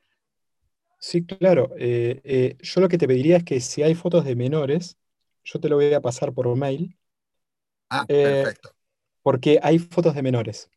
Sí, 0.99 1.27
claro. 1.27 1.73
Eh, 1.77 2.21
eh, 2.25 2.57
yo 2.61 2.81
lo 2.81 2.89
que 2.89 2.97
te 2.97 3.09
pediría 3.09 3.39
es 3.39 3.45
que 3.45 3.61
si 3.61 3.83
hay 3.83 3.95
fotos 3.95 4.25
de 4.25 4.37
menores, 4.37 4.97
yo 5.45 5.61
te 5.61 5.69
lo 5.69 5.77
voy 5.77 5.93
a 5.93 6.01
pasar 6.01 6.33
por 6.33 6.55
mail. 6.57 6.97
Ah, 7.91 8.05
eh, 8.09 8.43
perfecto. 8.45 8.75
Porque 9.23 9.59
hay 9.63 9.79
fotos 9.79 10.15
de 10.15 10.23
menores. 10.23 10.71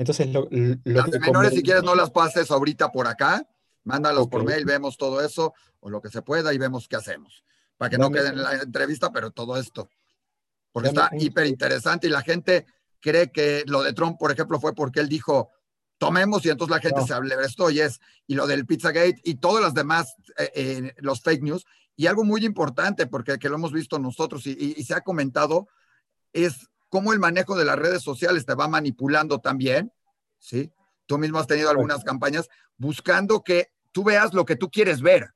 Entonces, 0.00 0.32
lo, 0.32 0.48
las 0.84 1.10
de 1.10 1.20
menores, 1.20 1.52
si 1.52 1.62
quieres, 1.62 1.82
no 1.82 1.94
las 1.94 2.10
pases 2.10 2.50
ahorita 2.50 2.90
por 2.90 3.06
acá. 3.06 3.46
Mándalos 3.84 4.28
por 4.28 4.44
mail, 4.44 4.64
vemos 4.64 4.96
todo 4.96 5.22
eso, 5.22 5.52
o 5.78 5.90
lo 5.90 6.00
que 6.00 6.08
se 6.08 6.22
pueda, 6.22 6.54
y 6.54 6.58
vemos 6.58 6.88
qué 6.88 6.96
hacemos. 6.96 7.44
Para 7.76 7.90
que 7.90 7.98
no 7.98 8.10
quede 8.10 8.28
en 8.28 8.42
la 8.42 8.54
entrevista, 8.54 9.12
pero 9.12 9.30
todo 9.30 9.58
esto. 9.58 9.90
Porque 10.72 10.88
está 10.88 11.10
hiper 11.12 11.46
interesante 11.46 12.06
y 12.06 12.10
la 12.10 12.22
gente 12.22 12.64
cree 12.98 13.30
que 13.30 13.62
lo 13.66 13.82
de 13.82 13.92
Trump, 13.92 14.18
por 14.18 14.32
ejemplo, 14.32 14.58
fue 14.58 14.74
porque 14.74 15.00
él 15.00 15.08
dijo, 15.08 15.50
tomemos 15.98 16.46
y 16.46 16.48
entonces 16.48 16.74
la 16.74 16.80
gente 16.80 17.02
se 17.06 17.12
hable 17.12 17.36
de 17.36 17.44
esto 17.44 17.68
y 17.70 17.80
es, 17.80 18.00
y 18.26 18.36
lo 18.36 18.46
del 18.46 18.64
Pizzagate 18.64 19.20
y 19.22 19.34
todas 19.34 19.62
las 19.62 19.74
demás, 19.74 20.14
eh, 20.38 20.50
eh, 20.54 20.94
los 20.96 21.20
fake 21.20 21.42
news. 21.42 21.66
Y 21.94 22.06
algo 22.06 22.24
muy 22.24 22.46
importante, 22.46 23.06
porque 23.06 23.38
que 23.38 23.50
lo 23.50 23.56
hemos 23.56 23.72
visto 23.72 23.98
nosotros 23.98 24.46
y, 24.46 24.82
se 24.82 24.94
ha 24.94 25.02
comentado, 25.02 25.68
es 26.32 26.69
cómo 26.90 27.14
el 27.14 27.18
manejo 27.18 27.56
de 27.56 27.64
las 27.64 27.78
redes 27.78 28.02
sociales 28.02 28.44
te 28.44 28.54
va 28.54 28.68
manipulando 28.68 29.38
también, 29.38 29.92
¿sí? 30.38 30.70
Tú 31.06 31.16
mismo 31.16 31.38
has 31.38 31.46
tenido 31.46 31.70
algunas 31.70 32.04
campañas 32.04 32.48
buscando 32.76 33.42
que 33.42 33.72
tú 33.92 34.04
veas 34.04 34.34
lo 34.34 34.44
que 34.44 34.56
tú 34.56 34.70
quieres 34.70 35.00
ver 35.00 35.30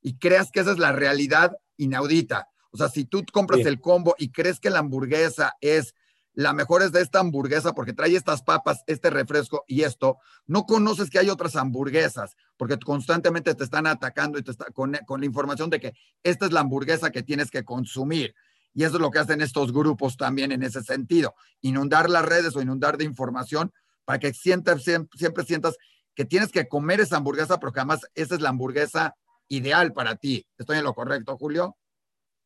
y 0.00 0.16
creas 0.16 0.50
que 0.50 0.60
esa 0.60 0.72
es 0.72 0.78
la 0.78 0.92
realidad 0.92 1.52
inaudita. 1.76 2.48
O 2.72 2.78
sea, 2.78 2.88
si 2.88 3.04
tú 3.04 3.24
compras 3.32 3.60
el 3.66 3.80
combo 3.80 4.14
y 4.18 4.30
crees 4.30 4.58
que 4.58 4.70
la 4.70 4.78
hamburguesa 4.78 5.56
es 5.60 5.94
la 6.32 6.52
mejor 6.52 6.82
es 6.82 6.92
de 6.92 7.00
esta 7.00 7.18
hamburguesa 7.18 7.74
porque 7.74 7.92
trae 7.92 8.14
estas 8.14 8.42
papas, 8.42 8.82
este 8.86 9.10
refresco 9.10 9.64
y 9.66 9.82
esto, 9.82 10.18
no 10.46 10.64
conoces 10.64 11.10
que 11.10 11.18
hay 11.18 11.28
otras 11.28 11.56
hamburguesas 11.56 12.36
porque 12.56 12.78
constantemente 12.78 13.54
te 13.54 13.64
están 13.64 13.86
atacando 13.86 14.38
y 14.38 14.42
te 14.42 14.52
está 14.52 14.66
con, 14.66 14.92
la 14.92 15.26
información 15.26 15.70
de 15.70 15.80
que 15.80 15.94
esta 16.22 16.46
es 16.46 16.52
la 16.52 16.60
hamburguesa 16.60 17.10
que 17.10 17.22
tienes 17.22 17.50
que 17.50 17.64
consumir. 17.64 18.34
Y 18.74 18.84
eso 18.84 18.96
es 18.96 19.00
lo 19.00 19.10
que 19.10 19.18
hacen 19.18 19.40
estos 19.40 19.72
grupos 19.72 20.16
también 20.16 20.52
en 20.52 20.62
ese 20.62 20.82
sentido, 20.82 21.34
inundar 21.60 22.08
las 22.08 22.24
redes 22.24 22.54
o 22.56 22.62
inundar 22.62 22.96
de 22.96 23.04
información 23.04 23.72
para 24.04 24.18
que 24.18 24.32
siempre, 24.32 24.74
siempre 24.78 25.44
sientas 25.44 25.76
que 26.14 26.24
tienes 26.24 26.50
que 26.50 26.68
comer 26.68 27.00
esa 27.00 27.16
hamburguesa, 27.16 27.58
porque 27.58 27.80
además 27.80 28.00
esa 28.14 28.34
es 28.34 28.40
la 28.40 28.50
hamburguesa 28.50 29.16
ideal 29.48 29.92
para 29.92 30.16
ti. 30.16 30.46
¿Estoy 30.58 30.78
en 30.78 30.84
lo 30.84 30.94
correcto, 30.94 31.36
Julio? 31.36 31.76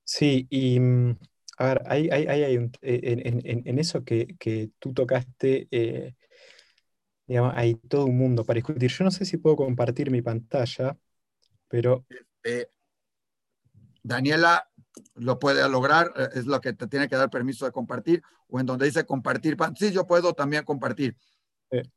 Sí, 0.04 0.46
y 0.50 0.80
mm, 0.80 1.16
a 1.58 1.66
ver, 1.66 1.82
hay, 1.86 2.08
eh, 2.10 3.62
en, 3.64 3.78
eso 3.78 4.04
que, 4.04 4.70
tú 4.78 4.92
tocaste, 4.92 5.68
eh, 5.70 6.14
digamos, 7.26 7.52
hay 7.56 7.74
todo 7.74 8.06
un 8.06 8.18
mundo 8.18 8.44
para 8.44 8.56
discutir. 8.56 8.90
Yo 8.90 9.04
no 9.04 9.10
sé 9.10 9.24
si 9.24 9.36
puedo 9.36 9.56
compartir 9.56 10.10
mi 10.10 10.22
pantalla, 10.22 10.96
pero... 11.68 12.04
Este, 12.08 12.70
Daniela, 14.02 14.68
lo 15.14 15.38
puede 15.38 15.68
lograr, 15.68 16.12
eh, 16.16 16.28
es 16.34 16.46
lo 16.46 16.60
que 16.60 16.72
te 16.72 16.86
tiene 16.86 17.08
que 17.08 17.16
dar 17.16 17.30
permiso 17.30 17.64
de 17.64 17.72
compartir, 17.72 18.22
o 18.48 18.60
en 18.60 18.66
donde 18.66 18.86
dice 18.86 19.04
compartir, 19.04 19.56
sí, 19.76 19.92
yo 19.92 20.06
puedo 20.06 20.34
también 20.34 20.64
compartir. 20.64 21.16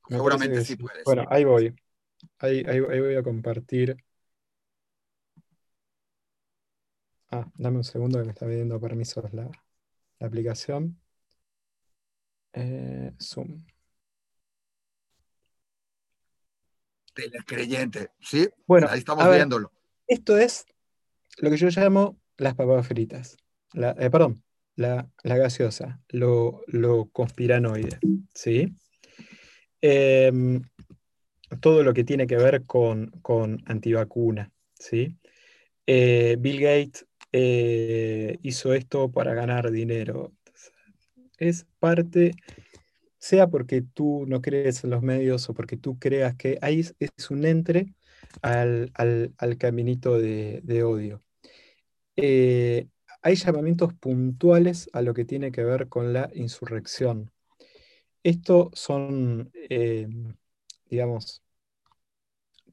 Seguramente 0.07 0.63
sí 0.63 0.75
puedes. 0.75 1.03
Bueno, 1.03 1.25
ahí 1.29 1.43
voy. 1.43 1.75
Ahí, 2.39 2.63
ahí, 2.67 2.79
voy 2.79 3.15
a 3.15 3.23
compartir. 3.23 3.95
Ah, 7.29 7.45
dame 7.55 7.77
un 7.77 7.83
segundo 7.83 8.17
que 8.17 8.25
me 8.25 8.31
está 8.31 8.47
pidiendo 8.47 8.79
permisos 8.79 9.31
la, 9.33 9.49
la 10.19 10.27
aplicación. 10.27 10.99
Eh, 12.53 13.13
Zoom. 13.21 13.65
Telecreyente, 17.13 18.11
¿sí? 18.19 18.49
Bueno, 18.65 18.87
ahí 18.89 18.99
estamos 18.99 19.29
viéndolo. 19.29 19.71
Esto 20.07 20.37
es 20.37 20.65
lo 21.37 21.49
que 21.49 21.57
yo 21.57 21.67
llamo 21.69 22.19
las 22.37 22.55
papas 22.55 22.87
fritas. 22.87 23.37
La, 23.73 23.95
eh, 23.99 24.09
perdón, 24.09 24.43
la, 24.75 25.09
gaseosa, 25.23 26.01
lo, 26.09 26.63
conspiranoide, 27.11 27.99
¿sí? 28.33 28.73
Em, 29.81 30.61
todo 31.61 31.83
lo 31.83 31.93
que 31.93 32.03
tiene 32.03 32.27
que 32.27 32.37
ver 32.37 32.65
con, 32.65 33.11
con 33.21 33.63
antivacuna, 33.65 34.51
¿sí? 34.73 35.17
Eh, 35.85 36.35
Bill 36.39 36.59
Gates 36.59 37.07
eh, 37.31 38.37
hizo 38.41 38.73
esto 38.73 39.11
para 39.11 39.33
ganar 39.33 39.71
dinero. 39.71 40.33
Es 41.37 41.65
parte, 41.79 42.33
sea 43.19 43.47
porque 43.47 43.81
tú 43.81 44.25
no 44.27 44.41
crees 44.41 44.83
en 44.83 44.89
los 44.91 45.01
medios 45.01 45.49
o 45.49 45.53
porque 45.53 45.77
tú 45.77 45.97
creas 45.99 46.35
que 46.35 46.57
ahí 46.61 46.81
es, 46.99 47.31
un 47.31 47.45
entre 47.45 47.93
al, 48.41 48.91
caminito 49.57 50.19
de, 50.19 50.83
odio. 50.83 51.23
Eh, 52.17 52.87
hay 53.21 53.35
llamamientos 53.35 53.93
puntuales 53.93 54.89
a 54.93 55.01
lo 55.01 55.13
que 55.13 55.25
tiene 55.25 55.51
que 55.51 55.63
ver 55.63 55.87
con 55.89 56.13
la 56.13 56.29
insurrección. 56.33 57.31
Esto 58.23 58.71
son, 58.73 59.51
eh, 59.69 60.07
digamos, 60.89 61.43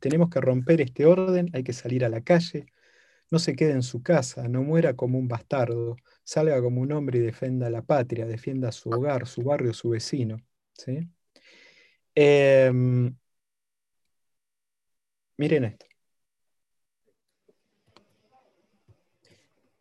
tenemos 0.00 0.30
que 0.30 0.40
romper 0.40 0.80
este 0.80 1.06
orden, 1.06 1.50
hay 1.54 1.64
que 1.64 1.72
salir 1.72 2.04
a 2.04 2.08
la 2.08 2.20
calle, 2.22 2.66
no 3.30 3.38
se 3.38 3.56
quede 3.56 3.72
en 3.72 3.82
su 3.82 4.02
casa, 4.02 4.48
no 4.48 4.62
muera 4.62 4.94
como 4.96 5.18
un 5.18 5.28
bastardo, 5.28 5.96
salga 6.24 6.60
como 6.62 6.82
un 6.82 6.92
hombre 6.92 7.18
y 7.18 7.22
defenda 7.22 7.70
la 7.70 7.82
patria, 7.82 8.26
defienda 8.26 8.72
su 8.72 8.90
hogar, 8.90 9.26
su 9.26 9.42
barrio, 9.42 9.72
su 9.74 9.90
vecino. 9.90 10.38
¿sí? 10.74 11.08
Em, 12.14 13.14
miren 15.38 15.64
esto. 15.64 15.93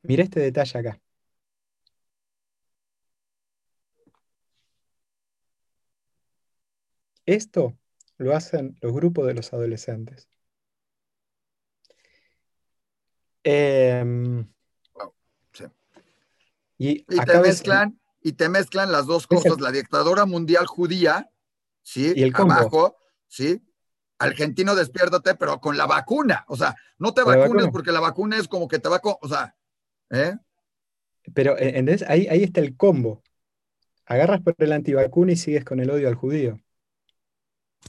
Mira 0.03 0.23
este 0.23 0.41
detalle 0.41 0.79
acá. 0.79 0.99
Esto 7.25 7.77
lo 8.17 8.35
hacen 8.35 8.77
los 8.81 8.93
grupos 8.93 9.25
de 9.27 9.33
los 9.33 9.53
adolescentes. 9.53 10.27
Em, 13.43 14.47
y, 16.77 17.03
te 17.03 17.39
mezclan, 17.39 17.99
y 18.21 18.33
te 18.33 18.49
mezclan 18.49 18.91
las 18.91 19.05
dos 19.05 19.25
cosas, 19.27 19.59
la 19.61 19.71
dictadura 19.71 20.25
mundial 20.25 20.65
judía, 20.65 21.31
¿sí? 21.81 22.13
Y 22.15 22.23
el 22.23 22.35
Abajo, 22.35 22.97
¿sí? 23.27 23.61
Argentino, 24.17 24.75
despiértate, 24.75 25.35
pero 25.35 25.59
con 25.61 25.77
la 25.77 25.85
vacuna. 25.85 26.45
O 26.47 26.57
sea, 26.57 26.75
no 26.97 27.13
te 27.13 27.23
vacunes 27.23 27.67
porque 27.71 27.91
la 27.91 27.99
vacuna 28.01 28.37
es 28.37 28.47
como 28.49 28.67
que 28.67 28.79
te 28.79 28.89
va 28.89 28.97
a... 28.97 29.01
O 29.21 29.27
sea, 29.27 29.55
¿eh? 30.11 30.35
Pero 31.33 31.57
¿entendés? 31.57 32.03
Ahí, 32.07 32.27
ahí 32.29 32.43
está 32.43 32.61
el 32.61 32.75
combo. 32.75 33.23
Agarras 34.05 34.41
por 34.41 34.55
el 34.57 34.71
antivacuna 34.73 35.31
y 35.31 35.35
sigues 35.37 35.63
con 35.63 35.79
el 35.79 35.89
odio 35.89 36.07
al 36.07 36.15
judío. 36.15 36.57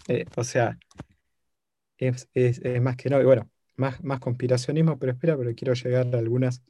Eh, 0.08 0.24
o 0.36 0.44
sea, 0.44 0.78
es, 1.98 2.28
más 2.80 2.96
que 2.96 3.10
no. 3.10 3.20
Y 3.20 3.24
bueno, 3.24 3.50
más, 3.76 4.02
más 4.02 4.20
conspiracionismo, 4.20 4.98
pero 4.98 5.12
espera, 5.12 5.36
pero 5.36 5.54
quiero 5.54 5.74
llegar 5.74 6.14
a 6.14 6.18
algunas. 6.18 6.62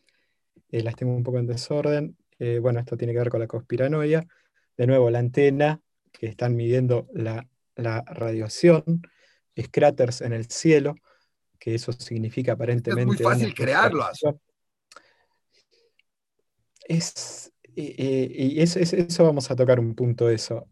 Eh, 0.70 0.82
las 0.82 0.96
tengo 0.96 1.14
un 1.14 1.22
poco 1.22 1.38
en 1.38 1.46
desorden. 1.46 2.16
Eh, 2.38 2.58
bueno, 2.58 2.80
esto 2.80 2.96
tiene 2.96 3.12
que 3.12 3.18
ver 3.18 3.28
con 3.28 3.40
la 3.40 3.46
conspiranoia. 3.46 4.26
De 4.76 4.86
nuevo, 4.86 5.10
la 5.10 5.18
antena, 5.18 5.80
que 6.12 6.26
están 6.26 6.56
midiendo 6.56 7.08
la, 7.12 7.46
radiación, 7.76 9.02
es 9.54 9.68
cráteres 9.68 10.20
en 10.20 10.32
el 10.32 10.46
cielo, 10.46 10.94
que 11.58 11.74
eso 11.74 11.92
significa 11.92 12.52
aparentemente. 12.52 13.02
Es 13.02 13.06
muy 13.06 13.16
fácil 13.16 13.52
crearlo. 13.52 14.04
Es, 16.84 17.52
y 17.74 18.60
eso, 18.60 19.24
vamos 19.24 19.50
a 19.50 19.56
tocar 19.56 19.80
un 19.80 19.94
punto 19.94 20.28
eso. 20.30 20.68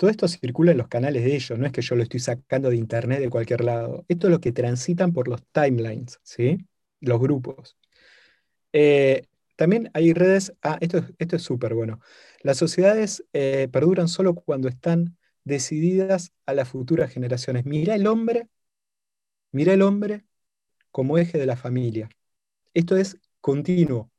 Todo 0.00 0.08
esto 0.08 0.28
circula 0.28 0.72
en 0.72 0.78
los 0.78 0.88
canales 0.88 1.24
de 1.24 1.34
ellos, 1.34 1.58
no 1.58 1.66
es 1.66 1.72
que 1.72 1.82
yo 1.82 1.94
lo 1.94 2.02
estoy 2.02 2.20
sacando 2.20 2.70
de 2.70 2.76
internet 2.76 3.20
de 3.20 3.28
cualquier 3.28 3.62
lado. 3.62 4.06
Esto 4.08 4.28
es 4.28 4.30
lo 4.30 4.40
que 4.40 4.50
transitan 4.50 5.12
por 5.12 5.28
los 5.28 5.42
timelines, 5.52 6.18
¿sí? 6.22 6.56
Los 7.00 7.20
grupos. 7.20 7.76
Eh, 8.72 9.26
también 9.56 9.90
hay 9.92 10.14
redes, 10.14 10.54
ah, 10.62 10.78
esto, 10.80 11.04
esto 11.18 11.36
es 11.36 11.42
súper 11.42 11.74
bueno. 11.74 12.00
Las 12.42 12.56
sociedades 12.56 13.26
eh, 13.34 13.68
perduran 13.70 14.08
solo 14.08 14.34
cuando 14.34 14.68
están 14.68 15.18
decididas 15.44 16.32
a 16.46 16.54
las 16.54 16.70
futuras 16.70 17.12
generaciones. 17.12 17.66
Mira 17.66 17.94
el 17.94 18.06
hombre, 18.06 18.48
mira 19.52 19.74
el 19.74 19.82
hombre 19.82 20.24
como 20.90 21.18
eje 21.18 21.36
de 21.36 21.44
la 21.44 21.56
familia. 21.56 22.08
Esto 22.72 22.96
es 22.96 23.18
continuo. 23.42 24.10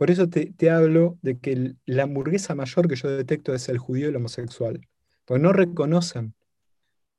Por 0.00 0.10
eso 0.10 0.30
te, 0.30 0.46
te 0.54 0.70
hablo 0.70 1.18
de 1.20 1.38
que 1.40 1.74
la 1.84 2.04
hamburguesa 2.04 2.54
mayor 2.54 2.88
que 2.88 2.96
yo 2.96 3.10
detecto 3.10 3.54
es 3.54 3.68
el 3.68 3.76
judío 3.76 4.06
y 4.06 4.08
el 4.08 4.16
homosexual. 4.16 4.80
Pues 5.26 5.42
no 5.42 5.52
reconocen 5.52 6.34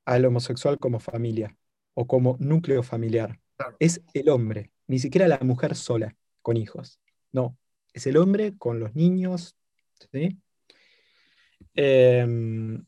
al 0.04 0.24
homosexual 0.24 0.80
como 0.80 0.98
familia 0.98 1.56
o 1.94 2.08
como 2.08 2.36
núcleo 2.40 2.82
familiar. 2.82 3.38
Es 3.78 4.02
el 4.14 4.28
hombre, 4.30 4.72
ni 4.88 4.98
siquiera 4.98 5.28
la 5.28 5.38
mujer 5.42 5.76
sola, 5.76 6.16
con 6.42 6.56
hijos. 6.56 6.98
No, 7.30 7.56
es 7.92 8.08
el 8.08 8.16
hombre 8.16 8.58
con 8.58 8.80
los 8.80 8.96
niños. 8.96 9.56
Em, 11.74 12.84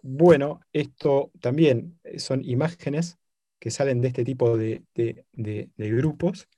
bueno, 0.00 0.62
esto 0.72 1.30
también 1.38 2.00
son 2.16 2.42
imágenes 2.46 3.18
que 3.58 3.70
salen 3.70 4.00
de 4.00 4.08
este 4.08 4.24
tipo 4.24 4.56
de, 4.56 4.82
grupos. 5.76 6.48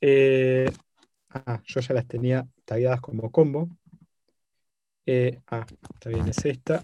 Eh, 0.00 0.68
ah, 1.46 1.62
yo 1.64 1.80
ya 1.80 1.94
las 1.94 2.06
tenía 2.06 2.46
talladas 2.64 3.00
como 3.00 3.30
combo. 3.30 3.68
Eh, 5.04 5.40
ah, 5.48 5.66
está 5.94 6.10
bien, 6.10 6.26
es 6.28 6.44
esta. 6.44 6.82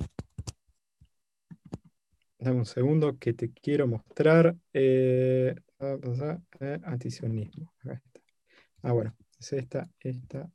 Dame 2.39 2.59
un 2.59 2.67
segundo 2.67 3.19
que 3.19 3.33
te 3.33 3.53
quiero 3.53 3.87
mostrar. 3.87 4.57
Eh, 4.73 5.55
eh, 5.81 6.79
antisionismo. 6.85 7.73
Ah, 8.83 8.93
bueno, 8.93 9.17
es 9.39 9.53
esta, 9.53 9.89
esta. 10.01 10.51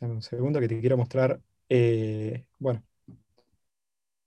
Dame 0.00 0.14
un 0.14 0.22
segundo 0.22 0.60
que 0.60 0.68
te 0.68 0.80
quiero 0.80 0.96
mostrar. 0.96 1.40
bueno, 2.58 2.84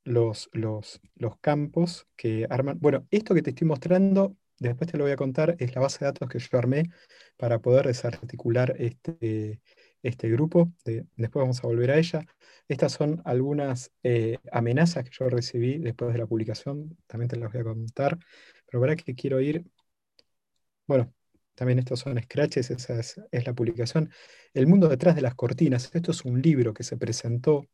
los, 0.08 0.50
los, 0.54 1.02
los 1.16 1.38
campos 1.40 2.08
que 2.16 2.48
arman. 2.50 2.80
Bueno, 2.80 3.06
esto 3.12 3.36
que 3.36 3.42
te 3.42 3.50
estoy 3.52 3.68
mostrando, 3.68 4.36
después 4.60 4.90
te 4.92 4.98
lo 4.98 5.04
voy 5.04 5.14
a 5.14 5.18
contar, 5.18 5.56
es 5.60 5.76
la 5.76 5.82
base 5.82 6.00
de 6.00 6.06
datos 6.06 6.30
que 6.30 6.40
yo 6.40 6.58
armé 6.58 6.84
para 7.38 7.60
poder 7.60 7.88
desarticular 7.88 8.76
este, 8.80 9.62
este 10.04 10.30
grupo, 10.30 10.72
después 10.84 11.44
vamos 11.44 11.64
a 11.64 11.68
volver 11.68 11.92
a 11.92 11.98
ella. 11.98 12.26
Estas 12.68 12.92
son 12.94 13.22
algunas 13.26 13.92
eh, 14.04 14.38
amenazas 14.52 15.04
que 15.04 15.12
yo 15.12 15.30
recibí 15.30 15.78
después 15.78 16.14
de 16.14 16.20
la 16.20 16.28
publicación, 16.28 16.98
también 17.08 17.30
te 17.30 17.38
las 17.38 17.52
voy 17.52 17.62
a 17.62 17.64
contar, 17.64 18.18
pero 18.66 18.82
para 18.82 18.96
que 18.96 19.16
quiero 19.16 19.40
ir, 19.40 19.66
bueno, 20.86 21.14
también 21.58 21.80
estos 21.80 22.02
son 22.02 22.22
scratches, 22.22 22.70
esa 22.70 23.00
es, 23.00 23.20
la 23.32 23.54
publicación. 23.54 24.12
El 24.54 24.68
mundo 24.68 24.88
detrás 24.88 25.16
de 25.16 25.24
las 25.24 25.34
cortinas, 25.34 25.90
esto 25.92 26.12
es 26.12 26.24
un 26.24 26.40
libro 26.40 26.72
que 26.72 26.84
se 26.84 26.98
presentó 26.98 27.66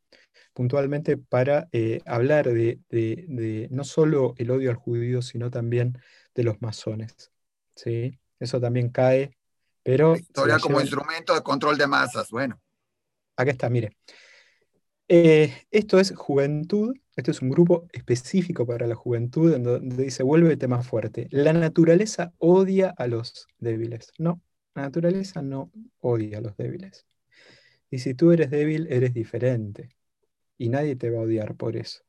puntualmente 0.54 1.18
para 1.18 1.68
eh, 1.74 2.00
hablar 2.06 2.48
de, 2.48 3.68
no 3.72 3.84
solo 3.84 4.36
el 4.38 4.52
odio 4.52 4.70
al 4.70 4.78
judío, 4.78 5.22
sino 5.22 5.52
también 5.52 5.98
de 6.36 6.44
los 6.44 6.62
masones. 6.62 7.32
¿sí? 7.76 8.20
Eso 8.40 8.60
también 8.60 8.90
cae 8.90 9.38
pero 9.84 10.16
historia 10.16 10.58
como 10.60 10.80
instrumento 10.80 11.36
de 11.36 11.42
control 11.42 11.78
de 11.78 11.88
masas, 11.88 12.30
bueno. 12.32 12.60
Acá 13.36 13.52
está, 13.52 13.70
mire. 13.70 13.98
Eh, 15.10 15.54
esto 15.70 16.00
es 16.00 16.16
juventud, 16.16 16.96
esto 17.16 17.32
es 17.32 17.42
un 17.42 17.50
grupo 17.50 17.88
específico 17.92 18.66
para 18.66 18.88
la 18.88 18.96
juventud, 18.96 19.54
en 19.54 19.64
donde 19.64 20.04
dice, 20.06 20.24
vuelve 20.24 20.56
tema 20.56 20.82
fuerte. 20.82 21.28
La 21.32 21.52
naturaleza 21.52 22.34
odia 22.38 22.94
a 22.98 23.08
los 23.08 23.48
débiles. 23.58 24.12
No, 24.18 24.42
la 24.74 24.84
naturaleza 24.84 25.42
no 25.42 25.72
odia 26.00 26.38
a 26.38 26.42
los 26.42 26.56
débiles. 26.56 27.06
Y 27.92 28.00
si 28.00 28.14
tú 28.14 28.32
eres 28.32 28.50
débil, 28.50 28.88
eres 28.90 29.14
diferente. 29.14 29.98
Y 30.58 30.70
nadie 30.70 30.96
te 30.96 31.10
va 31.10 31.20
a 31.20 31.24
odiar 31.24 31.56
por 31.56 31.76
eso. 31.76 32.04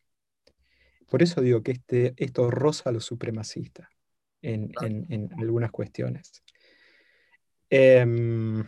Por 1.08 1.22
eso 1.22 1.40
digo 1.40 1.62
que 1.62 1.72
este, 1.72 2.14
esto 2.16 2.50
roza 2.50 2.90
a 2.90 2.92
los 2.92 3.04
supremacistas 3.04 3.93
en 4.44 5.30
algunas 5.38 5.70
cuestiones. 5.70 6.44
Em, 7.70 8.64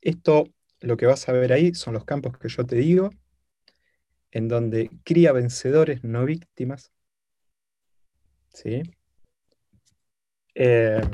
esto, 0.00 0.44
lo 0.80 0.96
que 0.96 1.06
vas 1.06 1.28
a 1.28 1.32
ver 1.32 1.52
ahí 1.52 1.74
son 1.74 1.94
los 1.94 2.04
campos 2.04 2.38
que 2.38 2.48
yo 2.48 2.64
te 2.64 2.76
digo, 2.76 3.10
en 4.30 4.48
donde 4.48 4.90
cría 5.04 5.32
vencedores, 5.32 6.04
no 6.04 6.24
víctimas. 6.24 6.92
¿Sí? 8.54 8.82
Em, 10.54 11.10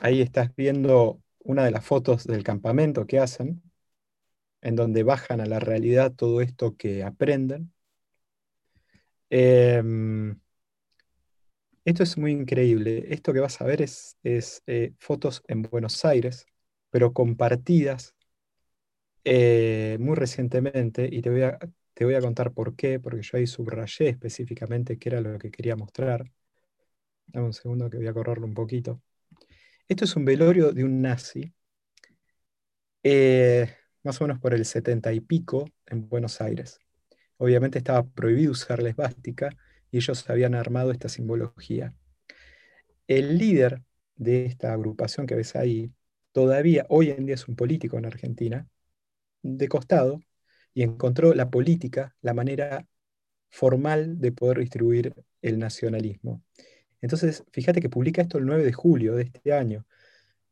ahí 0.00 0.20
estás 0.20 0.54
viendo 0.54 1.20
una 1.40 1.64
de 1.64 1.70
las 1.72 1.84
fotos 1.84 2.24
del 2.24 2.44
campamento 2.44 3.06
que 3.06 3.18
hacen, 3.18 3.62
en 4.62 4.76
donde 4.76 5.02
bajan 5.02 5.40
a 5.40 5.46
la 5.46 5.58
realidad 5.58 6.12
todo 6.14 6.42
esto 6.42 6.76
que 6.76 7.02
aprenden. 7.02 7.72
Em, 9.30 10.38
esto 11.90 12.02
es 12.02 12.16
muy 12.18 12.32
increíble. 12.32 13.06
Esto 13.08 13.32
que 13.32 13.40
vas 13.40 13.60
a 13.60 13.64
ver 13.64 13.82
es, 13.82 14.16
eh, 14.24 14.92
fotos 14.98 15.42
en 15.48 15.62
Buenos 15.62 16.04
Aires, 16.04 16.46
pero 16.90 17.12
compartidas 17.12 18.14
eh, 19.24 19.96
muy 20.00 20.16
recientemente, 20.16 21.08
y 21.10 21.20
te 21.20 21.30
voy, 21.30 21.42
a, 21.42 21.58
te 21.94 22.04
voy 22.04 22.14
a 22.14 22.20
contar 22.20 22.52
por 22.52 22.74
qué, 22.76 22.98
porque 23.00 23.22
yo 23.22 23.38
ahí 23.38 23.46
subrayé 23.46 24.08
específicamente 24.08 24.98
qué 24.98 25.10
era 25.10 25.20
lo 25.20 25.38
que 25.38 25.50
quería 25.50 25.76
mostrar. 25.76 26.30
Dame 27.26 27.46
un 27.46 27.52
segundo 27.52 27.90
que 27.90 27.98
voy 27.98 28.06
a 28.06 28.14
correrlo 28.14 28.46
un 28.46 28.54
poquito. 28.54 29.02
Esto 29.88 30.04
es 30.04 30.16
un 30.16 30.24
velorio 30.24 30.72
de 30.72 30.84
un 30.84 31.02
nazi, 31.02 31.52
eh, 33.02 33.68
más 34.02 34.20
o 34.20 34.24
menos 34.24 34.40
por 34.40 34.54
el 34.54 34.64
setenta 34.64 35.12
y 35.12 35.20
pico 35.20 35.68
en 35.86 36.08
Buenos 36.08 36.40
Aires. 36.40 36.78
Obviamente 37.36 37.78
estaba 37.78 38.04
prohibido 38.04 38.52
usar 38.52 38.82
la 38.82 38.90
y 39.90 39.98
ellos 39.98 40.28
habían 40.30 40.54
armado 40.54 40.90
esta 40.90 41.08
simbología. 41.08 41.94
El 43.06 43.38
líder 43.38 43.82
de 44.16 44.46
esta 44.46 44.72
agrupación 44.72 45.26
que 45.26 45.34
ves 45.34 45.56
ahí, 45.56 45.92
todavía 46.32 46.86
hoy 46.88 47.10
en 47.10 47.26
día 47.26 47.34
es 47.34 47.48
un 47.48 47.56
político 47.56 47.98
en 47.98 48.06
Argentina, 48.06 48.68
de 49.42 49.68
costado, 49.68 50.20
y 50.74 50.82
encontró 50.82 51.34
la 51.34 51.50
política, 51.50 52.14
la 52.20 52.34
manera 52.34 52.86
formal 53.48 54.20
de 54.20 54.32
poder 54.32 54.58
distribuir 54.60 55.14
el 55.42 55.58
nacionalismo. 55.58 56.42
Entonces, 57.00 57.44
fíjate 57.52 57.80
que 57.80 57.88
publica 57.88 58.22
esto 58.22 58.38
el 58.38 58.46
9 58.46 58.64
de 58.64 58.72
julio 58.72 59.16
de 59.16 59.24
este 59.24 59.52
año, 59.52 59.86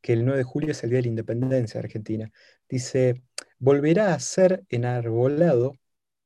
que 0.01 0.15
el 0.15 0.25
9 0.25 0.39
de 0.39 0.45
julio 0.45 0.71
es 0.73 0.83
el 0.83 0.91
Día 0.91 0.99
de 0.99 1.03
la 1.03 1.09
Independencia 1.09 1.81
de 1.81 1.87
Argentina. 1.87 2.33
Dice, 2.69 3.23
volverá 3.59 4.15
a 4.15 4.21
ser 4.21 4.65
enarbolado 4.69 5.75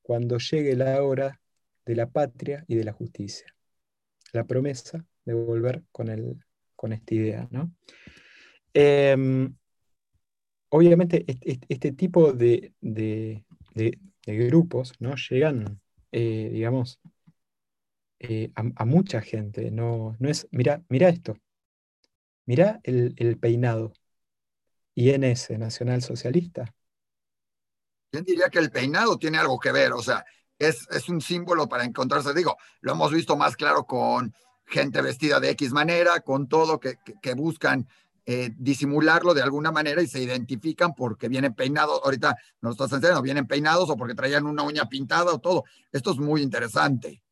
cuando 0.03 0.39
llegue 0.39 0.77
la 0.77 1.03
hora 1.03 1.42
de 1.85 1.97
la 1.97 2.09
patria 2.11 2.65
y 2.69 2.77
de 2.77 2.85
la 2.85 2.93
justicia. 2.93 3.47
La 4.33 4.45
promesa 4.45 5.05
de 5.25 5.35
volver 5.35 5.85
con, 5.93 6.09
el, 6.09 6.45
con 6.77 6.93
esta 6.93 7.15
idea. 7.15 7.49
¿no? 7.51 7.73
Em, 8.75 9.55
obviamente, 10.71 11.25
este, 11.69 11.93
tipo 11.93 12.33
de, 12.33 12.75
grupos 14.27 14.95
¿no? 14.99 15.15
llegan, 15.17 15.81
eh, 16.13 16.51
digamos, 16.53 17.01
eh, 18.19 18.51
a, 18.55 18.85
mucha 18.85 19.21
gente. 19.21 19.71
No, 19.71 20.17
no 20.19 20.29
es, 20.29 20.47
mira, 20.53 20.83
mira 20.89 21.09
esto, 21.09 21.37
mira 22.47 22.81
el, 22.85 23.15
el 23.17 23.39
peinado. 23.39 23.93
INS, 24.95 25.51
Nacional 25.59 26.03
Socialista. 26.03 26.75
¿Quién 28.11 28.25
diría 28.25 28.51
que 28.51 28.59
el 28.59 28.71
peinado 28.71 29.19
tiene 29.19 29.39
algo 29.39 29.59
que 29.59 29.73
ver? 29.73 29.93
O 29.93 30.03
sea, 30.03 30.25
es, 30.69 31.09
un 31.09 31.21
símbolo 31.21 31.69
para 31.69 31.85
encontrarse. 31.85 32.35
Digo, 32.35 32.57
lo 32.81 32.93
hemos 32.93 33.13
visto 33.13 33.37
más 33.37 33.57
claro 33.57 33.85
con 33.85 34.35
gente 34.67 35.03
vestida 35.03 35.41
de 35.41 35.51
X 35.51 35.73
manera, 35.73 36.21
con 36.21 36.49
todo 36.49 36.81
que, 36.81 36.97
buscan 37.35 37.89
eh, 38.25 38.51
disimularlo 38.57 39.35
de 39.35 39.43
alguna 39.43 39.73
manera 39.73 40.03
y 40.03 40.07
se 40.07 40.23
identifican 40.23 40.95
porque 40.95 41.29
vienen 41.29 41.55
peinados, 41.55 42.01
ahorita 42.05 42.37
nos 42.61 42.73
estás 42.73 42.93
enseñando, 42.93 43.23
vienen 43.23 43.47
peinados 43.47 43.91
o 43.91 43.97
porque 43.97 44.15
traían 44.15 44.47
una 44.47 44.63
uña 44.63 44.89
pintada 44.89 45.33
o 45.33 45.41
todo. 45.41 45.65
Esto 45.91 46.13
es 46.13 46.19
muy 46.19 46.43
interesante. 46.43 47.23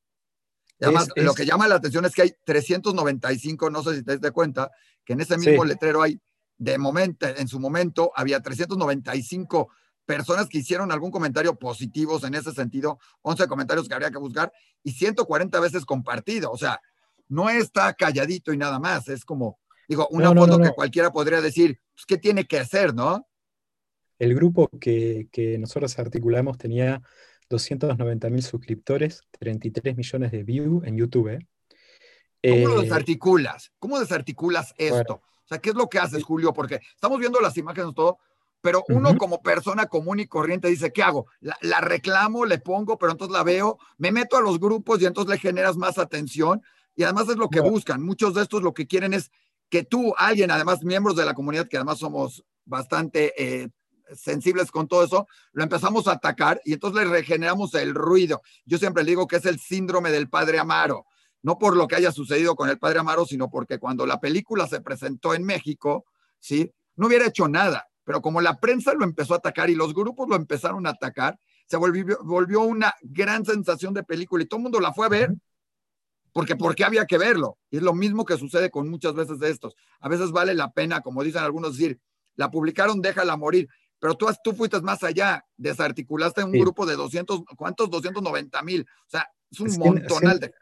además, 0.81 1.09
lo 1.17 1.35
que 1.35 1.47
llama 1.47 1.69
la 1.69 1.77
atención 1.77 2.05
es 2.05 2.15
que 2.15 2.23
hay 2.23 2.35
395, 2.45 3.71
no 3.71 3.83
sé 3.83 3.97
si 3.97 4.03
te 4.03 4.19
das 4.19 4.33
cuenta, 4.33 4.71
que 5.05 5.13
en 5.13 5.21
ese 5.21 5.39
mismo 5.39 5.65
letrero 5.65 6.03
hay, 6.03 6.21
de 6.59 6.77
momento, 6.79 7.27
en 7.27 7.49
su 7.49 7.61
momento, 7.61 8.13
había 8.15 8.41
395 8.41 9.71
personas 10.17 10.49
que 10.49 10.59
hicieron 10.59 10.91
algún 10.91 11.13
comentario 11.13 11.55
positivos 11.57 12.25
en 12.25 12.35
ese 12.35 12.51
sentido, 12.51 12.99
11 13.23 13.47
comentarios 13.47 13.87
que 13.87 13.95
habría 13.95 14.11
que 14.11 14.19
buscar 14.19 14.53
y 14.83 14.91
140 14.91 15.61
veces 15.61 15.85
compartido. 15.85 16.51
O 16.51 16.59
sea, 16.59 16.81
no 17.29 17.49
está 17.49 17.95
calladito 17.95 18.53
y 18.53 18.57
nada 18.57 18.81
más. 18.81 19.09
Es 19.09 19.25
como, 19.25 19.61
digo, 19.89 20.09
una 20.11 20.35
foto 20.35 20.59
que 20.59 20.73
cualquiera 20.73 21.13
podría 21.13 21.41
decir, 21.41 21.79
pues, 21.95 22.07
¿qué 22.07 22.19
tiene 22.19 22.45
que 22.45 22.59
hacer, 22.59 22.93
no? 22.93 23.25
El 24.19 24.35
grupo 24.35 24.69
que, 24.81 25.29
nosotros 25.61 25.97
articulamos 25.97 26.59
tenía 26.59 27.01
290 27.49 28.31
mil 28.31 28.43
suscriptores, 28.43 29.23
33 29.39 29.97
millones 29.97 30.33
de 30.33 30.43
views 30.43 30.85
en 30.85 30.97
YouTube. 30.97 31.29
¿eh? 31.29 31.47
¿Cómo 32.43 32.75
lo 32.75 32.83
desarticulas? 32.83 33.71
¿Cómo 33.79 34.01
desarticulas 34.01 34.75
esto? 34.77 35.15
O 35.15 35.49
sea, 35.49 35.59
¿qué 35.59 35.71
es 35.71 35.77
lo 35.77 35.89
que 35.89 36.01
haces, 36.01 36.25
Julio? 36.25 36.53
Porque 36.53 36.81
estamos 36.97 37.21
viendo 37.21 37.41
las 37.41 37.57
imágenes 37.57 37.95
todo, 37.95 38.19
pero 38.61 38.85
uno 38.89 39.17
como 39.17 39.43
persona 39.43 39.87
común 39.87 40.21
y 40.21 40.27
corriente 40.27 40.69
dice, 40.69 40.93
¿qué 40.93 41.03
hago? 41.03 41.27
La, 41.41 41.81
reclamo, 41.81 42.45
le 42.45 42.59
pongo, 42.59 42.99
pero 42.99 43.13
entonces 43.13 43.33
la 43.33 43.43
veo, 43.43 43.79
me 43.97 44.13
meto 44.13 44.37
a 44.37 44.41
los 44.41 44.61
grupos 44.61 45.01
y 45.01 45.07
entonces 45.07 45.31
le 45.31 45.39
generas 45.39 45.77
más 45.77 45.99
atención 45.99 46.63
y 46.95 47.05
además 47.05 47.29
es 47.29 47.37
lo 47.37 47.49
que 47.49 47.61
buscan. 47.61 48.03
Muchos 48.03 48.35
de 48.35 48.43
estos 48.43 48.63
lo 48.63 48.75
que 48.75 48.87
quieren 48.87 49.15
es 49.15 49.31
que 49.71 49.85
tú, 49.85 50.13
alguien, 50.19 50.51
además 50.51 50.83
miembros 50.83 51.17
de 51.17 51.25
la 51.25 51.35
comunidad, 51.35 51.69
que 51.69 51.77
además 51.77 51.99
somos 51.99 52.45
bastante 52.67 53.33
eh, 53.43 53.69
sensibles 54.15 54.71
con 54.71 54.89
todo 54.89 55.05
eso, 55.05 55.27
lo 55.53 55.63
empezamos 55.63 56.07
a 56.07 56.13
atacar 56.13 56.61
y 56.65 56.75
entonces 56.75 57.05
le 57.05 57.11
regeneramos 57.11 57.75
el 57.75 57.95
ruido. 57.95 58.43
Yo 58.67 58.77
siempre 58.79 59.05
digo 59.05 59.27
que 59.27 59.37
es 59.37 59.47
el 59.47 59.59
síndrome 59.59 60.11
del 60.11 60.29
padre 60.29 60.59
Amaro, 60.59 61.07
no 61.43 61.57
por 61.59 61.77
lo 61.77 61.89
que 61.89 61.97
haya 61.97 62.13
sucedido 62.13 62.57
con 62.57 62.69
el 62.69 62.79
padre 62.79 62.99
Amaro, 62.99 63.25
sino 63.25 63.49
porque 63.49 63.79
cuando 63.79 64.05
la 64.05 64.21
película 64.21 64.67
se 64.67 64.83
presentó 64.83 65.33
en 65.33 65.45
México, 65.45 66.05
¿sí? 66.39 66.75
No 66.97 67.07
hubiera 67.07 67.27
hecho 67.27 67.49
nada 67.49 67.90
pero 68.11 68.23
como 68.23 68.41
la 68.41 68.59
prensa 68.59 68.93
lo 68.93 69.05
empezó 69.05 69.35
a 69.35 69.37
atacar 69.37 69.71
y 69.71 69.77
los 69.77 69.95
grupos 69.95 70.29
lo 70.29 70.35
empezaron 70.35 70.85
a 70.85 70.91
atacar, 70.91 71.39
se 71.69 71.77
volvió, 71.77 72.19
volvió 72.25 72.63
una 72.63 72.93
gran 73.03 73.45
sensación 73.45 73.95
de 73.95 74.03
película 74.03 74.43
y 74.43 74.47
todo 74.47 74.59
el 74.59 74.65
mundo 74.65 74.81
la 74.81 74.93
fue 74.93 75.07
a 75.07 75.11
ver, 75.11 75.33
porque 76.33 76.57
porque 76.57 76.83
había 76.83 77.07
que 77.07 77.19
verlo. 77.19 77.57
Y 77.71 77.77
es 77.77 77.85
lo 77.85 77.95
mismo 77.95 78.25
que 78.25 78.37
sucede 78.37 78.69
con 78.69 78.89
muchas 78.89 79.15
veces 79.15 79.39
de 79.39 79.51
estos. 79.51 79.77
A 80.01 80.09
veces 80.09 80.33
vale 80.33 80.55
la 80.55 80.73
pena, 80.73 81.03
como 81.03 81.23
dicen 81.23 81.45
algunos, 81.45 81.77
decir, 81.77 82.01
la 82.35 82.51
publicaron, 82.51 83.01
déjala 83.01 83.37
morir. 83.37 83.69
Pero 84.01 84.17
tú, 84.17 84.27
tú 84.43 84.55
fuiste 84.55 84.81
más 84.81 85.05
allá, 85.05 85.47
desarticulaste 85.57 86.43
un 86.43 86.51
grupo 86.51 86.87
de 86.87 86.97
200, 86.97 87.43
¿cuántos? 87.57 87.91
290 87.91 88.61
mil. 88.65 88.81
O 89.07 89.09
sea, 89.09 89.31
es 89.53 89.61
un 89.61 89.79
montonal 89.79 90.41
de... 90.41 90.53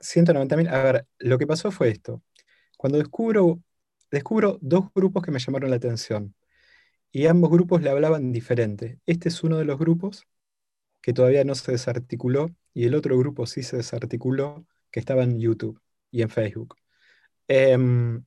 190 0.00 0.56
mil. 0.56 0.68
A 0.68 0.82
ver, 0.82 1.06
lo 1.18 1.36
que 1.36 1.46
pasó 1.46 1.70
fue 1.70 1.90
esto. 1.90 2.22
Cuando 2.78 2.96
descubro, 2.96 3.60
descubro 4.10 4.56
dos 4.62 4.86
grupos 4.94 5.22
que 5.22 5.30
me 5.30 5.38
llamaron 5.38 5.68
la 5.68 5.76
atención 5.76 6.34
y 7.14 7.28
ambos 7.28 7.50
grupos 7.50 7.80
le 7.80 7.90
hablaban 7.90 8.32
diferente. 8.32 8.98
Este 9.06 9.28
es 9.28 9.44
uno 9.44 9.58
de 9.58 9.64
los 9.64 9.78
grupos 9.78 10.26
que 11.00 11.12
todavía 11.12 11.44
no 11.44 11.54
se 11.54 11.70
desarticuló 11.72 12.50
y 12.74 12.86
el 12.86 12.94
otro 12.96 13.16
grupo 13.16 13.46
sí 13.46 13.62
se 13.62 13.76
desarticuló, 13.76 14.66
que 14.90 14.98
estaba 14.98 15.22
en 15.22 15.38
YouTube 15.38 15.80
y 16.10 16.22
en 16.22 16.30
Facebook. 16.30 16.76
Em, 17.46 18.24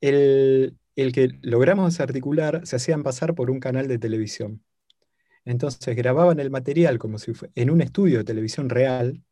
el, 0.00 0.78
que 0.96 1.38
logramos 1.42 1.92
desarticular 1.92 2.66
se 2.66 2.76
hacían 2.76 3.02
pasar 3.02 3.34
por 3.34 3.50
un 3.50 3.60
canal 3.60 3.86
de 3.86 3.98
televisión. 3.98 4.64
Entonces 5.44 5.94
grababan 5.94 6.40
el 6.40 6.50
material 6.50 6.98
como 6.98 7.18
si 7.18 7.34
fuera 7.34 7.52
en 7.54 7.68
un 7.68 7.82
estudio 7.82 8.18
de 8.18 8.24
televisión 8.24 8.70
real. 8.70 9.22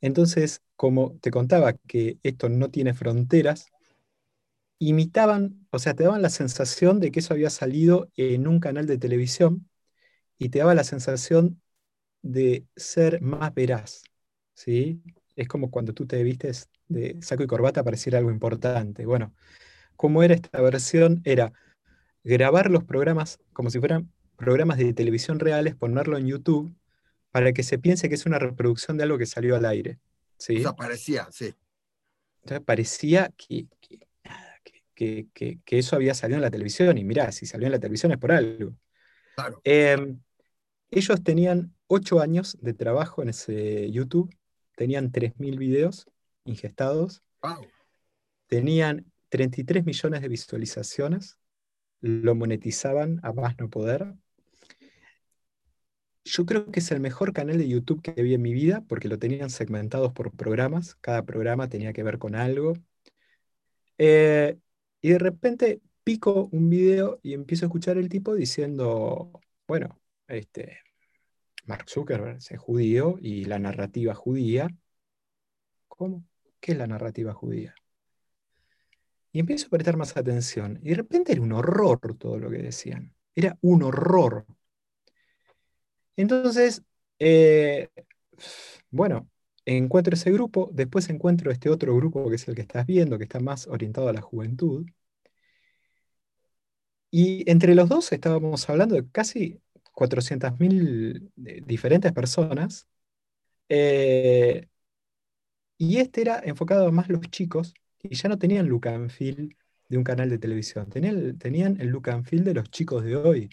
Entonces, 0.00 0.62
como 0.74 1.16
te 1.20 1.30
contaba 1.30 1.74
que 1.74 2.18
esto 2.24 2.48
no 2.48 2.70
tiene 2.70 2.92
fronteras, 2.92 3.70
imitaban, 4.88 5.66
o 5.70 5.78
sea, 5.78 5.94
te 5.94 6.04
daban 6.04 6.22
la 6.22 6.30
sensación 6.30 7.00
de 7.00 7.10
que 7.10 7.20
eso 7.20 7.34
había 7.34 7.50
salido 7.50 8.08
en 8.16 8.46
un 8.46 8.60
canal 8.60 8.86
de 8.86 8.98
televisión 8.98 9.68
y 10.38 10.48
te 10.48 10.58
daba 10.60 10.74
la 10.74 10.84
sensación 10.84 11.60
de 12.22 12.66
ser 12.76 13.20
más 13.22 13.54
veraz, 13.54 14.02
¿sí? 14.54 15.02
Es 15.36 15.48
como 15.48 15.70
cuando 15.70 15.92
tú 15.92 16.06
te 16.06 16.22
vistes 16.22 16.68
de 16.88 17.16
saco 17.22 17.42
y 17.42 17.46
corbata 17.46 17.84
pareciera 17.84 18.18
algo 18.18 18.30
importante. 18.30 19.06
Bueno, 19.06 19.34
¿cómo 19.96 20.22
era 20.22 20.34
esta 20.34 20.60
versión? 20.60 21.22
Era 21.24 21.52
grabar 22.24 22.70
los 22.70 22.84
programas 22.84 23.38
como 23.52 23.70
si 23.70 23.78
fueran 23.78 24.12
programas 24.36 24.78
de 24.78 24.92
televisión 24.92 25.38
reales, 25.38 25.74
ponerlo 25.76 26.18
en 26.18 26.26
YouTube 26.26 26.74
para 27.30 27.52
que 27.52 27.62
se 27.62 27.78
piense 27.78 28.08
que 28.08 28.16
es 28.16 28.26
una 28.26 28.38
reproducción 28.38 28.96
de 28.96 29.04
algo 29.04 29.18
que 29.18 29.26
salió 29.26 29.56
al 29.56 29.64
aire. 29.64 29.98
¿sí? 30.36 30.58
O 30.58 30.62
sea, 30.62 30.74
parecía, 30.74 31.28
sí. 31.30 31.54
Entonces 32.42 32.64
parecía 32.64 33.32
que, 33.36 33.66
que, 33.80 34.00
eso 35.66 35.96
había 35.96 36.14
salido 36.14 36.36
en 36.36 36.42
la 36.42 36.50
televisión. 36.50 36.98
Y 36.98 37.04
mirá, 37.04 37.32
si 37.32 37.46
salió 37.46 37.66
en 37.66 37.72
la 37.72 37.78
televisión 37.78 38.12
es 38.12 38.18
por 38.18 38.32
algo. 38.32 38.74
Em, 39.64 40.20
ellos 40.90 41.22
tenían 41.22 41.74
ocho 41.86 42.20
años 42.20 42.58
de 42.60 42.74
trabajo 42.74 43.22
en 43.22 43.30
ese 43.30 43.90
YouTube, 43.90 44.34
tenían 44.76 45.10
3.000 45.10 45.58
videos 45.58 46.06
ingestados, 46.44 47.22
tenían 48.46 49.10
33 49.28 49.84
millones 49.84 50.22
de 50.22 50.28
visualizaciones, 50.28 51.38
lo 52.00 52.34
monetizaban 52.34 53.20
a 53.22 53.32
más 53.32 53.58
no 53.58 53.70
poder. 53.70 54.14
Yo 56.24 56.46
creo 56.46 56.70
que 56.70 56.80
es 56.80 56.90
el 56.92 57.00
mejor 57.00 57.32
canal 57.32 57.58
de 57.58 57.68
YouTube 57.68 58.02
que 58.02 58.22
vi 58.22 58.34
en 58.34 58.42
mi 58.42 58.52
vida 58.52 58.84
porque 58.88 59.08
lo 59.08 59.18
tenían 59.18 59.50
segmentados 59.50 60.12
por 60.12 60.30
programas, 60.32 60.94
cada 60.96 61.24
programa 61.24 61.68
tenía 61.68 61.92
que 61.92 62.02
ver 62.02 62.18
con 62.18 62.34
algo. 62.34 62.74
Eh, 63.98 64.58
y 65.02 65.10
de 65.10 65.18
repente 65.18 65.82
pico 66.04 66.48
un 66.52 66.70
video 66.70 67.20
y 67.22 67.34
empiezo 67.34 67.66
a 67.66 67.68
escuchar 67.68 67.98
el 67.98 68.08
tipo 68.08 68.34
diciendo, 68.34 69.32
bueno, 69.66 70.00
este, 70.28 70.78
Mark 71.66 71.88
Zuckerberg 71.88 72.38
es 72.38 72.58
judío 72.58 73.18
y 73.20 73.44
la 73.44 73.58
narrativa 73.58 74.14
judía. 74.14 74.68
¿Cómo? 75.88 76.24
¿Qué 76.60 76.72
es 76.72 76.78
la 76.78 76.86
narrativa 76.86 77.34
judía? 77.34 77.74
Y 79.32 79.40
empiezo 79.40 79.66
a 79.66 79.70
prestar 79.70 79.96
más 79.96 80.16
atención. 80.16 80.78
Y 80.82 80.90
de 80.90 80.96
repente 80.96 81.32
era 81.32 81.40
un 81.42 81.52
horror 81.52 82.16
todo 82.18 82.38
lo 82.38 82.50
que 82.50 82.58
decían. 82.58 83.14
Era 83.34 83.58
un 83.60 83.82
horror. 83.82 84.46
Entonces, 86.16 86.82
eh, 87.18 87.88
bueno, 88.90 89.28
encuentro 89.66 90.14
ese 90.14 90.30
grupo, 90.32 90.70
después 90.72 91.08
encuentro 91.10 91.50
este 91.50 91.70
otro 91.70 91.94
grupo 91.96 92.28
que 92.28 92.36
es 92.36 92.48
el 92.48 92.54
que 92.54 92.62
estás 92.62 92.86
viendo, 92.86 93.18
que 93.18 93.24
está 93.24 93.40
más 93.40 93.66
orientado 93.68 94.08
a 94.08 94.12
la 94.12 94.20
juventud. 94.22 94.86
Y 97.10 97.48
entre 97.50 97.74
los 97.74 97.88
dos 97.88 98.10
estábamos 98.12 98.68
hablando 98.70 98.94
de 98.94 99.08
casi 99.10 99.60
400.000 99.92 101.30
eh, 101.46 101.60
diferentes 101.64 102.12
personas. 102.12 102.86
Eh, 103.68 104.68
y 105.78 105.98
este 105.98 106.20
era 106.22 106.40
enfocado 106.44 106.90
más 106.92 107.08
los 107.08 107.22
chicos 107.30 107.74
y 108.02 108.14
ya 108.14 108.28
no 108.28 108.38
tenían 108.38 108.68
look 108.68 108.88
and 108.88 109.10
feel 109.10 109.56
de 109.88 109.98
un 109.98 110.04
canal 110.04 110.30
de 110.30 110.38
televisión, 110.38 110.88
tenían, 110.88 111.38
tenían 111.38 111.80
el 111.80 111.88
look 111.88 112.10
and 112.10 112.24
feel 112.24 112.44
de 112.44 112.54
los 112.54 112.70
chicos 112.70 113.04
de 113.04 113.16
hoy. 113.16 113.50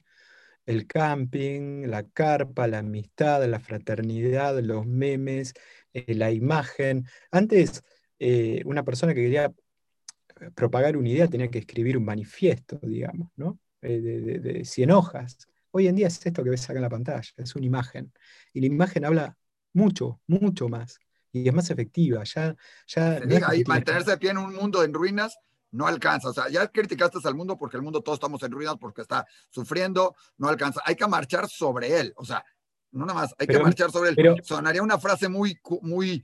El 0.65 0.87
camping, 0.87 1.87
la 1.87 2.03
carpa, 2.03 2.67
la 2.67 2.79
amistad, 2.79 3.45
la 3.47 3.59
fraternidad, 3.59 4.59
los 4.61 4.85
memes, 4.85 5.53
eh, 5.93 6.13
la 6.15 6.31
imagen. 6.31 7.05
Antes, 7.31 7.83
eh, 8.19 8.61
una 8.65 8.83
persona 8.83 9.13
que 9.13 9.21
quería 9.21 9.45
eh, 9.45 10.51
propagar 10.55 10.97
una 10.97 11.09
idea 11.09 11.27
tenía 11.27 11.49
que 11.49 11.59
escribir 11.59 11.97
un 11.97 12.05
manifiesto, 12.05 12.79
digamos, 12.81 13.31
¿no? 13.35 13.59
de, 13.81 14.01
de, 14.01 14.39
de 14.39 14.65
100 14.65 14.91
hojas. 14.91 15.47
Hoy 15.71 15.87
en 15.87 15.95
día 15.95 16.07
es 16.07 16.25
esto 16.25 16.43
que 16.43 16.49
ves 16.49 16.69
acá 16.69 16.79
en 16.79 16.83
la 16.83 16.89
pantalla, 16.89 17.29
es 17.37 17.55
una 17.55 17.65
imagen. 17.65 18.11
Y 18.53 18.59
la 18.61 18.67
imagen 18.67 19.05
habla 19.05 19.37
mucho, 19.73 20.19
mucho 20.27 20.67
más 20.67 20.99
y 21.31 21.47
es 21.47 21.53
más 21.53 21.69
efectiva. 21.69 22.23
Ya, 22.23 22.55
ya 22.87 23.21
y 23.55 23.63
mantenerse 23.65 24.11
de 24.11 24.17
pie 24.17 24.31
en 24.31 24.37
un 24.37 24.53
mundo 24.53 24.83
en 24.83 24.93
ruinas 24.93 25.37
no 25.71 25.87
alcanza. 25.87 26.29
O 26.29 26.33
sea, 26.33 26.49
ya 26.49 26.67
criticaste 26.67 27.19
al 27.23 27.35
mundo 27.35 27.57
porque 27.57 27.77
el 27.77 27.83
mundo 27.83 28.01
todos 28.01 28.17
estamos 28.17 28.41
en 28.43 28.51
ruinas 28.51 28.75
porque 28.79 29.01
está 29.01 29.25
sufriendo, 29.49 30.15
no 30.37 30.49
alcanza. 30.49 30.81
Hay 30.85 30.95
que 30.95 31.07
marchar 31.07 31.47
sobre 31.47 31.99
él. 31.99 32.13
O 32.15 32.25
sea, 32.25 32.43
no 32.91 33.05
nada 33.05 33.21
más, 33.21 33.35
hay 33.37 33.47
que 33.47 33.59
marchar 33.59 33.91
sobre 33.91 34.09
él. 34.09 34.15
Pero, 34.15 34.35
Sonaría 34.43 34.81
una 34.81 34.99
frase 34.99 35.29
muy, 35.29 35.57
muy, 35.81 36.23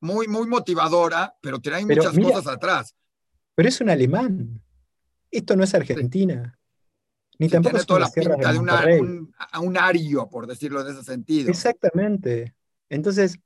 muy, 0.00 0.28
muy 0.28 0.46
motivadora, 0.46 1.34
pero 1.40 1.60
trae 1.60 1.84
muchas 1.84 2.16
cosas 2.18 2.46
atrás. 2.46 2.94
Pero 3.54 3.68
es 3.68 3.80
un 3.80 3.90
alemán. 3.90 4.62
Esto 5.30 5.56
no 5.56 5.64
es 5.64 5.74
Argentina. 5.74 6.58
Ni 7.38 7.48
tampoco 7.48 7.76
es 7.76 7.86
toda 7.86 8.00
la 8.00 8.10
pinta 8.10 8.52
de, 8.82 8.98
un, 9.00 9.34
un 9.60 9.76
ario, 9.76 10.28
por 10.28 10.46
decirlo 10.46 10.82
de 10.82 10.92
ese 10.92 11.02
sentido. 11.02 11.50
Exactamente. 11.50 12.54
Entonces, 12.88 13.38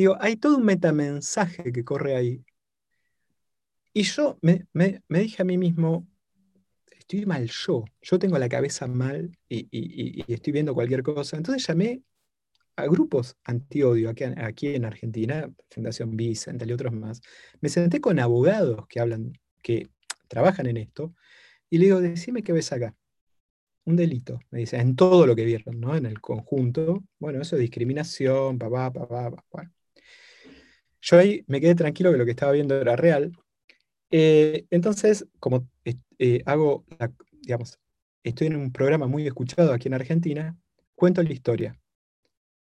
Digo, 0.00 0.16
hay 0.18 0.36
todo 0.36 0.56
un 0.56 0.64
metamensaje 0.64 1.72
que 1.72 1.84
corre 1.84 2.16
ahí. 2.16 2.42
Y 3.92 4.04
yo 4.04 4.38
me, 4.40 4.66
dije 5.10 5.42
a 5.42 5.44
mí 5.44 5.58
mismo, 5.58 6.08
estoy 7.10 7.26
mal 7.26 7.48
yo, 7.48 7.84
yo 8.02 8.18
tengo 8.20 8.38
la 8.38 8.48
cabeza 8.48 8.86
mal 8.86 9.36
y, 9.48 10.22
estoy 10.32 10.52
viendo 10.52 10.74
cualquier 10.74 11.02
cosa. 11.02 11.36
Entonces 11.36 11.66
llamé 11.66 12.02
a 12.76 12.86
grupos 12.86 13.36
anti-odio 13.44 14.10
aquí, 14.10 14.24
aquí, 14.24 14.74
en 14.76 14.84
Argentina, 14.84 15.52
Fundación 15.70 16.16
Vicente 16.16 16.64
y 16.68 16.72
otros 16.72 16.92
más. 16.92 17.20
Me 17.60 17.68
senté 17.68 18.00
con 18.00 18.20
abogados 18.20 18.86
que 18.88 19.00
hablan, 19.00 19.32
que 19.60 19.88
trabajan 20.28 20.66
en 20.66 20.76
esto, 20.76 21.14
y 21.68 21.78
le 21.78 21.86
digo, 21.86 22.00
decime 22.00 22.42
qué 22.44 22.52
ves 22.52 22.72
acá. 22.72 22.94
Un 23.84 23.96
delito, 23.96 24.38
me 24.50 24.60
dice, 24.60 24.76
en 24.76 24.94
todo 24.94 25.26
lo 25.26 25.34
que 25.34 25.44
vieron, 25.44 25.80
¿no? 25.80 25.96
En 25.96 26.06
el 26.06 26.20
conjunto. 26.20 27.02
Bueno, 27.18 27.42
eso 27.42 27.56
es 27.56 27.60
discriminación, 27.62 28.58
papá, 28.58 28.92
papá, 28.92 29.30
papá. 29.30 29.72
Yo 31.00 31.18
ahí 31.18 31.44
me 31.48 31.60
quedé 31.60 31.74
tranquilo 31.74 32.12
que 32.12 32.18
lo 32.18 32.24
que 32.24 32.32
estaba 32.32 32.52
viendo 32.52 32.80
era 32.80 32.94
real. 32.94 33.32
Eh, 34.10 34.66
entonces, 34.70 35.26
como 35.38 35.68
eh, 35.84 36.42
hago, 36.46 36.84
digamos, 37.42 37.78
estoy 38.22 38.48
en 38.48 38.56
un 38.56 38.72
programa 38.72 39.06
muy 39.06 39.26
escuchado 39.26 39.72
aquí 39.72 39.88
en 39.88 39.94
Argentina, 39.94 40.56
cuento 40.94 41.22
la 41.22 41.32
historia. 41.32 41.80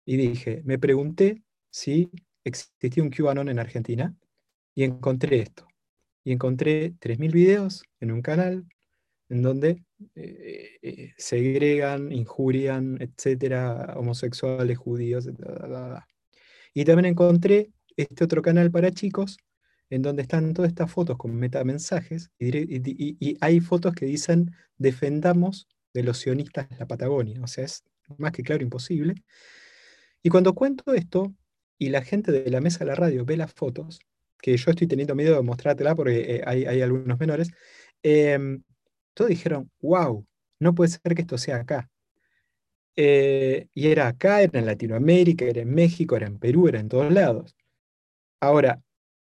Y 0.05 0.17
dije, 0.17 0.61
me 0.65 0.79
pregunté 0.79 1.41
si 1.69 2.09
existía 2.43 3.03
un 3.03 3.09
QAnon 3.09 3.49
en 3.49 3.59
Argentina 3.59 4.15
y 4.75 4.83
encontré 4.83 5.39
esto. 5.39 5.67
Y 6.23 6.31
encontré 6.31 6.93
3.000 6.99 7.31
videos 7.31 7.83
en 7.99 8.11
un 8.11 8.21
canal 8.21 8.65
en 9.29 9.41
donde 9.41 9.83
eh, 10.15 11.13
segregan, 11.17 12.11
injurian, 12.11 12.97
etcétera, 13.01 13.95
homosexuales, 13.97 14.77
judíos, 14.77 15.27
y 16.73 16.83
también 16.83 17.05
encontré 17.05 17.71
este 17.95 18.23
otro 18.23 18.41
canal 18.41 18.69
para 18.69 18.91
chicos, 18.91 19.37
en 19.89 20.01
donde 20.01 20.23
están 20.23 20.53
todas 20.53 20.69
estas 20.69 20.91
fotos 20.91 21.17
con 21.17 21.35
metamensajes, 21.35 22.31
y, 22.39 22.57
y, 22.57 23.37
hay 23.41 23.59
fotos 23.59 23.93
que 23.93 24.05
dicen 24.05 24.51
defendamos 24.77 25.67
de 25.93 26.03
los 26.03 26.17
sionistas 26.17 26.67
la 26.77 26.87
Patagonia. 26.87 27.41
O 27.41 27.47
sea, 27.47 27.63
es 27.63 27.83
más 28.17 28.31
que 28.31 28.43
claro 28.43 28.63
imposible. 28.63 29.15
Y 30.21 30.29
cuando 30.29 30.53
cuento 30.53 30.93
esto, 30.93 31.33
y 31.77 31.89
la 31.89 32.01
gente 32.03 32.31
de 32.31 32.49
la 32.49 32.61
mesa 32.61 32.79
de 32.79 32.85
la 32.85 32.95
radio 32.95 33.25
ve 33.25 33.37
las 33.37 33.53
fotos, 33.53 33.99
que 34.41 34.57
yo 34.57 34.71
estoy 34.71 34.87
teniendo 34.87 35.15
miedo 35.15 35.35
de 35.35 35.41
mostrártela 35.41 35.95
porque 35.95 36.35
eh, 36.37 36.41
hay, 36.45 36.81
algunos 36.81 37.19
menores, 37.19 37.51
em, 38.03 38.63
todos 39.13 39.29
dijeron, 39.29 39.71
wow, 39.81 40.25
no 40.59 40.75
puede 40.75 40.91
ser 40.91 41.15
que 41.15 41.21
esto 41.21 41.37
sea 41.37 41.57
acá. 41.57 41.89
Eh, 42.95 43.67
y 43.73 43.87
era 43.87 44.07
acá, 44.07 44.41
era 44.41 44.59
en 44.59 44.65
Latinoamérica, 44.65 45.45
era 45.45 45.61
en 45.61 45.73
México, 45.73 46.15
era 46.15 46.27
en 46.27 46.39
Perú, 46.39 46.67
era 46.67 46.79
en 46.79 46.89
todos 46.89 47.11
lados. 47.11 47.55
Ahora, 48.39 48.81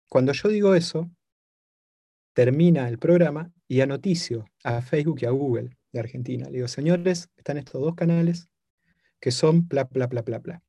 cuando 0.10 0.34
yo 0.34 0.50
digo 0.50 0.74
eso, 0.74 1.10
termina 2.34 2.90
el 2.90 2.98
programa 2.98 3.52
y 3.68 3.82
anoticio 3.82 4.46
a 4.64 4.82
Facebook 4.82 5.20
y 5.22 5.26
a 5.26 5.30
Google 5.30 5.78
de 5.92 6.00
Argentina. 6.00 6.46
Le 6.48 6.58
digo, 6.58 6.68
señores, 6.68 7.30
están 7.38 7.58
estos 7.58 7.82
dos 7.82 7.96
canales 7.96 8.50
que 9.20 9.32
son 9.32 9.68
bla, 9.68 9.84
bla, 9.84 10.08
bla, 10.08 10.22
bla, 10.22 10.40
bla. 10.40 10.64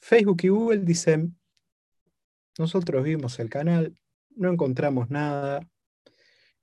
Facebook 0.00 0.40
y 0.42 0.48
Google 0.48 0.80
dicen, 0.80 1.38
nosotros 2.58 3.04
vimos 3.04 3.38
el 3.38 3.48
canal, 3.48 3.96
no 4.36 4.50
encontramos 4.52 5.10
nada. 5.10 5.60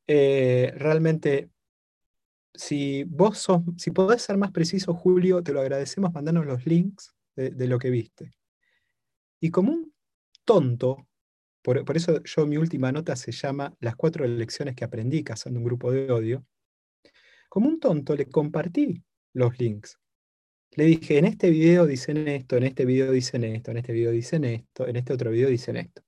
Eh, 0.07 0.73
realmente, 0.75 1.49
si 2.53 3.03
vos 3.05 3.37
sos, 3.37 3.61
si 3.77 3.91
podés 3.91 4.23
ser 4.23 4.37
más 4.37 4.51
preciso, 4.51 4.93
Julio, 4.93 5.41
te 5.41 5.53
lo 5.53 5.61
agradecemos, 5.61 6.13
mandanos 6.13 6.45
los 6.45 6.65
links 6.65 7.15
de, 7.35 7.51
de 7.51 7.67
lo 7.67 7.79
que 7.79 7.89
viste. 7.89 8.33
Y 9.39 9.51
como 9.51 9.71
un 9.71 9.93
tonto, 10.43 11.07
por, 11.61 11.95
eso 11.95 12.23
yo 12.23 12.45
mi 12.47 12.57
última 12.57 12.91
nota 12.91 13.15
se 13.15 13.31
llama 13.31 13.75
Las 13.79 13.95
cuatro 13.95 14.25
lecciones 14.25 14.75
que 14.75 14.83
aprendí 14.83 15.23
cazando 15.23 15.59
un 15.59 15.65
grupo 15.65 15.91
de 15.91 16.11
odio, 16.11 16.45
como 17.49 17.67
un 17.67 17.79
tonto 17.79 18.15
le 18.15 18.25
compartí 18.25 19.03
los 19.33 19.59
links. 19.59 19.99
Le 20.71 20.85
dije, 20.85 21.17
en 21.17 21.25
este 21.25 21.49
video 21.49 21.85
dicen 21.85 22.27
esto, 22.27 22.57
en 22.57 22.63
este 22.63 22.85
video 22.85 23.11
dicen 23.11 23.43
esto, 23.43 23.71
en 23.71 23.77
este 23.77 23.93
video 23.93 24.11
dicen 24.11 24.45
esto, 24.45 24.87
en 24.87 24.95
este 24.95 25.13
otro 25.13 25.29
video 25.31 25.49
dicen 25.49 25.75
esto. 25.75 26.01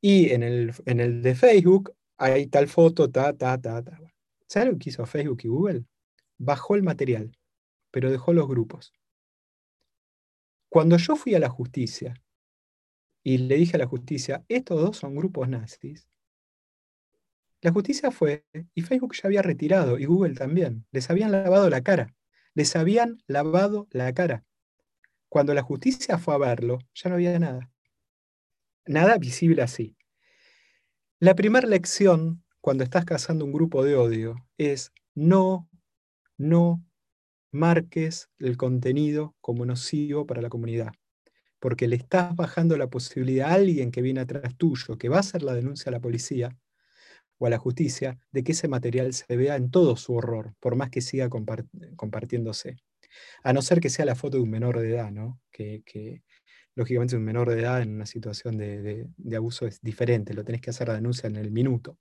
Y 0.00 0.30
en 0.30 0.42
el, 0.42 0.72
en 0.86 1.00
el 1.00 1.22
de 1.22 1.34
Facebook 1.34 1.94
hay 2.16 2.46
tal 2.46 2.68
foto, 2.68 3.10
ta, 3.10 3.36
ta, 3.36 3.60
ta, 3.60 3.82
ta. 3.82 4.00
¿Sabes 4.48 4.72
lo 4.72 4.78
que 4.78 4.90
hizo 4.90 5.06
Facebook 5.06 5.40
y 5.44 5.48
Google? 5.48 5.84
Bajó 6.38 6.74
el 6.74 6.82
material, 6.82 7.36
pero 7.90 8.10
dejó 8.10 8.32
los 8.32 8.48
grupos. 8.48 8.92
Cuando 10.68 10.96
yo 10.96 11.14
fui 11.14 11.34
a 11.34 11.38
la 11.38 11.48
justicia 11.48 12.14
y 13.24 13.38
le 13.38 13.56
dije 13.56 13.76
a 13.76 13.78
la 13.78 13.86
justicia, 13.86 14.44
estos 14.48 14.80
dos 14.80 14.98
son 14.98 15.16
grupos 15.16 15.48
nazis, 15.48 16.06
la 17.62 17.72
justicia 17.72 18.10
fue, 18.10 18.44
y 18.74 18.82
Facebook 18.82 19.14
ya 19.14 19.22
había 19.24 19.40
retirado, 19.40 19.98
y 19.98 20.04
Google 20.04 20.34
también, 20.34 20.86
les 20.92 21.08
habían 21.08 21.32
lavado 21.32 21.70
la 21.70 21.80
cara, 21.80 22.14
les 22.52 22.76
habían 22.76 23.22
lavado 23.26 23.88
la 23.90 24.12
cara. 24.12 24.44
Cuando 25.30 25.54
la 25.54 25.62
justicia 25.62 26.18
fue 26.18 26.34
a 26.34 26.38
verlo, 26.38 26.78
ya 26.92 27.08
no 27.08 27.16
había 27.16 27.38
nada. 27.38 27.72
Nada 28.84 29.16
visible 29.16 29.62
así. 29.62 29.96
La 31.18 31.34
primera 31.34 31.66
lección 31.66 32.44
cuando 32.60 32.84
estás 32.84 33.06
cazando 33.06 33.46
un 33.46 33.52
grupo 33.52 33.82
de 33.82 33.96
odio 33.96 34.46
es 34.58 34.92
no, 35.14 35.66
no 36.36 36.84
marques 37.50 38.28
el 38.38 38.58
contenido 38.58 39.34
como 39.40 39.64
nocivo 39.64 40.26
para 40.26 40.42
la 40.42 40.50
comunidad 40.50 40.92
porque 41.64 41.88
le 41.88 41.96
estás 41.96 42.36
bajando 42.36 42.76
la 42.76 42.88
posibilidad 42.88 43.50
a 43.50 43.54
alguien 43.54 43.90
que 43.90 44.02
viene 44.02 44.20
atrás 44.20 44.54
tuyo, 44.54 44.98
que 44.98 45.08
va 45.08 45.16
a 45.16 45.20
hacer 45.20 45.42
la 45.42 45.54
denuncia 45.54 45.88
a 45.88 45.92
la 45.92 45.98
policía, 45.98 46.54
o 47.38 47.46
a 47.46 47.48
la 47.48 47.56
justicia 47.56 48.18
de 48.32 48.44
que 48.44 48.52
ese 48.52 48.68
material 48.68 49.14
se 49.14 49.34
vea 49.34 49.56
en 49.56 49.70
todo 49.70 49.96
su 49.96 50.12
horror, 50.12 50.52
por 50.60 50.76
más 50.76 50.90
que 50.90 51.00
siga 51.00 51.30
compartiéndose. 51.30 52.76
A 53.42 53.54
no 53.54 53.62
ser 53.62 53.80
que 53.80 53.88
sea 53.88 54.04
la 54.04 54.14
foto 54.14 54.36
de 54.36 54.42
un 54.42 54.50
menor 54.50 54.78
de 54.78 54.90
edad, 54.90 55.10
¿no? 55.10 55.40
que, 55.50 56.22
lógicamente 56.74 57.16
un 57.16 57.24
menor 57.24 57.48
de 57.48 57.62
edad 57.62 57.80
en 57.80 57.94
una 57.94 58.04
situación 58.04 58.58
de, 58.58 59.08
abuso 59.34 59.66
es 59.66 59.80
diferente, 59.80 60.34
lo 60.34 60.44
tenés 60.44 60.60
que 60.60 60.68
hacer 60.68 60.88
la 60.88 60.94
denuncia 60.96 61.28
en 61.28 61.36
el 61.36 61.50
minuto 61.50 61.98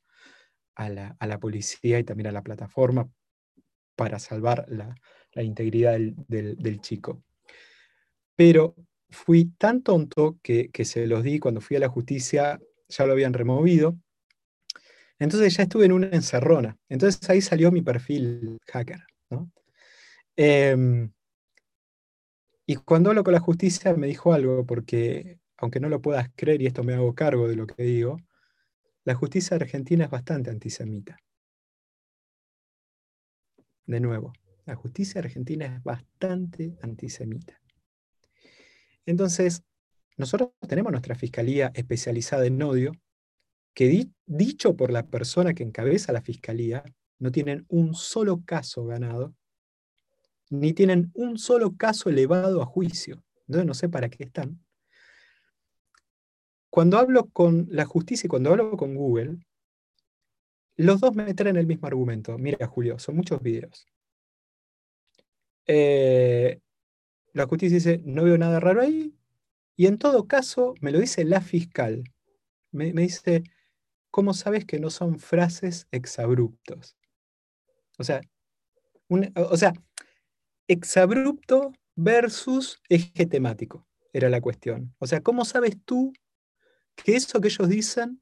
a 0.75 0.89
la, 0.89 1.39
policía 1.39 1.99
y 1.99 2.03
también 2.03 2.27
a 2.27 2.33
la 2.33 2.43
plataforma 2.43 3.09
para 3.95 4.19
salvar 4.19 4.65
la, 4.67 4.93
integridad 5.41 5.97
del, 6.27 6.81
chico. 6.81 7.23
Pero 8.35 8.75
fui 9.13 9.45
tan 9.57 9.81
tonto 9.83 10.37
que, 10.43 10.69
que 10.69 10.85
se 10.85 11.07
los 11.07 11.23
di 11.23 11.39
cuando 11.39 11.61
fui 11.61 11.77
a 11.77 11.79
la 11.79 11.89
justicia, 11.89 12.59
ya 12.89 13.05
lo 13.05 13.13
habían 13.13 13.33
removido, 13.33 13.97
entonces 15.19 15.55
ya 15.55 15.63
estuve 15.63 15.85
en 15.85 15.93
una 15.93 16.07
encerrona. 16.07 16.77
Entonces 16.89 17.29
ahí 17.29 17.41
salió 17.41 17.71
mi 17.71 17.81
perfil 17.81 18.59
hacker. 18.67 19.03
Em, 20.35 21.11
y 22.65 22.75
cuando 22.75 23.09
hablo 23.09 23.23
con 23.23 23.33
la 23.33 23.39
justicia 23.39 23.93
me 23.93 24.07
dijo 24.07 24.33
algo, 24.33 24.65
porque 24.65 25.39
aunque 25.57 25.79
no 25.79 25.89
lo 25.89 26.01
puedas 26.01 26.29
creer 26.35 26.61
y 26.61 26.67
esto 26.67 26.83
me 26.83 26.93
hago 26.93 27.15
cargo 27.15 27.47
de 27.47 27.55
lo 27.55 27.67
que 27.67 27.83
digo, 27.83 28.17
la 29.05 29.15
justicia 29.15 29.55
argentina 29.55 30.05
es 30.05 30.11
bastante 30.11 30.49
antisemita. 30.49 31.17
De 33.85 33.99
nuevo, 33.99 34.33
la 34.65 34.75
justicia 34.75 35.19
argentina 35.19 35.65
es 35.65 35.83
bastante 35.83 36.75
antisemita. 36.81 37.62
Entonces, 39.05 39.63
nosotros 40.17 40.51
tenemos 40.67 40.91
nuestra 40.91 41.15
fiscalía 41.15 41.71
especializada 41.73 42.45
en 42.45 42.61
odio, 42.61 42.91
que 43.73 44.07
dicho 44.25 44.75
por 44.75 44.91
la 44.91 45.07
persona 45.07 45.53
que 45.53 45.63
encabeza 45.63 46.13
la 46.13 46.21
fiscalía, 46.21 46.83
no 47.19 47.31
tienen 47.31 47.65
un 47.69 47.95
solo 47.95 48.43
caso 48.45 48.85
ganado, 48.85 49.33
ni 50.49 50.73
tienen 50.73 51.11
un 51.15 51.37
solo 51.37 51.75
caso 51.75 52.09
elevado 52.09 52.61
a 52.61 52.65
juicio. 52.65 53.23
Entonces 53.47 53.65
no 53.65 53.73
sé 53.73 53.89
para 53.89 54.09
qué 54.09 54.23
están. 54.25 54.63
Cuando 56.69 56.97
hablo 56.97 57.29
con 57.29 57.67
la 57.69 57.85
justicia 57.85 58.27
y 58.27 58.29
cuando 58.29 58.51
hablo 58.51 58.77
con 58.77 58.95
Google, 58.95 59.37
los 60.75 60.99
dos 60.99 61.15
me 61.15 61.33
traen 61.33 61.57
el 61.57 61.67
mismo 61.67 61.87
argumento. 61.87 62.37
Mira, 62.37 62.65
Julio, 62.67 62.97
son 62.99 63.15
muchos 63.15 63.41
videos. 63.41 63.85
Eh, 65.67 66.59
la 67.33 67.47
justicia 67.47 67.75
dice, 67.77 68.01
no 68.05 68.23
veo 68.23 68.37
nada 68.37 68.59
raro 68.59 68.81
ahí. 68.81 69.15
Y 69.75 69.87
en 69.87 69.97
todo 69.97 70.27
caso, 70.27 70.75
me 70.81 70.91
lo 70.91 70.99
dice 70.99 71.25
la 71.25 71.41
fiscal. 71.41 72.03
Me, 72.71 72.91
dice, 72.91 73.43
¿cómo 74.11 74.33
sabes 74.33 74.65
que 74.65 74.79
no 74.79 74.89
son 74.89 75.19
frases 75.19 75.87
exabruptos? 75.91 76.95
O 77.97 78.03
sea, 78.03 78.21
o 79.09 79.57
sea, 79.57 79.73
exabrupto 80.67 81.73
versus 81.95 82.81
eje 82.89 83.25
temático 83.25 83.87
era 84.11 84.29
la 84.29 84.41
cuestión. 84.41 84.95
O 84.99 85.07
sea, 85.07 85.21
¿cómo 85.21 85.45
sabes 85.45 85.77
tú 85.85 86.13
que 86.95 87.15
eso 87.15 87.41
que 87.41 87.47
ellos 87.47 87.67
dicen 87.67 88.21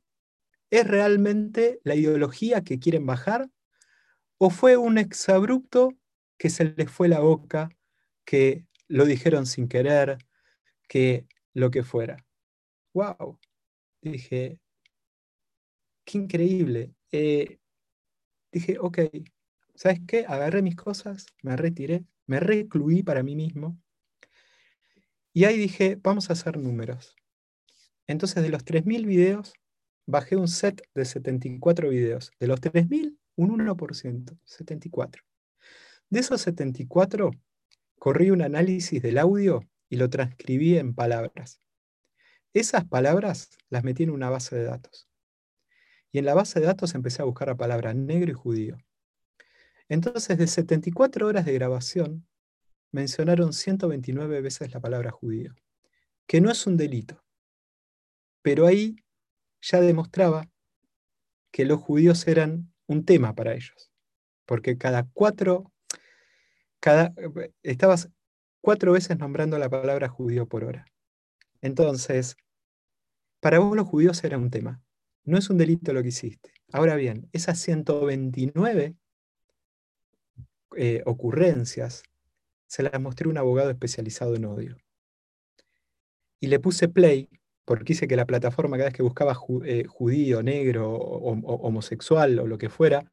es 0.69 0.87
realmente 0.87 1.81
la 1.83 1.95
ideología 1.95 2.61
que 2.61 2.79
quieren 2.79 3.05
bajar? 3.05 3.49
¿O 4.37 4.49
fue 4.49 4.77
un 4.77 4.97
exabrupto 4.97 5.93
que 6.37 6.49
se 6.49 6.73
les 6.75 6.89
fue 6.89 7.07
la 7.07 7.19
boca, 7.19 7.69
que 8.25 8.65
lo 8.91 9.05
dijeron 9.05 9.45
sin 9.45 9.67
querer, 9.67 10.17
que 10.87 11.25
lo 11.53 11.71
que 11.71 11.83
fuera? 11.83 12.25
¡Wow! 12.93 13.39
Dije, 14.01 14.59
qué 16.03 16.17
increíble. 16.17 16.93
Eh, 17.11 17.59
dije, 18.51 18.77
ok, 18.79 18.99
¿sabes 19.75 20.01
qué? 20.05 20.25
Agarré 20.27 20.61
mis 20.61 20.75
cosas, 20.75 21.25
me 21.41 21.55
retiré, 21.55 22.03
me 22.27 22.41
recluí 22.41 23.01
para 23.01 23.23
mí 23.23 23.35
mismo. 23.35 23.79
Y 25.33 25.45
ahí 25.45 25.57
dije, 25.57 25.97
vamos 26.01 26.29
a 26.29 26.33
hacer 26.33 26.57
números. 26.57 27.15
Entonces, 28.07 28.43
de 28.43 28.49
los 28.49 28.65
3.000 28.65 29.05
videos, 29.05 29.53
bajé 30.05 30.35
un 30.35 30.49
set 30.49 30.81
de 30.93 31.05
74 31.05 31.89
videos. 31.89 32.31
De 32.39 32.47
los 32.47 32.59
3.000, 32.59 33.17
un 33.37 33.51
1%, 33.51 34.37
74. 34.43 35.23
De 36.09 36.19
esos 36.19 36.41
74, 36.41 37.31
corrí 38.01 38.31
un 38.31 38.41
análisis 38.41 38.99
del 38.99 39.19
audio 39.19 39.69
y 39.87 39.97
lo 39.97 40.09
transcribí 40.09 40.75
en 40.75 40.95
palabras. 40.95 41.61
Esas 42.51 42.83
palabras 42.83 43.51
las 43.69 43.83
metí 43.83 44.01
en 44.01 44.09
una 44.09 44.31
base 44.31 44.55
de 44.55 44.63
datos. 44.63 45.07
Y 46.11 46.17
en 46.17 46.25
la 46.25 46.33
base 46.33 46.59
de 46.59 46.65
datos 46.65 46.95
empecé 46.95 47.21
a 47.21 47.25
buscar 47.25 47.49
la 47.49 47.57
palabra 47.57 47.93
negro 47.93 48.31
y 48.31 48.33
judío. 48.33 48.77
Entonces, 49.87 50.39
de 50.39 50.47
74 50.47 51.27
horas 51.27 51.45
de 51.45 51.53
grabación, 51.53 52.27
mencionaron 52.91 53.53
129 53.53 54.41
veces 54.41 54.73
la 54.73 54.79
palabra 54.79 55.11
judío, 55.11 55.53
que 56.25 56.41
no 56.41 56.49
es 56.49 56.65
un 56.65 56.77
delito. 56.77 57.23
Pero 58.41 58.65
ahí 58.65 58.95
ya 59.61 59.79
demostraba 59.79 60.49
que 61.51 61.65
los 61.65 61.79
judíos 61.79 62.27
eran 62.27 62.73
un 62.87 63.05
tema 63.05 63.35
para 63.35 63.53
ellos, 63.53 63.91
porque 64.47 64.79
cada 64.79 65.07
cuatro, 65.13 65.70
cada, 66.81 67.13
estabas 67.63 68.09
cuatro 68.59 68.91
veces 68.91 69.17
nombrando 69.17 69.57
la 69.57 69.69
palabra 69.69 70.09
judío 70.09 70.47
por 70.47 70.65
hora. 70.65 70.85
Entonces, 71.61 72.35
para 73.39 73.59
vos 73.59 73.75
los 73.75 73.87
judíos 73.87 74.23
era 74.23 74.37
un 74.37 74.49
tema. 74.49 74.81
No 75.23 75.37
es 75.37 75.49
un 75.49 75.57
delito 75.57 75.93
lo 75.93 76.01
que 76.01 76.09
hiciste. 76.09 76.51
Ahora 76.73 76.95
bien, 76.95 77.29
esas 77.31 77.59
129 77.59 78.95
eh, 80.75 81.03
ocurrencias 81.05 82.03
se 82.67 82.83
las 82.83 82.99
mostré 82.99 83.27
a 83.27 83.29
un 83.29 83.37
abogado 83.37 83.69
especializado 83.69 84.35
en 84.35 84.45
odio. 84.45 84.77
Y 86.39 86.47
le 86.47 86.59
puse 86.59 86.89
play 86.89 87.29
porque 87.65 87.93
hice 87.93 88.07
que 88.07 88.15
la 88.15 88.25
plataforma 88.25 88.77
cada 88.77 88.89
vez 88.89 88.95
que 88.95 89.03
buscaba 89.03 89.37
eh, 89.65 89.85
judío, 89.85 90.41
negro, 90.41 90.91
o, 90.91 91.31
homosexual 91.67 92.39
o 92.39 92.47
lo 92.47 92.57
que 92.57 92.69
fuera, 92.69 93.11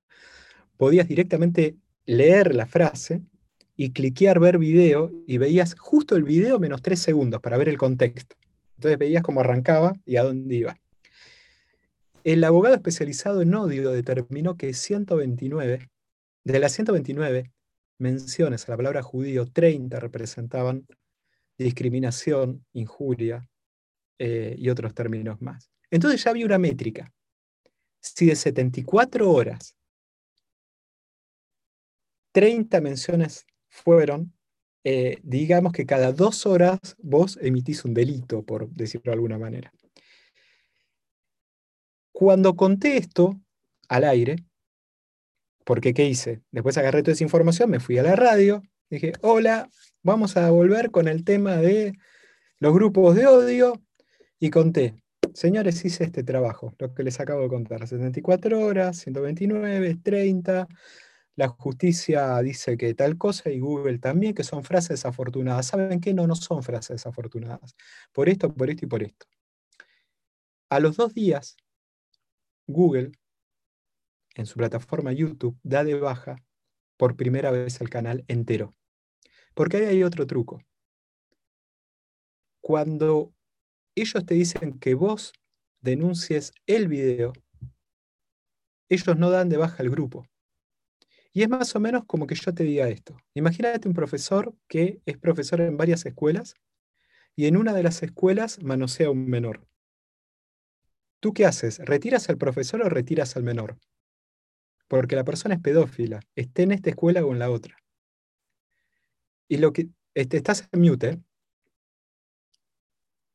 podías 0.77 1.07
directamente 1.07 1.77
leer 2.07 2.55
la 2.55 2.67
frase 2.67 3.23
y 3.81 3.93
cliquear 3.93 4.41
ver 4.41 4.59
video 4.59 5.13
y 5.25 5.39
veías 5.39 5.77
justo 5.79 6.17
el 6.17 6.25
video 6.25 6.59
menos 6.59 6.83
tres 6.83 6.99
segundos 6.99 7.41
para 7.41 7.57
ver 7.57 7.69
el 7.69 7.79
contexto. 7.79 8.35
Entonces 8.75 8.99
veías 8.99 9.23
cómo 9.23 9.39
arrancaba 9.39 9.95
y 10.05 10.17
a 10.17 10.25
dónde 10.25 10.53
iba. 10.57 10.77
El 12.25 12.43
abogado 12.43 12.75
especializado 12.75 13.41
en 13.41 13.55
odio 13.55 13.93
determinó 13.93 14.57
que 14.57 14.75
129, 14.75 15.89
de 16.43 16.59
las 16.59 16.73
129 16.73 17.53
menciones 17.99 18.67
a 18.69 18.73
la 18.73 18.77
palabra 18.77 19.01
judío, 19.03 19.47
30 19.47 20.01
representaban 20.01 20.85
discriminación, 21.57 22.67
injuria 22.73 23.49
eh, 24.19 24.57
y 24.59 24.71
otros 24.71 24.93
términos 24.93 25.41
más. 25.41 25.71
Entonces 25.89 26.25
ya 26.25 26.33
había 26.33 26.47
una 26.47 26.59
métrica. 26.59 27.13
Si 28.01 28.27
de 28.27 28.35
74 28.35 29.31
horas 29.31 29.77
30 32.33 32.81
menciones 32.81 33.47
fueron, 33.79 34.33
eh, 34.85 35.19
digamos 35.23 35.73
que 35.73 35.87
cada 35.87 36.13
dos 36.13 36.47
horas 36.47 36.79
vos 36.99 37.39
emitís 37.41 37.85
un 37.85 37.95
delito, 37.95 38.43
por 38.43 38.69
decirlo 38.71 39.11
de 39.11 39.15
alguna 39.15 39.39
manera. 39.39 39.73
Cuando 42.13 42.57
conté 42.57 42.97
esto 42.97 43.41
al 43.89 44.05
aire, 44.05 44.37
porque 45.65 45.95
¿qué 45.95 46.07
hice? 46.07 46.43
Después 46.51 46.79
agarré 46.79 47.03
toda 47.03 47.13
esa 47.13 47.25
información, 47.25 47.71
me 47.71 47.81
fui 47.81 47.99
a 47.99 48.03
la 48.03 48.17
radio, 48.17 48.63
dije, 48.91 49.13
hola, 49.21 49.69
vamos 50.03 50.37
a 50.37 50.51
volver 50.51 50.91
con 50.91 51.09
el 51.09 51.25
tema 51.25 51.57
de 51.57 51.93
los 52.59 52.73
grupos 52.75 53.15
de 53.15 53.27
odio, 53.27 53.81
y 54.41 54.51
conté, 54.51 54.95
señores, 55.35 55.85
hice 55.85 56.05
este 56.05 56.23
trabajo, 56.23 56.73
lo 56.79 56.95
que 56.95 57.03
les 57.03 57.19
acabo 57.21 57.43
de 57.43 57.49
contar, 57.49 57.87
74 57.87 58.61
horas, 58.61 58.99
129, 58.99 59.97
30, 60.03 60.69
la 61.39 61.47
justicia 61.47 62.37
dice 62.43 62.77
que 62.77 62.95
tal 62.95 63.17
cosa 63.17 63.49
y 63.49 63.61
Google 63.61 64.01
también, 64.01 64.35
que 64.35 64.43
son 64.43 64.65
frases 64.65 64.89
desafortunadas. 64.89 65.67
¿Saben 65.67 66.01
qué? 66.01 66.13
No, 66.13 66.27
no 66.27 66.35
son 66.35 66.65
frases 66.65 66.97
desafortunadas. 66.97 67.77
Por 68.13 68.29
esto, 68.29 68.53
por 68.53 68.69
esto 68.71 68.87
y 68.87 68.89
por 68.89 69.05
esto. 69.05 69.27
A 70.69 70.81
los 70.81 70.97
dos 70.97 71.15
días 71.15 71.57
Google, 72.67 73.13
en 74.35 74.47
su 74.47 74.57
plataforma 74.57 75.13
YouTube, 75.13 75.57
da 75.63 75.85
de 75.85 75.95
baja 75.95 76.45
por 76.97 77.15
primera 77.15 77.53
vez 77.53 77.81
el 77.81 77.89
canal 77.89 78.25
entero. 78.27 78.75
Porque 79.55 79.77
ahí 79.77 79.85
hay 79.85 80.03
otro 80.03 80.27
truco. 80.27 80.61
Cuando 82.61 83.33
ellos 83.95 84.27
te 84.27 84.35
dicen 84.35 84.81
que 84.81 84.95
vos 84.95 85.33
denuncies 85.83 86.53
el 86.67 86.89
video, 86.89 87.33
ellos 88.89 89.17
no 89.17 89.31
dan 89.31 89.49
de 89.49 89.57
baja 89.57 89.85
el 89.85 89.91
grupo. 89.91 90.27
Y 91.33 91.43
es 91.43 91.49
más 91.49 91.75
o 91.77 91.81
menos 91.81 92.05
como 92.07 92.27
que 92.27 92.35
yo 92.35 92.53
te 92.53 92.65
diga 92.65 92.89
esto. 92.89 93.17
Imagínate 93.35 93.89
un 93.89 93.95
profesor 93.95 94.55
que 94.67 95.01
es 95.07 95.19
profesor 95.19 95.61
en 95.61 95.77
varias 95.77 96.05
escuelas 96.07 96.55
y 97.37 97.47
en 97.47 97.57
una 97.57 97.73
de 97.73 97.83
las 97.83 98.03
escuelas 98.03 98.63
manosea 98.63 99.09
a 99.09 99.11
un 99.11 99.29
menor. 99.29 99.69
¿tú 101.21 101.33
qué 101.33 101.47
haces? 101.47 101.79
¿Retiras 101.79 102.29
al 102.29 102.39
profesor 102.39 102.83
o 102.83 102.89
retiras 102.89 103.37
al 103.37 103.43
menor? 103.43 103.79
Porque 104.87 105.17
la 105.17 105.25
persona 105.25 105.55
es 105.55 105.61
pedófila, 105.61 106.21
esté 106.35 106.63
en 106.63 106.73
esta 106.73 106.91
escuela 106.91 107.25
o 107.25 107.33
en 107.33 107.39
la 107.39 107.51
otra. 107.51 107.77
Y 109.49 109.59
lo 109.59 109.73
que 109.73 109.89
este, 110.15 110.39
estás 110.39 110.69
en 110.73 110.81
mute. 110.81 111.09
¿eh? 111.09 111.23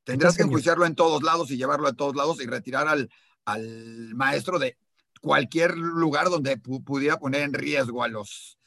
Tendrás 0.04 0.36
que 0.36 0.44
enjuiciarlo 0.44 0.86
en 0.86 0.96
todos 0.96 1.24
lados 1.24 1.50
y 1.52 1.58
llevarlo 1.58 1.88
a 1.88 1.94
todos 1.94 2.16
lados 2.16 2.42
y 2.42 2.48
retirar 2.48 2.88
al, 2.88 3.10
al 3.46 4.16
maestro 4.16 4.60
de 4.60 4.78
cualquier 5.24 5.78
lugar 5.78 6.30
donde 6.30 6.58
pudiera 6.58 7.18
poner 7.18 7.44
en 7.44 7.54
riesgo 7.54 8.04
a 8.04 8.10
los, 8.10 8.60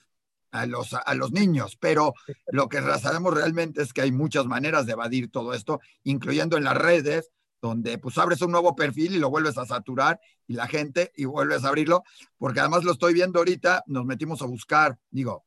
a 0.50 0.64
los, 0.64 0.94
a 0.94 1.14
los 1.14 1.30
niños. 1.30 1.76
Pero 1.78 2.14
lo 2.46 2.70
que 2.70 2.80
sabemos 2.98 3.34
realmente 3.34 3.82
es 3.82 3.92
que 3.92 4.00
hay 4.00 4.10
muchas 4.10 4.46
maneras 4.46 4.86
de 4.86 4.92
evadir 4.92 5.30
todo 5.30 5.52
esto, 5.52 5.80
incluyendo 6.02 6.56
en 6.56 6.64
las 6.64 6.74
redes, 6.74 7.30
donde 7.60 7.98
pues 7.98 8.16
abres 8.16 8.40
un 8.40 8.52
nuevo 8.52 8.74
perfil 8.74 9.14
y 9.14 9.18
lo 9.18 9.28
vuelves 9.28 9.58
a 9.58 9.66
saturar 9.66 10.18
y 10.46 10.54
la 10.54 10.66
gente 10.66 11.12
y 11.14 11.26
vuelves 11.26 11.62
a 11.62 11.68
abrirlo, 11.68 12.04
porque 12.38 12.60
además 12.60 12.84
lo 12.84 12.92
estoy 12.92 13.12
viendo 13.12 13.38
ahorita, 13.38 13.84
nos 13.86 14.06
metimos 14.06 14.40
a 14.40 14.46
buscar, 14.46 14.98
digo, 15.10 15.44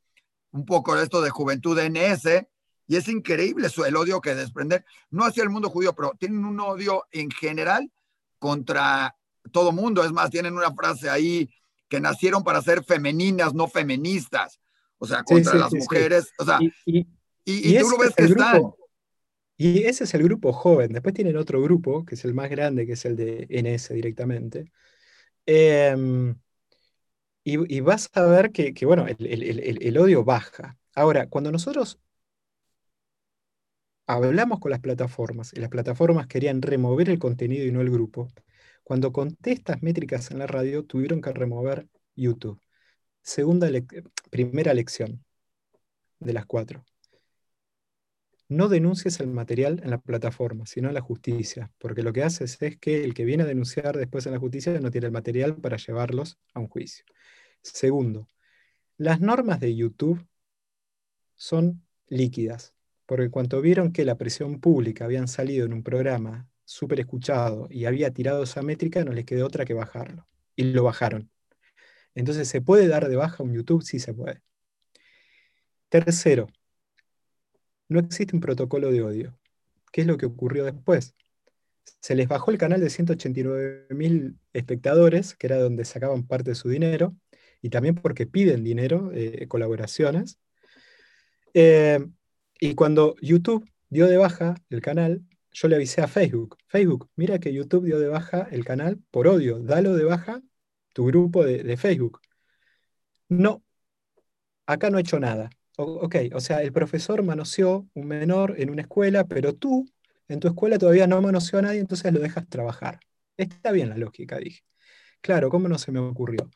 un 0.51 0.64
poco 0.64 0.95
de 0.95 1.03
esto 1.03 1.22
de 1.22 1.32
Juventud 1.32 1.80
NS, 1.80 2.45
y 2.86 2.97
es 2.97 3.07
increíble 3.07 3.68
el 3.88 3.95
odio 3.95 4.22
que 4.22 4.36
desprender, 4.36 4.86
no 5.10 5.26
hacia 5.26 5.41
el 5.41 5.49
mundo 5.49 5.72
judío, 5.72 5.95
pero 5.95 6.14
tienen 6.20 6.45
un 6.45 6.60
odio 6.60 7.05
en 7.12 7.32
general 7.32 7.91
contra 8.38 9.16
todo 9.52 9.72
mundo. 9.72 10.04
Es 10.04 10.12
más, 10.12 10.30
tienen 10.30 10.54
una 10.54 10.74
frase 10.74 11.10
ahí 11.10 11.50
que 11.88 12.00
nacieron 12.00 12.43
para 12.43 12.62
ser 12.62 12.84
femeninas, 12.84 13.54
no 13.54 13.68
feministas. 13.68 14.60
O 14.97 15.08
sea, 15.08 15.24
contra 15.24 15.56
las 15.56 15.74
mujeres. 15.74 16.32
O 16.38 16.45
sea, 16.45 16.60
y, 16.86 17.04
tú 17.80 17.89
lo 17.89 17.97
ves 17.97 18.14
que 18.16 18.26
están. 18.26 18.62
Y 19.58 19.84
ese 19.84 20.06
es 20.06 20.14
el 20.14 20.24
grupo 20.24 20.54
joven. 20.54 20.93
Después 20.93 21.14
tienen 21.14 21.36
otro 21.36 21.62
grupo, 21.62 22.06
que 22.06 22.16
es 22.16 22.24
el 22.24 22.34
más 22.34 22.50
grande, 22.50 22.86
que 22.86 22.93
es 22.93 23.04
el 23.04 23.18
de 23.18 23.45
NS 23.50 23.93
directamente. 23.93 24.72
Em, 25.45 26.36
y, 27.43 27.80
vas 27.82 28.10
a 28.14 28.24
ver 28.24 28.52
que, 28.52 28.74
bueno, 28.86 29.06
el, 29.08 29.97
odio 29.97 30.24
baja. 30.24 30.78
Ahora, 30.93 31.28
cuando 31.28 31.52
nosotros 31.52 32.00
hablamos 34.06 34.60
con 34.60 34.72
las 34.72 34.80
plataformas 34.80 35.52
y 35.54 35.60
las 35.60 35.70
plataformas 35.70 36.28
querían 36.28 36.62
remover 36.62 37.10
el 37.10 37.20
contenido 37.20 37.66
y 37.66 37.72
no 37.72 37.82
el 37.82 37.89
grupo, 37.89 38.28
cuando 38.90 39.14
conté 39.14 39.52
estas 39.52 39.84
métricas 39.84 40.32
en 40.32 40.40
la 40.40 40.48
radio, 40.48 40.84
tuvieron 40.84 41.22
que 41.22 41.32
remover 41.32 41.88
YouTube. 42.16 42.60
Segunda 43.22 43.70
primera 44.32 44.74
lección 44.74 45.24
de 46.18 46.34
las 46.34 46.48
cuatro. 46.48 46.84
No 48.48 48.68
denuncies 48.68 49.20
el 49.20 49.28
material 49.28 49.80
en 49.84 49.92
la 49.92 50.00
plataforma, 50.00 50.66
sino 50.66 50.88
en 50.88 50.96
la 50.96 51.02
justicia, 51.02 51.72
porque 51.78 52.02
lo 52.02 52.14
que 52.14 52.24
haces 52.24 52.60
es 52.64 52.80
que 52.80 53.04
el 53.04 53.14
que 53.14 53.26
viene 53.26 53.44
a 53.44 53.46
denunciar 53.46 53.96
después 53.96 54.26
en 54.26 54.32
la 54.32 54.40
justicia 54.40 54.80
no 54.80 54.90
tiene 54.90 55.06
el 55.06 55.14
material 55.14 55.58
para 55.58 55.78
llevarlos 55.78 56.40
a 56.56 56.60
un 56.60 56.68
juicio. 56.68 57.06
Segundo, 57.62 58.28
las 58.98 59.22
normas 59.22 59.60
de 59.60 59.76
YouTube 59.76 60.26
son 61.36 61.86
líquidas. 62.08 62.74
Porque 63.06 63.30
cuando 63.30 63.62
vieron 63.62 63.94
que 63.94 64.04
la 64.04 64.18
presión 64.18 64.60
pública 64.60 65.06
habían 65.06 65.28
salido 65.28 65.68
en 65.68 65.74
un 65.74 65.84
programa 65.84 66.49
súper 66.70 67.00
escuchado 67.00 67.68
y 67.72 67.86
había 67.86 68.14
tirado 68.14 68.44
esa 68.44 68.62
métrica, 68.62 69.04
no 69.04 69.12
les 69.12 69.26
quedó 69.26 69.48
otra 69.48 69.66
que 69.66 69.74
bajarlo. 69.74 70.28
Y 70.56 70.66
lo 70.66 70.84
bajaron. 70.84 71.32
Entonces, 72.14 72.48
¿se 72.48 72.62
puede 72.62 72.88
dar 72.88 73.10
de 73.10 73.16
baja 73.16 73.42
un 73.42 73.54
YouTube? 73.54 73.82
Sí 73.82 74.00
se 74.00 74.14
puede. 74.14 74.44
Tercero, 75.90 76.48
no 77.88 78.00
existe 78.00 78.36
un 78.36 78.42
protocolo 78.42 78.92
de 78.92 79.02
odio. 79.02 79.40
¿Qué 79.92 80.02
es 80.02 80.08
lo 80.08 80.18
que 80.18 80.28
ocurrió 80.28 80.64
después? 80.64 81.16
Se 82.02 82.14
les 82.14 82.28
bajó 82.28 82.52
el 82.52 82.60
canal 82.60 82.82
de 82.82 82.92
189 82.92 83.88
mil 83.90 84.38
espectadores, 84.54 85.34
que 85.36 85.48
era 85.48 85.58
donde 85.58 85.86
sacaban 85.86 86.28
parte 86.28 86.52
de 86.52 86.56
su 86.56 86.70
dinero, 86.70 87.16
y 87.64 87.70
también 87.70 87.96
porque 87.96 88.28
piden 88.28 88.64
dinero, 88.64 89.12
eh, 89.12 89.48
colaboraciones. 89.48 90.40
Eh, 91.56 92.06
y 92.60 92.76
cuando 92.76 93.16
YouTube 93.22 93.68
dio 93.90 94.06
de 94.06 94.18
baja 94.18 94.54
el 94.70 94.82
canal, 94.82 95.24
yo 95.52 95.68
le 95.68 95.76
avisé 95.76 96.02
a 96.02 96.08
Facebook, 96.08 96.58
Facebook, 96.68 97.10
mira 97.16 97.39
que 97.39 97.54
YouTube 97.54 97.86
dio 97.86 98.00
de 98.00 98.08
baja 98.08 98.47
el 98.52 98.66
canal 98.66 99.00
por 99.12 99.28
odio, 99.28 99.60
dalo 99.60 99.95
de 99.95 100.04
baja 100.04 100.41
tu 100.93 101.06
grupo 101.06 101.43
de, 101.45 101.78
Facebook. 101.78 102.20
No, 103.30 103.64
acá 104.66 104.89
no 104.89 104.97
he 104.97 105.02
hecho 105.02 105.20
nada. 105.20 105.50
ok, 105.78 106.16
o 106.34 106.39
sea, 106.41 106.62
el 106.62 106.74
profesor 106.74 107.24
manoseó 107.24 107.88
un 107.93 108.08
menor 108.08 108.56
en 108.58 108.70
una 108.70 108.82
escuela, 108.82 109.26
pero 109.26 109.56
tú 109.56 109.86
en 110.28 110.39
tu 110.39 110.47
escuela 110.47 110.78
todavía 110.78 111.08
no 111.08 111.22
manoseó 111.22 111.60
a 111.60 111.64
nadie, 111.64 111.80
entonces 111.80 112.14
lo 112.14 112.20
dejas 112.20 112.47
trabajar. 112.47 113.00
Está 113.38 113.72
bien 113.72 113.89
la 113.89 113.97
lógica, 113.97 114.38
dije. 114.38 114.64
Claro, 115.22 115.50
¿cómo 115.50 115.68
no 115.68 115.78
se 115.78 115.91
me 115.91 116.00
ocurrió? 116.00 116.50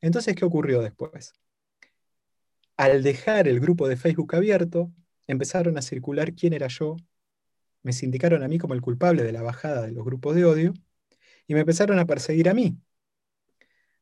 Entonces, 0.00 0.34
¿qué 0.34 0.44
ocurrió 0.44 0.82
después? 0.82 1.32
Al 2.76 3.02
dejar 3.02 3.48
el 3.48 3.60
grupo 3.60 3.88
de 3.88 3.96
Facebook 3.96 4.34
abierto, 4.34 4.92
empezaron 5.26 5.78
a 5.78 5.82
circular 5.82 6.34
quién 6.34 6.52
era 6.52 6.68
yo, 6.68 6.96
me 7.82 7.92
sindicaron 7.92 8.42
a 8.42 8.48
mí 8.48 8.58
como 8.58 8.74
el 8.74 8.80
culpable 8.80 9.22
de 9.22 9.32
la 9.32 9.42
bajada 9.42 9.82
de 9.82 9.92
los 9.92 10.04
grupos 10.04 10.34
de 10.34 10.44
odio 10.44 10.74
y 11.46 11.54
me 11.54 11.60
empezaron 11.60 11.98
a 11.98 12.06
perseguir 12.06 12.48
a 12.48 12.54
mí. 12.54 12.76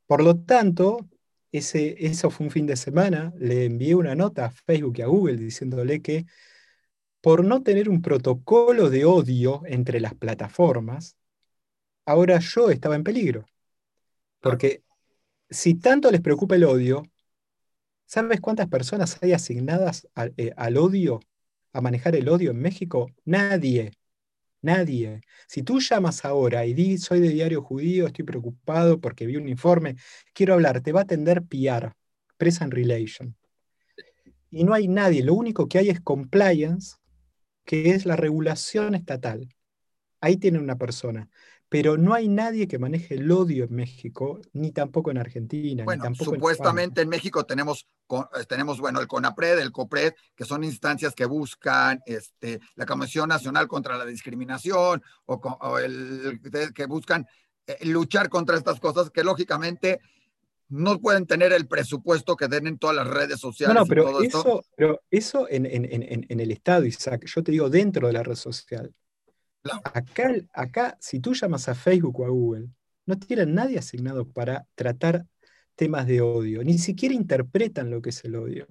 Por 0.07 0.23
lo 0.23 0.39
tanto, 0.39 1.09
ese, 1.53 1.97
eso 2.07 2.31
fue 2.31 2.47
un 2.47 2.53
fin 2.53 2.67
de 2.67 2.77
semana, 2.77 3.33
le 3.39 3.65
envié 3.67 3.95
una 3.95 4.15
nota 4.15 4.47
a 4.47 4.51
Facebook 4.51 4.99
y 4.99 5.03
a 5.03 5.07
Google 5.07 5.37
diciéndole 5.37 6.03
que 6.03 6.27
por 7.21 7.45
no 7.45 7.63
tener 7.63 7.89
un 7.89 8.03
protocolo 8.03 8.91
de 8.91 9.05
odio 9.05 9.63
entre 9.67 10.01
las 10.01 10.15
plataformas, 10.15 11.17
ahora 12.07 12.39
yo 12.41 12.71
estaba 12.71 12.97
en 12.97 13.05
peligro. 13.05 13.47
Porque 14.41 14.83
si 15.51 15.75
tanto 15.75 16.11
les 16.11 16.21
preocupa 16.23 16.57
el 16.57 16.65
odio, 16.65 17.03
¿Sabes 18.11 18.41
cuántas 18.41 18.67
personas 18.67 19.19
hay 19.23 19.33
asignadas 19.35 20.09
eh, 20.37 20.51
al, 20.57 20.79
odio, 20.79 21.21
a 21.73 21.81
manejar 21.81 22.17
el 22.17 22.29
odio 22.29 22.51
en 22.51 22.61
México? 22.61 23.11
Nadie. 23.25 23.93
Nadie. 24.63 25.23
Si 25.47 25.63
tú 25.63 25.81
llamas 25.81 26.25
ahora 26.25 26.67
y 26.67 26.75
dices, 26.75 27.05
soy 27.07 27.21
de 27.21 27.31
diario 27.31 27.63
judío, 27.63 28.07
estoy 28.07 28.25
preocupado 28.25 29.01
porque 29.01 29.27
vi 29.27 29.37
un 29.37 29.49
informe, 29.49 29.97
quiero 30.35 30.55
hablar, 30.55 30.83
te 30.83 30.93
va 30.93 31.01
a 31.01 31.03
atender 31.05 31.43
PR, 31.43 31.93
Press 32.37 32.61
and 32.61 32.73
Relation. 32.73 33.37
Y 34.51 34.65
no 34.65 34.75
hay 34.75 34.89
nadie, 34.89 35.23
lo 35.23 35.35
único 35.35 35.69
que 35.69 35.79
hay 35.79 35.89
es 35.89 36.01
compliance, 36.01 36.97
que 37.65 37.91
es 37.91 38.05
la 38.05 38.17
regulación 38.17 38.95
estatal. 38.95 39.49
Ahí 40.21 40.37
tiene 40.37 40.59
una 40.59 40.77
persona 40.77 41.31
pero 41.71 41.97
no 41.97 42.15
hay 42.15 42.27
nadie 42.27 42.67
que 42.67 42.81
maneje 42.81 43.15
el 43.15 43.31
odio 43.31 43.63
en 43.63 43.73
México, 43.73 44.41
ni 44.53 44.73
tampoco 44.73 45.13
en 45.13 45.19
Argentina. 45.19 45.85
Bueno, 45.85 46.03
ni 46.03 46.09
tampoco 46.09 46.35
supuestamente 46.35 47.01
en, 47.01 47.09
México 47.09 47.47
tenemos, 47.47 47.87
eh, 48.11 48.45
tenemos, 48.49 48.81
bueno, 48.81 49.01
el 49.01 49.07
CONAPRED, 49.07 49.61
el 49.61 49.71
COPRED, 49.71 50.15
que 50.35 50.45
son 50.45 50.65
instancias 50.65 51.15
que 51.15 51.27
buscan 51.27 52.03
este, 52.07 52.59
la 52.75 52.87
Comisión 52.87 53.29
Nacional 53.29 53.69
contra 53.69 53.97
la 53.97 54.05
Discriminación 54.05 55.01
o, 55.27 55.79
el, 55.79 56.41
que 56.75 56.87
buscan 56.87 57.25
eh, 57.69 57.79
luchar 57.87 58.29
contra 58.29 58.57
estas 58.57 58.81
cosas 58.81 59.11
que 59.11 59.23
lógicamente 59.23 60.01
no 60.71 60.99
pueden 60.99 61.25
tener 61.27 61.53
el 61.53 61.69
presupuesto 61.69 62.37
que 62.37 62.49
den 62.49 62.67
en 62.67 62.79
todas 62.79 62.97
las 62.97 63.07
redes 63.07 63.39
sociales. 63.39 63.77
No, 63.77 63.83
no, 63.83 63.87
pero, 63.87 64.21
eso, 64.23 64.65
pero 64.75 65.01
eso 65.09 65.47
en, 65.49 65.67
en, 65.67 65.85
en, 65.85 66.27
en 66.29 66.41
el 66.41 66.51
Estado, 66.51 66.85
Isaac, 66.85 67.27
yo 67.27 67.45
te 67.45 67.53
digo 67.53 67.71
dentro 67.71 68.09
de 68.09 68.13
la 68.13 68.25
red 68.25 68.35
social. 68.35 68.93
Acá, 69.85 70.33
acá, 70.55 70.97
si 71.01 71.21
tú 71.21 71.35
llamas 71.35 71.69
a 71.69 71.75
Facebook 71.75 72.21
o 72.21 72.25
a 72.25 72.29
Google, 72.29 72.69
no 73.07 73.19
tienen 73.19 73.55
nadie 73.55 73.79
asignado 73.79 74.27
para 74.29 74.67
tratar 74.75 75.27
temas 75.75 76.07
de 76.07 76.21
odio, 76.21 76.63
ni 76.63 76.79
siquiera 76.79 77.15
interpretan 77.15 77.91
lo 77.91 78.01
que 78.01 78.11
es 78.11 78.25
el 78.25 78.37
odio. 78.37 78.67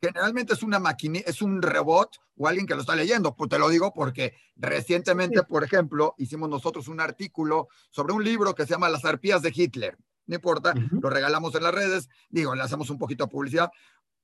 Generalmente 0.00 0.52
es 0.52 0.62
una 0.62 0.78
máquina, 0.78 1.20
es 1.26 1.42
un 1.42 1.60
robot 1.60 2.18
o 2.36 2.46
alguien 2.46 2.66
que 2.66 2.74
lo 2.74 2.82
está 2.82 2.94
leyendo. 2.94 3.34
Pues 3.34 3.50
te 3.50 3.58
lo 3.58 3.68
digo 3.68 3.92
porque 3.92 4.34
recientemente, 4.54 5.42
por 5.42 5.64
ejemplo, 5.64 6.14
hicimos 6.18 6.48
nosotros 6.48 6.86
un 6.86 7.00
artículo 7.00 7.68
sobre 7.90 8.12
un 8.12 8.22
libro 8.22 8.54
que 8.54 8.64
se 8.64 8.70
llama 8.70 8.88
Las 8.88 9.04
arpías 9.04 9.42
de 9.42 9.52
Hitler. 9.54 9.96
No 10.26 10.36
importa, 10.36 10.74
lo 10.90 11.10
regalamos 11.10 11.54
en 11.54 11.62
las 11.64 11.74
redes, 11.74 12.08
digo, 12.28 12.54
le 12.54 12.62
hacemos 12.62 12.90
un 12.90 12.98
poquito 12.98 13.24
de 13.24 13.30
publicidad, 13.30 13.70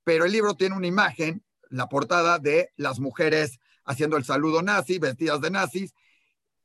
pero 0.03 0.25
el 0.25 0.31
libro 0.31 0.53
tiene 0.53 0.75
una 0.75 0.87
imagen, 0.87 1.43
la 1.69 1.89
portada 1.89 2.37
de 2.37 2.71
las 2.77 2.99
mujeres 2.99 3.59
haciendo 3.85 4.17
el 4.17 4.25
saludo 4.25 4.61
nazi, 4.61 4.99
vestidas 4.99 5.41
de 5.41 5.51
nazis, 5.51 5.93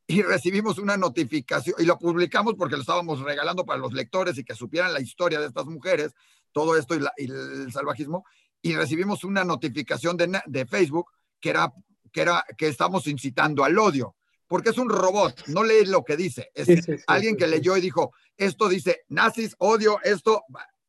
y 0.07 0.23
recibimos 0.23 0.79
una 0.79 0.97
notificación, 0.97 1.77
y 1.79 1.85
lo 1.85 1.99
publicamos 1.99 2.55
porque 2.55 2.75
lo 2.75 2.81
estábamos 2.81 3.21
regalando 3.21 3.65
para 3.65 3.79
los 3.79 3.93
lectores 3.93 4.37
y 4.39 4.45
que 4.45 4.55
supieran 4.55 4.93
la 4.93 5.01
historia 5.01 5.39
de 5.39 5.47
estas 5.47 5.67
mujeres, 5.67 6.15
todo 6.53 6.77
esto 6.77 6.97
y, 6.97 7.25
el 7.25 7.73
salvajismo, 7.73 8.25
y 8.61 8.75
recibimos 8.75 9.23
una 9.23 9.45
notificación 9.45 10.17
de, 10.17 10.41
de 10.47 10.67
Facebook 10.67 11.11
que 11.39 11.51
era, 11.51 11.73
que 12.13 12.23
era 12.23 12.45
que 12.59 12.67
estamos 12.67 13.07
incitando 13.07 13.63
al 13.63 13.79
odio, 13.79 14.17
porque 14.49 14.71
es 14.71 14.79
un 14.79 14.89
robot, 14.89 15.47
no 15.47 15.63
lee 15.63 15.87
lo 15.87 16.05
que 16.05 16.17
dice, 16.17 16.51
es 16.55 16.69
alguien 17.07 17.37
que 17.37 17.47
leyó 17.47 17.77
y 17.77 17.81
dijo, 17.81 18.13
esto 18.37 18.69
dice 18.69 19.03
nazis, 19.09 19.55
odio, 19.59 20.01
esto, 20.03 20.43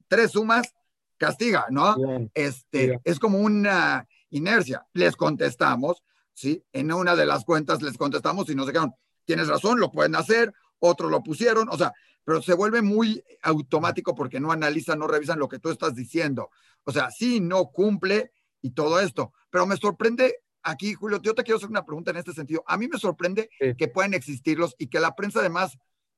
tres 0.08 0.32
sumas, 0.32 0.74
castiga, 1.18 1.68
¿no? 1.70 1.96
este, 2.34 3.00
es 3.04 3.20
como 3.20 3.38
una 3.38 4.08
inercia. 4.32 4.88
Les 4.94 5.16
contestamos 5.16 6.02
¿sí? 6.34 6.64
En 6.74 6.92
una 6.92 7.16
de 7.16 7.26
las 7.26 7.46
cuentas 7.46 7.82
les 7.82 7.98
contestamos 7.98 8.50
y 8.50 8.56
nos 8.56 8.68
dijeron, 8.68 8.94
tienes 9.26 9.48
razón, 9.48 9.80
lo 9.80 9.92
pueden 9.92 10.16
hacer, 10.16 10.54
otros 10.80 11.12
lo 11.12 11.24
pusieron, 11.24 11.70
o 11.70 11.78
sea, 11.78 11.94
pero 12.24 12.42
se 12.42 12.54
vuelve 12.54 12.82
muy 12.82 13.24
automático 13.42 14.16
porque 14.16 14.40
no 14.40 14.52
analizan, 14.52 15.00
no 15.00 15.08
revisan 15.08 15.40
lo 15.40 15.50
que 15.50 15.60
tú 15.60 15.70
estás 15.70 15.96
diciendo. 15.96 16.50
O 16.84 16.92
sea, 16.92 17.10
sí, 17.12 17.40
no 17.40 17.72
cumple 17.72 18.32
y 18.62 18.72
todo 18.72 19.00
esto, 19.00 19.34
pero 19.50 19.66
me 19.66 19.78
sorprende 19.78 20.38
aquí, 20.64 20.94
Julio, 20.94 21.20
yo 21.22 21.34
te 21.34 21.44
quiero 21.44 21.58
hacer 21.58 21.70
una 21.70 21.86
pregunta 21.86 22.12
en 22.12 22.18
este 22.18 22.34
sentido. 22.34 22.64
A 22.68 22.78
mí 22.78 22.88
me 22.88 23.00
sorprende 23.00 23.50
que 23.78 23.88
puedan 23.88 24.14
existirlos 24.14 24.76
y 24.78 24.88
que 24.88 25.00
la 25.00 25.16
prensa 25.16 25.40
además 25.40 25.78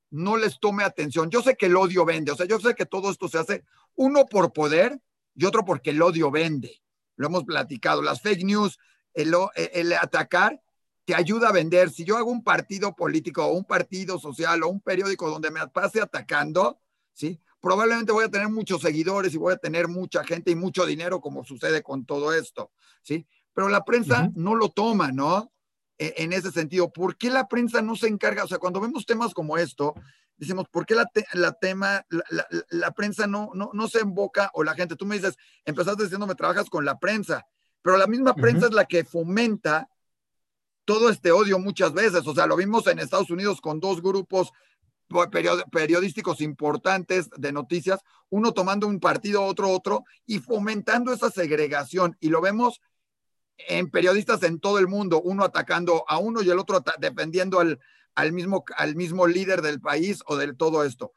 no 0.10 0.38
les 0.38 0.60
tome 0.60 0.84
atención. 0.84 1.30
Yo 1.30 1.42
sé 1.42 1.56
que 1.56 1.66
el 1.66 1.76
odio 1.76 2.06
vende, 2.06 2.32
o 2.32 2.36
sea, 2.36 2.46
yo 2.46 2.60
sé 2.60 2.76
que 2.76 2.86
todo 2.86 3.10
esto 3.10 3.28
se 3.28 3.40
hace 3.40 3.64
uno 3.96 4.26
por 4.26 4.54
poder 4.54 5.02
y 5.36 5.46
otro 5.46 5.66
porque 5.66 5.90
el 5.90 6.02
odio 6.02 6.30
vende. 6.30 6.82
Lo 7.16 7.28
hemos 7.28 7.44
platicado, 7.44 8.02
las 8.02 8.22
fake 8.22 8.44
news, 8.44 8.78
el, 9.14 9.34
el 9.56 9.94
atacar 9.94 10.62
te 11.06 11.16
ayuda 11.16 11.50
a 11.50 11.54
vender. 11.54 11.90
Si 11.90 12.04
yo 12.04 12.18
hago 12.18 12.32
un 12.32 12.44
partido 12.44 12.96
político 12.96 13.46
o 13.46 13.54
un 13.54 13.66
partido 13.66 14.20
social 14.20 14.64
o 14.64 14.70
un 14.70 14.80
periódico 14.80 15.30
donde 15.30 15.52
me 15.52 15.68
pase 15.68 16.02
atacando, 16.02 16.80
¿sí? 17.14 17.40
Probablemente 17.60 18.12
voy 18.12 18.26
a 18.26 18.30
tener 18.30 18.50
muchos 18.50 18.82
seguidores 18.82 19.34
y 19.34 19.38
voy 19.38 19.54
a 19.54 19.58
tener 19.58 19.88
mucha 19.88 20.24
gente 20.24 20.52
y 20.52 20.56
mucho 20.56 20.86
dinero 20.86 21.22
como 21.22 21.44
sucede 21.44 21.82
con 21.82 22.06
todo 22.06 22.34
esto, 22.34 22.72
¿sí? 23.02 23.28
Pero 23.54 23.70
la 23.70 23.86
prensa 23.86 24.32
no 24.36 24.56
lo 24.56 24.70
toma, 24.70 25.12
¿no? 25.12 25.52
E, 25.98 26.14
en 26.18 26.34
ese 26.34 26.52
sentido, 26.52 26.92
¿por 26.92 27.18
qué 27.18 27.30
la 27.30 27.48
prensa 27.48 27.82
no 27.82 27.96
se 27.96 28.08
encarga? 28.08 28.44
O 28.44 28.48
sea, 28.48 28.58
cuando 28.58 28.82
vemos 28.82 29.06
temas 29.06 29.34
como 29.34 29.58
esto, 29.58 29.94
decimos, 30.38 30.68
¿por 30.70 30.86
qué 30.86 30.96
la, 30.96 31.10
la 31.34 31.54
tema, 31.54 32.06
la, 32.10 32.48
la, 32.70 32.92
prensa 32.92 33.28
no, 33.28 33.52
no, 33.54 33.70
no 33.74 33.88
se 33.88 34.00
emboca 34.00 34.50
o 34.54 34.64
la 34.64 34.74
gente, 34.74 34.96
tú 34.96 35.06
me 35.06 35.16
dices, 35.16 35.38
empezaste 35.66 36.04
diciendo, 36.04 36.28
me 36.28 36.36
trabajas 36.36 36.70
con 36.70 36.84
la 36.84 37.00
prensa, 37.00 37.46
pero 37.84 37.98
la 37.98 38.08
misma 38.08 38.34
prensa 38.34 38.66
es 38.68 38.74
la 38.74 38.86
que 38.86 39.04
fomenta 39.04 39.90
todo 40.86 41.10
este 41.10 41.32
odio 41.32 41.60
muchas 41.60 41.94
veces. 41.94 42.26
O 42.26 42.34
sea, 42.34 42.48
lo 42.48 42.56
vimos 42.56 42.88
en 42.88 42.98
Estados 42.98 43.30
Unidos 43.30 43.62
con 43.62 43.80
dos 43.80 44.02
grupos 44.02 44.52
periodísticos 45.72 46.42
importantes 46.42 47.30
de 47.38 47.52
noticias, 47.52 48.00
uno 48.30 48.54
tomando 48.54 48.88
un 48.88 49.00
partido, 49.00 49.44
otro 49.44 49.70
otro, 49.70 50.06
y 50.26 50.40
fomentando 50.40 51.14
esa 51.14 51.30
segregación. 51.30 52.18
Y 52.20 52.30
lo 52.30 52.42
vemos 52.42 52.82
en 53.58 53.92
periodistas 53.92 54.42
en 54.44 54.60
todo 54.60 54.80
el 54.80 54.88
mundo, 54.88 55.22
uno 55.22 55.44
atacando 55.44 56.06
a 56.08 56.18
uno 56.18 56.42
y 56.42 56.50
el 56.50 56.58
otro 56.58 56.84
defendiendo 57.00 57.60
al, 57.60 57.80
al, 58.16 58.32
mismo, 58.32 58.64
al 58.78 58.96
mismo 58.96 59.28
líder 59.28 59.62
del 59.62 59.82
país 59.82 60.22
o 60.26 60.38
de 60.38 60.54
todo 60.54 60.84
esto. 60.84 61.14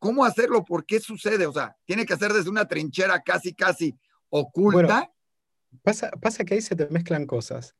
¿Cómo 0.00 0.24
hacerlo? 0.24 0.64
¿Por 0.64 0.84
qué 0.84 1.00
sucede? 1.00 1.46
O 1.46 1.52
sea, 1.52 1.76
tiene 1.84 2.04
que 2.04 2.16
ser 2.16 2.32
desde 2.32 2.50
una 2.50 2.66
trinchera 2.66 3.22
casi, 3.22 3.54
casi 3.54 3.96
oculta. 4.28 5.10
Pasa, 5.82 6.44
que 6.44 6.54
ahí 6.54 6.60
se 6.60 6.76
te 6.76 6.88
mezclan 6.88 7.26
cosas. 7.26 7.74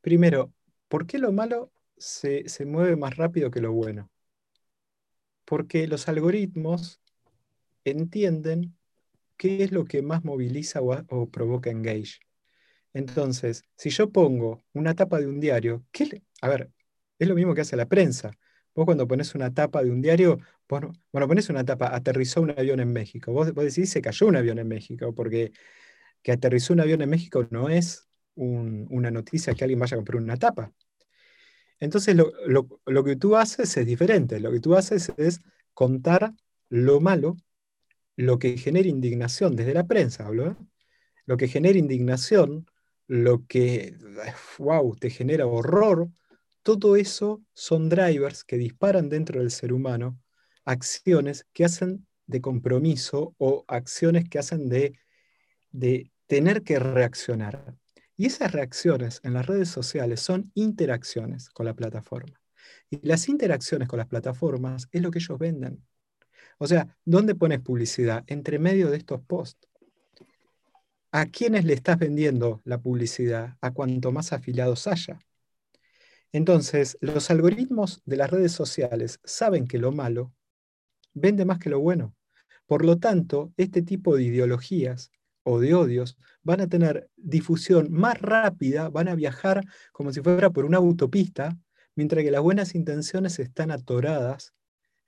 Primero, 0.00 0.52
¿Por 0.90 1.06
qué 1.06 1.18
lo 1.18 1.30
malo 1.30 1.72
se, 1.96 2.44
mueve 2.66 2.96
más 2.96 3.16
rápido 3.16 3.52
que 3.52 3.60
lo 3.60 3.72
bueno? 3.72 4.10
Porque 5.44 5.86
los 5.86 6.08
algoritmos 6.08 7.00
entienden 7.84 8.76
qué 9.36 9.62
es 9.62 9.70
lo 9.70 9.84
que 9.84 10.02
más 10.02 10.24
moviliza 10.24 10.80
o, 10.82 11.30
provoca 11.30 11.70
engage. 11.70 12.18
Entonces, 12.92 13.62
si 13.76 13.90
yo 13.90 14.10
pongo 14.10 14.64
una 14.72 14.96
tapa 14.96 15.20
de 15.20 15.28
un 15.28 15.38
diario, 15.38 15.84
¿qué 15.92 16.22
a 16.42 16.48
ver, 16.48 16.72
es 17.20 17.28
lo 17.28 17.36
mismo 17.36 17.54
que 17.54 17.60
hace 17.60 17.76
la 17.76 17.86
prensa. 17.86 18.32
Vos 18.74 18.84
cuando 18.84 19.06
pones 19.06 19.36
una 19.36 19.54
tapa 19.54 19.84
de 19.84 19.92
un 19.92 20.02
diario, 20.02 20.40
bueno, 20.68 20.92
pones 21.12 21.50
una 21.50 21.64
tapa, 21.64 21.94
aterrizó 21.94 22.42
un 22.42 22.50
avión 22.50 22.80
en 22.80 22.92
México. 22.92 23.32
Vos, 23.32 23.54
vos 23.54 23.64
decís, 23.64 23.90
se 23.90 24.02
cayó 24.02 24.26
un 24.26 24.34
avión 24.34 24.58
en 24.58 24.66
México, 24.66 25.14
porque 25.14 25.52
que 26.22 26.32
aterrizó 26.32 26.72
un 26.72 26.80
avión 26.80 27.02
en 27.02 27.10
México 27.10 27.46
no 27.50 27.68
es 27.68 28.08
una 28.34 29.10
noticia 29.10 29.54
que 29.54 29.64
alguien 29.64 29.80
vaya 29.80 29.96
a 29.96 29.98
comprar 29.98 30.22
una 30.22 30.36
tapa. 30.36 30.72
Entonces 31.78 32.14
lo, 32.14 33.04
que 33.04 33.16
tú 33.16 33.36
haces 33.36 33.76
es 33.76 33.86
diferente. 33.86 34.40
Lo 34.40 34.52
que 34.52 34.60
tú 34.60 34.76
haces 34.76 35.12
es 35.16 35.40
contar 35.74 36.32
lo 36.68 37.00
malo, 37.00 37.36
lo 38.16 38.38
que 38.38 38.56
genera 38.56 38.88
indignación 38.88 39.56
desde 39.56 39.74
la 39.74 39.86
prensa, 39.86 40.26
hablo, 40.26 40.48
¿eh? 40.48 40.56
lo 41.26 41.36
que 41.36 41.48
genera 41.48 41.78
indignación, 41.78 42.66
lo 43.06 43.46
que, 43.46 43.96
wow, 44.58 44.94
te 44.96 45.10
genera 45.10 45.46
horror, 45.46 46.10
todo 46.62 46.96
eso 46.96 47.42
son 47.54 47.88
drivers 47.88 48.44
que 48.44 48.58
disparan 48.58 49.08
dentro 49.08 49.40
del 49.40 49.50
ser 49.50 49.72
humano 49.72 50.20
acciones 50.64 51.46
que 51.52 51.64
hacen 51.64 52.06
de 52.26 52.40
compromiso 52.40 53.34
o 53.38 53.64
acciones 53.66 54.28
que 54.28 54.38
hacen 54.38 54.68
de, 54.68 54.98
de 55.72 56.10
tener 56.26 56.62
que 56.62 56.78
reaccionar. 56.78 57.74
Y 58.16 58.26
esas 58.26 58.52
reacciones 58.52 59.20
en 59.24 59.34
las 59.34 59.46
redes 59.46 59.68
sociales 59.68 60.20
son 60.20 60.50
interacciones 60.54 61.48
con 61.50 61.66
la 61.66 61.74
plataforma. 61.74 62.40
Y 62.90 63.06
las 63.06 63.28
interacciones 63.28 63.88
con 63.88 63.98
las 63.98 64.08
plataformas 64.08 64.88
es 64.92 65.02
lo 65.02 65.10
que 65.10 65.18
ellos 65.20 65.38
venden. 65.38 65.82
O 66.58 66.66
sea, 66.66 66.94
¿dónde 67.04 67.34
pones 67.34 67.60
publicidad? 67.60 68.24
Entre 68.26 68.58
medio 68.58 68.90
de 68.90 68.98
estos 68.98 69.22
posts. 69.22 69.66
¿A 71.12 71.26
quiénes 71.26 71.64
le 71.64 71.72
estás 71.72 71.98
vendiendo 71.98 72.60
la 72.64 72.78
publicidad? 72.78 73.56
A 73.60 73.72
cuanto 73.72 74.12
más 74.12 74.32
afiliados 74.32 74.86
haya. 74.86 75.18
Entonces, 76.32 76.96
los 77.00 77.30
algoritmos 77.30 78.02
de 78.04 78.16
las 78.16 78.30
redes 78.30 78.52
sociales 78.52 79.18
saben 79.24 79.66
que 79.66 79.78
lo 79.78 79.90
malo 79.90 80.32
vende 81.14 81.44
más 81.44 81.58
que 81.58 81.70
lo 81.70 81.80
bueno. 81.80 82.14
Por 82.66 82.84
lo 82.84 82.98
tanto, 82.98 83.52
este 83.56 83.82
tipo 83.82 84.14
de 84.14 84.24
ideologías 84.24 85.10
o 85.42 85.60
de 85.60 85.74
odios 85.74 86.16
van 86.42 86.60
a 86.60 86.66
tener 86.66 87.08
difusión 87.16 87.90
más 87.90 88.20
rápida, 88.20 88.88
van 88.88 89.08
a 89.08 89.14
viajar 89.14 89.62
como 89.92 90.12
si 90.12 90.20
fuera 90.20 90.50
por 90.50 90.64
una 90.64 90.78
autopista, 90.78 91.56
mientras 91.94 92.24
que 92.24 92.30
las 92.30 92.42
buenas 92.42 92.74
intenciones 92.74 93.38
están 93.38 93.70
atoradas 93.70 94.54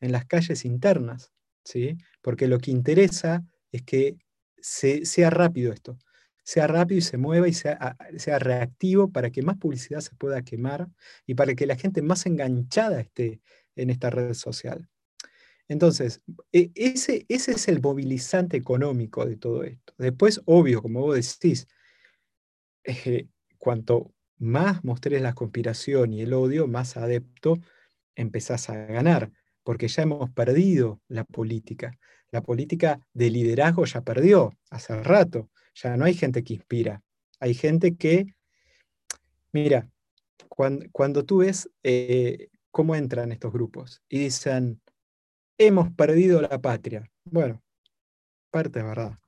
en 0.00 0.12
las 0.12 0.26
calles 0.26 0.64
internas, 0.64 1.32
¿sí? 1.64 1.96
Porque 2.22 2.48
lo 2.48 2.58
que 2.58 2.70
interesa 2.70 3.44
es 3.70 3.82
que 3.82 4.16
sea 4.60 5.30
rápido 5.30 5.72
esto, 5.72 5.98
sea 6.44 6.66
rápido 6.66 6.98
y 6.98 7.02
se 7.02 7.18
mueva 7.18 7.48
y 7.48 7.52
sea, 7.52 7.96
sea 8.16 8.38
reactivo 8.38 9.10
para 9.10 9.30
que 9.30 9.42
más 9.42 9.58
publicidad 9.58 10.00
se 10.00 10.14
pueda 10.16 10.42
quemar 10.42 10.88
y 11.26 11.34
para 11.34 11.54
que 11.54 11.66
la 11.66 11.76
gente 11.76 12.02
más 12.02 12.26
enganchada 12.26 13.00
esté 13.00 13.40
en 13.76 13.90
esta 13.90 14.10
red 14.10 14.34
social. 14.34 14.88
Entonces, 15.72 16.20
e, 16.52 16.70
ese, 16.74 17.24
ese 17.30 17.52
es 17.52 17.66
el 17.68 17.80
movilizante 17.80 18.58
económico 18.58 19.24
de 19.24 19.36
todo 19.36 19.64
esto. 19.64 19.94
Después, 19.96 20.42
obvio, 20.44 20.82
como 20.82 21.00
vos 21.00 21.16
decís, 21.16 21.66
cuanto 23.56 24.12
más 24.36 24.84
mostres 24.84 25.22
la 25.22 25.34
conspiración 25.34 26.12
y 26.12 26.20
el 26.20 26.34
odio, 26.34 26.66
más 26.66 26.98
adepto 26.98 27.58
empezás 28.14 28.68
a 28.68 28.74
ganar, 28.84 29.32
porque 29.62 29.88
ya 29.88 30.02
hemos 30.02 30.30
perdido 30.30 31.00
la 31.08 31.24
política. 31.24 31.98
La 32.30 32.42
política 32.42 33.00
de 33.14 33.30
liderazgo 33.30 33.86
ya 33.86 34.02
perdió 34.02 34.52
hace 34.68 35.02
rato. 35.02 35.50
Ya 35.74 35.96
no 35.96 36.04
hay 36.04 36.12
gente 36.12 36.44
que 36.44 36.54
inspira. 36.54 37.02
Hay 37.40 37.54
gente 37.54 37.96
que, 37.96 38.26
mira, 39.52 39.88
cuando, 40.48 41.24
tú 41.24 41.38
ves 41.38 41.70
eh, 41.82 42.50
cómo 42.70 42.94
entran 42.94 43.32
estos 43.32 43.54
grupos 43.54 44.02
y 44.10 44.18
dicen, 44.18 44.82
hemos 45.58 45.90
perdido 45.92 46.40
la 46.40 46.60
patria. 46.60 47.08
Bueno, 47.24 47.62
parte 48.50 48.80
de 48.80 48.84
verdad. 48.84 49.18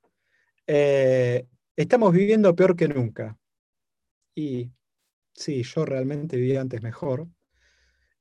Eh, 0.66 1.46
estamos 1.76 2.12
viviendo 2.12 2.54
peor 2.54 2.76
que 2.76 2.88
nunca. 2.88 3.36
Y 4.34 4.70
sí, 5.32 5.62
yo 5.62 5.84
realmente 5.84 6.36
vivía 6.36 6.60
antes 6.60 6.82
mejor. 6.82 7.28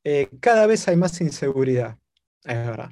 Eh, 0.04 0.30
cada 0.40 0.68
vez 0.68 0.88
hay 0.88 0.98
más 0.98 1.20
inseguridad, 1.22 1.98
es 2.44 2.56
verdad. 2.56 2.92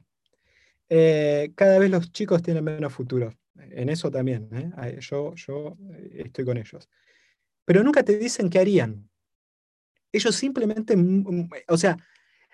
Eh, 0.90 1.52
cada 1.56 1.80
vez 1.80 1.90
los 1.90 2.12
chicos 2.12 2.42
tienen 2.42 2.64
menos 2.64 2.94
futuro. 2.94 3.34
En 3.56 3.90
eso 3.90 4.10
también, 4.10 4.50
yo, 5.00 5.36
yo 5.36 5.78
estoy 6.14 6.46
con 6.46 6.58
ellos. 6.58 6.90
Pero 7.66 7.84
nunca 7.84 8.04
te 8.04 8.18
dicen 8.18 8.50
qué 8.50 8.60
harían. 8.60 9.10
Ellos 10.12 10.36
simplemente, 10.36 10.96
o 11.68 11.78
sea, 11.78 11.98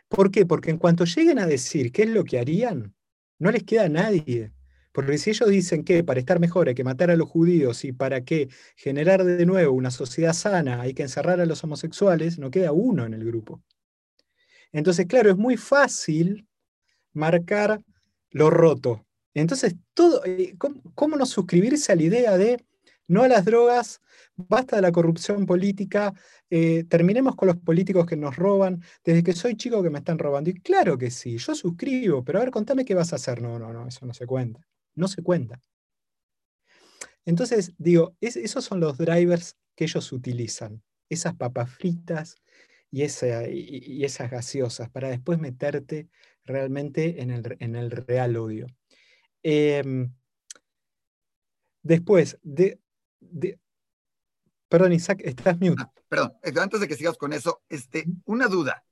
¿Por 0.10 0.32
qué? 0.32 0.46
Porque 0.46 0.72
en 0.72 0.78
cuanto 0.78 1.06
lleguen 1.06 1.40
a 1.40 1.46
decir 1.46 1.92
qué 1.92 2.04
es 2.04 2.10
lo 2.10 2.24
que 2.24 2.40
harían, 2.40 2.96
no 3.40 3.52
les 3.52 3.64
queda 3.64 3.86
a 3.86 3.90
nadie. 3.90 4.52
Porque 4.92 5.18
si 5.18 5.30
ellos 5.30 5.50
dicen 5.50 5.84
que 5.84 6.04
para 6.04 6.20
estar 6.20 6.40
mejor 6.40 6.70
hay 6.70 6.76
que 6.76 6.84
matar 6.84 7.12
a 7.12 7.16
los 7.16 7.30
judíos 7.30 7.84
y 7.86 7.92
para 7.92 8.24
que 8.24 8.50
generar 8.76 9.24
de 9.24 9.46
nuevo 9.46 9.74
una 9.74 9.92
sociedad 9.92 10.34
sana 10.34 10.82
hay 10.82 10.94
que 10.94 11.04
encerrar 11.04 11.40
a 11.40 11.46
los 11.46 11.64
homosexuales, 11.64 12.40
no 12.40 12.50
queda 12.50 12.72
uno 12.72 13.06
en 13.06 13.14
el 13.14 13.24
grupo. 13.24 13.62
Entonces, 14.72 15.06
claro, 15.06 15.30
es 15.30 15.38
muy 15.38 15.56
fácil 15.56 16.48
marcar 17.14 17.82
lo 18.32 18.50
roto. 18.50 19.06
Entonces, 19.34 19.76
todo, 19.94 20.26
eh, 20.26 20.56
¿cómo, 20.58 21.16
no 21.16 21.26
suscribirse 21.26 21.92
a 21.92 21.96
la 21.96 22.04
idea 22.04 22.38
de 22.38 22.66
no 23.08 23.24
a 23.24 23.28
las 23.28 23.46
drogas, 23.46 24.02
basta 24.36 24.76
de 24.76 24.82
la 24.82 24.92
corrupción 24.92 25.46
política, 25.46 26.14
eh, 26.50 26.84
terminemos 26.86 27.36
con 27.36 27.48
los 27.48 27.58
políticos 27.58 28.06
que 28.06 28.18
nos 28.18 28.36
roban, 28.36 28.82
desde 29.04 29.24
que 29.24 29.34
soy 29.34 29.56
chico 29.56 29.82
que 29.82 29.90
me 29.90 30.00
están 30.00 30.20
robando. 30.20 30.50
Y 30.50 30.56
claro 30.56 30.98
que 30.98 31.10
sí, 31.12 31.38
yo 31.38 31.56
suscribo, 31.56 32.24
pero 32.24 32.40
a 32.40 32.42
ver, 32.42 32.52
contame 32.52 32.86
qué 32.86 32.94
vas 32.96 33.14
a 33.14 33.18
hacer. 33.18 33.42
No, 33.42 33.58
no, 33.60 33.74
no, 33.74 33.88
eso 33.88 34.06
no 34.06 34.14
se 34.14 34.26
cuenta. 34.26 34.62
No 34.96 35.08
se 35.08 35.24
cuenta. 35.24 35.60
Entonces, 37.26 37.74
digo, 37.78 38.16
esos 38.22 38.64
son 38.64 38.80
los 38.80 38.98
drivers 38.98 39.58
que 39.76 39.84
ellos 39.84 40.12
utilizan, 40.14 40.82
esas 41.10 41.36
papas 41.36 41.70
fritas 41.70 42.38
y, 42.90 43.04
esas 43.04 44.32
gaseosas, 44.32 44.90
para 44.90 45.10
después 45.10 45.38
meterte 45.38 46.08
realmente 46.46 47.22
en 47.22 47.32
el, 47.32 47.58
en 47.60 47.76
el 47.76 47.92
real 47.92 48.38
odio. 48.38 48.68
Em, 49.44 50.14
después, 51.84 52.40
de, 52.44 52.80
Perdón, 54.70 54.94
Isaac, 54.94 55.22
estás 55.24 55.60
mute. 55.60 55.82
Ah, 55.82 55.92
perdón, 56.10 56.34
antes 56.62 56.80
de 56.80 56.88
que 56.88 56.96
sigas 56.96 57.18
con 57.18 57.34
eso, 57.34 57.62
este, 57.70 58.06
una 58.26 58.48
duda. 58.48 58.84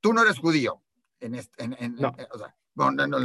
Tú 0.00 0.12
no 0.12 0.22
eres 0.22 0.38
judío. 0.38 0.82
En 1.20 1.34
este, 1.34 1.64
en, 1.64 1.94
no. 1.96 2.14
O 2.32 2.38
sea, 2.38 2.54
no, 2.74 2.90
no, 2.90 3.06
no, 3.06 3.18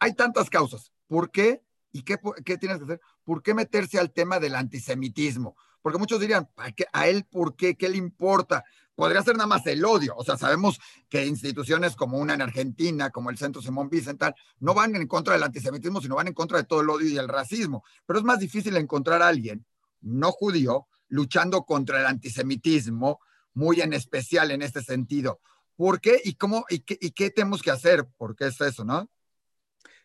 Hay 0.00 0.14
tantas 0.14 0.50
causas. 0.50 0.92
¿Por 1.06 1.30
qué? 1.30 1.62
¿Y 1.92 2.02
qué, 2.02 2.18
qué, 2.44 2.56
tienes 2.58 2.78
que 2.78 2.84
hacer? 2.84 3.00
¿Por 3.22 3.42
qué 3.42 3.54
meterse 3.54 3.98
al 3.98 4.12
tema 4.12 4.40
del 4.40 4.54
antisemitismo? 4.54 5.56
Porque 5.82 5.98
muchos 5.98 6.20
dirían, 6.20 6.48
¿a, 6.92 7.08
él 7.08 7.24
por 7.30 7.56
qué? 7.56 7.74
¿Qué 7.74 7.88
le 7.88 7.98
importa? 7.98 8.64
Podría 8.94 9.22
ser 9.22 9.36
nada 9.36 9.46
más 9.46 9.66
el 9.66 9.84
odio. 9.84 10.14
O 10.16 10.24
sea, 10.24 10.36
sabemos 10.36 10.78
que 11.08 11.26
instituciones 11.26 11.96
como 11.96 12.18
una 12.18 12.34
en 12.34 12.42
Argentina, 12.42 13.10
como 13.10 13.30
el 13.30 13.38
Centro 13.38 13.60
Simón 13.60 13.90
Vicental, 13.90 14.34
no 14.60 14.74
van 14.74 14.94
en 14.96 15.06
contra 15.08 15.34
del 15.34 15.42
antisemitismo, 15.42 16.00
sino 16.00 16.14
van 16.14 16.28
en 16.28 16.34
contra 16.34 16.58
de 16.58 16.64
todo 16.64 16.82
el 16.82 16.90
odio 16.90 17.08
y 17.08 17.18
el 17.18 17.28
racismo. 17.28 17.84
Pero 18.06 18.20
es 18.20 18.24
más 18.24 18.38
difícil 18.38 18.76
encontrar 18.76 19.22
a 19.22 19.28
alguien 19.28 19.66
no 20.02 20.32
judío 20.32 20.88
luchando 21.08 21.64
contra 21.64 22.00
el 22.00 22.06
antisemitismo, 22.06 23.20
muy 23.54 23.80
en 23.80 23.92
especial 23.92 24.50
en 24.50 24.62
este 24.62 24.82
sentido. 24.82 25.40
¿Por 25.76 26.00
qué 26.00 26.20
y 26.22 26.34
cómo 26.34 26.64
qué, 26.68 26.98
y 27.00 27.10
qué 27.10 27.30
tenemos 27.30 27.62
que 27.62 27.70
hacer? 27.70 28.06
Porque 28.16 28.46
es 28.46 28.60
eso, 28.60 28.84
¿no? 28.84 29.08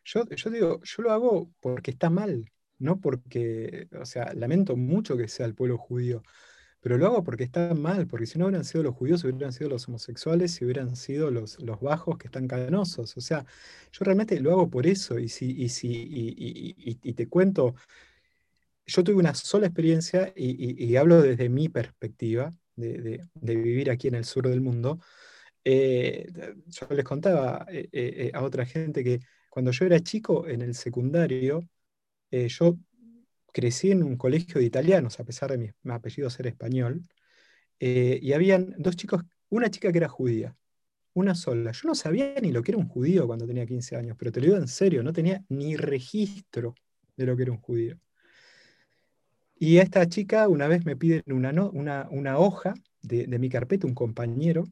Yo, 0.03 0.23
yo 0.30 0.49
digo, 0.49 0.82
yo 0.84 1.03
lo 1.03 1.11
hago 1.11 1.51
porque 1.59 1.91
está 1.91 2.09
mal, 2.09 2.49
no 2.80 2.99
porque, 2.99 3.88
o 3.99 4.05
sea, 4.05 4.34
lamento 4.34 4.75
mucho 4.75 5.17
que 5.17 5.28
sea 5.28 5.45
el 5.45 5.55
pueblo 5.55 5.78
judío, 5.78 6.23
pero 6.88 6.97
lo 6.97 7.07
hago 7.07 7.23
porque 7.23 7.43
está 7.43 7.73
mal, 7.73 8.07
porque 8.07 8.25
si 8.25 8.38
no 8.39 8.45
hubieran 8.45 8.63
sido 8.63 8.84
los 8.84 8.95
judíos, 8.95 9.23
hubieran 9.23 9.51
sido 9.51 9.69
los 9.69 9.88
homosexuales 9.88 10.61
y 10.61 10.65
hubieran 10.65 10.95
sido 10.95 11.32
los, 11.32 11.59
los 11.59 11.82
bajos 11.82 12.17
que 12.17 12.28
están 12.28 12.47
canosos. 12.47 13.17
O 13.17 13.21
sea, 13.21 13.45
yo 13.91 14.05
realmente 14.05 14.39
lo 14.39 14.51
hago 14.51 14.69
por 14.69 14.88
eso. 14.88 15.19
Y 15.19 15.28
si, 15.28 15.51
y 15.51 15.69
si, 15.69 15.89
y, 17.03 17.13
te 17.13 17.28
cuento, 17.28 17.75
yo 18.86 19.03
tuve 19.03 19.15
una 19.17 19.34
sola 19.34 19.67
experiencia 19.67 20.32
y, 20.36 20.95
hablo 20.95 21.21
desde 21.21 21.49
mi 21.49 21.67
perspectiva 21.69 22.53
de, 22.75 23.25
vivir 23.36 23.91
aquí 23.91 24.07
en 24.07 24.15
el 24.15 24.25
sur 24.25 24.47
del 24.47 24.61
mundo. 24.61 24.99
Eh, 25.65 26.28
yo 26.67 26.88
les 26.91 27.03
contaba 27.03 27.65
eh, 27.69 27.89
eh, 27.91 28.32
a 28.34 28.43
otra 28.43 28.65
gente 28.65 29.03
que 29.03 29.19
cuando 29.49 29.71
yo 29.71 29.86
era 29.86 29.99
chico 29.99 30.47
en 30.47 30.61
el 30.61 30.75
secundario, 30.75 31.67
yo 32.32 32.78
crecí 33.53 33.91
en 33.91 34.03
un 34.03 34.17
colegio 34.17 34.59
de 34.59 34.65
italianos, 34.65 35.19
a 35.19 35.23
pesar 35.23 35.51
de 35.51 35.57
mi, 35.57 35.91
apellido 35.91 36.30
ser 36.30 36.47
español, 36.47 37.03
y 37.80 38.34
habían 38.34 38.75
dos 38.78 38.95
chicos, 38.95 39.23
una 39.49 39.69
chica 39.69 39.91
que 39.91 39.97
era 39.99 40.09
judía, 40.09 40.55
una 41.13 41.34
sola. 41.36 41.71
Yo 41.71 41.88
no 41.88 41.95
sabía 41.95 42.36
ni 42.41 42.51
lo 42.51 42.61
que 42.61 42.71
era 42.71 42.78
un 42.78 42.88
judío 42.88 43.25
cuando 43.28 43.47
tenía 43.47 43.65
15 43.65 43.95
años, 43.95 44.15
pero 44.17 44.32
te 44.32 44.39
lo 44.39 44.45
digo 44.45 44.57
en 44.57 44.67
serio, 44.67 45.03
no 45.03 45.13
tenía 45.13 45.43
ni 45.49 45.75
registro 45.75 46.75
de 47.15 47.25
lo 47.25 47.36
que 47.36 47.43
era 47.43 47.51
un 47.51 47.59
judío. 47.59 47.99
Y 49.55 49.80
esta 49.80 50.07
chica 50.07 50.47
una 50.47 50.67
vez 50.67 50.86
me 50.86 50.95
piden 50.95 51.23
una, 51.28 51.51
una, 52.11 52.38
hoja 52.38 52.75
de, 53.01 53.28
mi 53.39 53.49
carpeta, 53.49 53.88
un 53.88 53.95
compañero, 53.95 54.65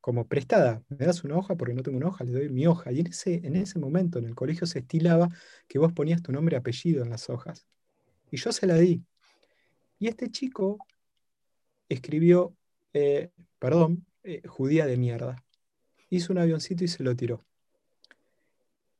como 0.00 0.26
prestada. 0.26 0.82
Me 0.88 1.06
das 1.06 1.24
una 1.24 1.36
hoja 1.36 1.56
porque 1.56 1.74
no 1.74 1.82
tengo 1.82 1.98
una 1.98 2.08
hoja, 2.08 2.24
le 2.24 2.32
doy 2.32 2.48
mi 2.48 2.66
hoja. 2.66 2.92
Y 2.92 3.00
en 3.00 3.08
ese, 3.08 3.34
en 3.44 3.56
ese 3.56 3.78
momento 3.78 4.18
en 4.18 4.26
el 4.26 4.34
colegio 4.34 4.66
se 4.66 4.80
estilaba 4.80 5.28
que 5.66 5.78
vos 5.78 5.92
ponías 5.92 6.22
tu 6.22 6.32
nombre 6.32 6.56
y 6.56 6.58
apellido 6.58 7.02
en 7.02 7.10
las 7.10 7.28
hojas. 7.30 7.66
Y 8.30 8.36
yo 8.36 8.52
se 8.52 8.66
la 8.66 8.76
di. 8.76 9.02
Y 9.98 10.08
este 10.08 10.30
chico 10.30 10.78
escribió, 11.88 12.54
eh, 12.92 13.30
perdón, 13.58 14.06
eh, 14.22 14.42
judía 14.46 14.86
de 14.86 14.96
mierda. 14.96 15.44
Hizo 16.10 16.32
un 16.32 16.38
avioncito 16.38 16.84
y 16.84 16.88
se 16.88 17.02
lo 17.02 17.14
tiró. 17.16 17.44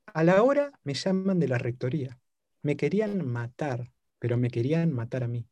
A 0.06 0.24
la 0.24 0.42
hora 0.42 0.72
me 0.84 0.94
llaman 0.94 1.38
de 1.38 1.48
la 1.48 1.58
rectoría. 1.58 2.18
Me 2.62 2.76
querían 2.76 3.26
matar 3.26 3.92
pero 4.18 4.36
me 4.36 4.50
querían 4.50 4.92
matar 4.92 5.24
a 5.24 5.28
mí. 5.28 5.46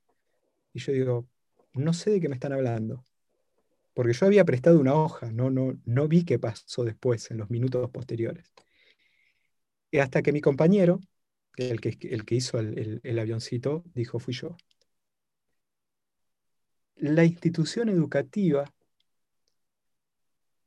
Y 0.72 0.80
yo 0.80 0.92
digo, 0.92 1.28
no 1.74 1.92
sé 1.92 2.10
de 2.10 2.20
qué 2.20 2.28
me 2.28 2.34
están 2.34 2.52
hablando. 2.52 3.04
Porque 3.96 4.12
yo 4.12 4.26
había 4.26 4.44
prestado 4.44 4.78
una 4.78 4.92
hoja, 4.92 5.32
no, 5.32 5.48
no, 5.48 5.80
no 5.86 6.06
vi 6.06 6.22
qué 6.22 6.38
pasó 6.38 6.84
después, 6.84 7.30
en 7.30 7.38
los 7.38 7.48
minutos 7.48 7.90
posteriores. 7.90 8.52
Y 9.90 10.00
hasta 10.00 10.20
que 10.20 10.32
mi 10.32 10.42
compañero, 10.42 11.00
el 11.56 11.80
que, 11.80 11.96
el 12.10 12.26
que 12.26 12.34
hizo 12.34 12.58
el, 12.58 13.00
el 13.02 13.18
avioncito, 13.18 13.84
dijo, 13.94 14.18
fui 14.18 14.34
yo. 14.34 14.54
La 16.96 17.24
institución 17.24 17.88
educativa 17.88 18.70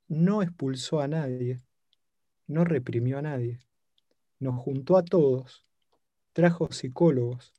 no 0.07 0.41
expulsó 0.41 0.99
a 0.99 1.07
nadie, 1.07 1.61
no 2.47 2.65
reprimió 2.65 3.19
a 3.19 3.21
nadie, 3.21 3.59
nos 4.39 4.59
juntó 4.59 4.97
a 4.97 5.05
todos, 5.05 5.67
trajo 6.33 6.71
psicólogos, 6.71 7.53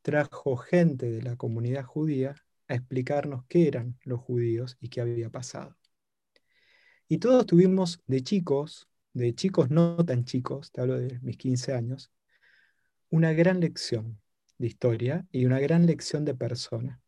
trajo 0.00 0.56
gente 0.56 1.10
de 1.10 1.22
la 1.22 1.34
comunidad 1.34 1.84
judía 1.84 2.36
a 2.68 2.74
explicarnos 2.74 3.44
qué 3.48 3.66
eran 3.68 3.98
los 4.04 4.20
judíos 4.20 4.76
y 4.80 4.88
qué 4.88 5.00
había 5.00 5.30
pasado. 5.30 5.76
Y 7.08 7.18
todos 7.18 7.46
tuvimos 7.46 8.02
de 8.06 8.22
chicos, 8.22 8.88
de 9.14 9.34
chicos 9.34 9.70
no 9.70 9.96
tan 10.04 10.24
chicos, 10.24 10.70
te 10.70 10.82
hablo 10.82 10.98
de 10.98 11.18
mis 11.20 11.38
15 11.38 11.72
años, 11.72 12.12
una 13.10 13.32
gran 13.32 13.60
lección 13.60 14.20
de 14.58 14.66
historia 14.66 15.26
y 15.32 15.46
una 15.46 15.58
gran 15.58 15.86
lección 15.86 16.24
de 16.24 16.34
persona. 16.34 17.00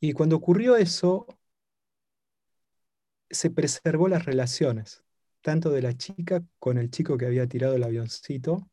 Y 0.00 0.12
cuando 0.12 0.36
ocurrió 0.36 0.76
eso, 0.76 1.26
se 3.30 3.50
preservó 3.50 4.08
las 4.08 4.24
relaciones, 4.24 5.02
tanto 5.40 5.70
de 5.70 5.82
la 5.82 5.96
chica 5.96 6.44
con 6.58 6.78
el 6.78 6.90
chico 6.90 7.16
que 7.16 7.26
había 7.26 7.46
tirado 7.46 7.74
el 7.76 7.82
avioncito, 7.82 8.68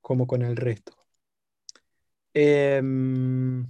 como 0.00 0.26
con 0.26 0.42
el 0.42 0.56
resto. 0.56 0.96
Em, 2.34 3.66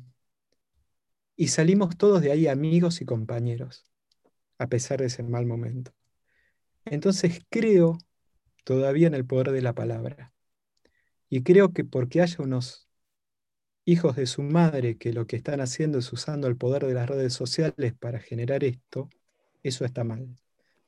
y 1.37 1.49
salimos 1.49 1.97
todos 1.97 2.23
de 2.23 2.33
ahí 2.33 2.49
amigos 2.49 3.01
y 3.01 3.05
compañeros, 3.05 3.85
a 4.59 4.69
pesar 4.69 5.01
de 5.01 5.07
ese 5.07 5.23
mal 5.23 5.47
momento. 5.47 5.93
Entonces 6.87 7.41
creo 7.51 7.99
todavía 8.65 9.07
en 9.07 9.15
el 9.15 9.27
poder 9.27 9.53
de 9.53 9.63
la 9.63 9.75
palabra. 9.75 10.33
Y 11.29 11.43
creo 11.43 11.73
que 11.73 11.85
porque 11.85 12.23
haya 12.23 12.43
unos 12.43 12.89
hijos 13.85 14.17
de 14.17 14.27
su 14.27 14.43
madre 14.43 14.97
que 14.97 15.13
lo 15.13 15.27
que 15.27 15.37
están 15.37 15.61
haciendo 15.61 15.99
es 15.99 16.13
usando 16.13 16.49
el 16.49 16.57
poder 16.57 16.87
de 16.87 16.95
las 16.95 17.09
redes 17.09 17.33
sociales 17.33 17.95
para 17.95 18.19
generar 18.19 18.65
esto, 18.65 19.09
eso 19.63 19.85
está 19.85 20.05
mal. 20.05 20.29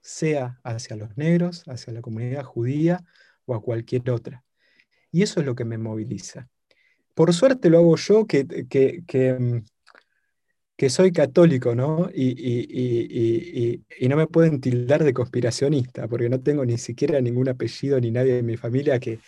Sea 0.00 0.60
hacia 0.64 0.96
los 0.96 1.16
negros, 1.16 1.64
hacia 1.66 1.92
la 1.92 2.00
comunidad 2.00 2.44
judía 2.44 3.04
o 3.46 3.54
a 3.54 3.62
cualquier 3.62 4.10
otra. 4.10 4.44
Y 5.10 5.22
eso 5.22 5.40
es 5.40 5.46
lo 5.46 5.54
que 5.54 5.64
me 5.64 5.78
moviliza. 5.78 6.48
Por 7.14 7.32
suerte 7.32 7.70
lo 7.70 7.78
hago 7.78 7.96
yo, 7.96 8.26
que, 8.26 8.44
mm, 8.44 9.04
que, 9.06 9.62
soy 10.90 11.10
católico, 11.10 11.74
¿no? 11.74 12.08
Y, 12.14 13.82
no 14.08 14.16
me 14.16 14.28
pueden 14.28 14.60
tildar 14.60 15.02
de 15.02 15.12
conspiracionista, 15.12 16.06
porque 16.06 16.28
no 16.28 16.40
tengo 16.40 16.64
ni 16.64 16.78
siquiera 16.78 17.20
ningún 17.20 17.48
apellido 17.48 18.00
ni 18.00 18.12
nadie 18.12 18.34
de 18.34 18.42
mi 18.44 18.56
familia 18.56 19.00
que, 19.00 19.18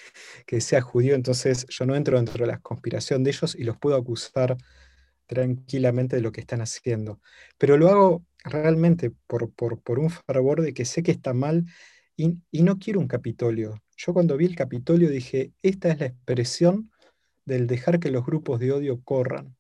sea 0.61 0.81
judío, 0.81 1.17
entonces 1.17 1.67
yo 1.69 1.87
no 1.87 1.97
entro 1.97 2.19
dentro 2.19 2.47
de 2.47 2.53
la 2.53 2.61
conspiración 2.61 3.25
de 3.25 3.31
ellos 3.31 3.57
y 3.57 3.65
los 3.65 3.77
puedo 3.79 3.97
acusar 3.97 4.57
tranquilamente 5.27 6.17
de 6.17 6.23
lo 6.23 6.31
que 6.31 6.41
están 6.41 6.61
haciendo. 6.61 7.21
Pero 7.59 7.77
lo 7.77 7.89
hago 7.89 8.25
realmente 8.45 9.11
por, 9.27 9.51
por, 9.53 9.99
un 9.99 10.11
favor 10.11 10.63
de 10.63 10.73
que 10.73 10.85
sé 10.85 11.03
que 11.03 11.11
está 11.13 11.35
mal 11.35 11.67
y, 12.17 12.39
y 12.53 12.63
no 12.63 12.79
quiero 12.79 13.01
un 13.01 13.09
Capitolio. 13.09 13.83
Yo 13.97 14.13
cuando 14.15 14.37
vi 14.37 14.47
el 14.47 14.57
Capitolio 14.57 15.11
dije, 15.11 15.53
esta 15.63 15.89
es 15.91 15.99
la 15.99 16.07
expresión 16.07 16.93
del 17.45 17.67
dejar 17.67 17.99
que 17.99 18.13
los 18.13 18.25
grupos 18.25 18.61
de 18.61 18.71
odio 18.73 19.01
corran. 19.03 19.57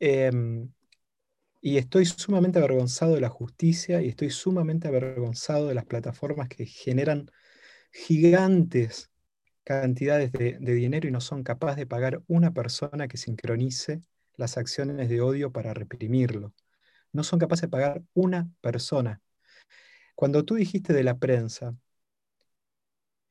Em, 0.00 0.72
y 1.60 1.78
estoy 1.78 2.06
sumamente 2.06 2.58
avergonzado 2.58 3.14
de 3.14 3.20
la 3.20 3.28
justicia 3.28 4.02
y 4.02 4.08
estoy 4.08 4.30
sumamente 4.30 4.88
avergonzado 4.88 5.68
de 5.68 5.74
las 5.74 5.84
plataformas 5.86 6.48
que 6.48 6.66
generan 6.66 7.30
gigantes 7.92 9.10
cantidades 9.64 10.32
de, 10.32 10.58
dinero 10.58 11.08
y 11.08 11.12
no 11.12 11.20
son 11.20 11.44
capaces 11.44 11.76
de 11.76 11.86
pagar 11.86 12.22
una 12.28 12.52
persona 12.52 13.08
que 13.08 13.18
sincronice 13.18 14.02
las 14.36 14.56
acciones 14.58 15.08
de 15.08 15.20
odio 15.20 15.52
para 15.52 15.74
reprimirlo. 15.74 16.54
No 17.12 17.24
son 17.24 17.38
capaces 17.38 17.62
de 17.62 17.68
pagar 17.68 18.02
una 18.14 18.50
persona. 18.60 19.20
Cuando 20.14 20.44
tú 20.44 20.56
dijiste 20.56 20.92
de 20.92 21.04
la 21.04 21.18
prensa, 21.18 21.76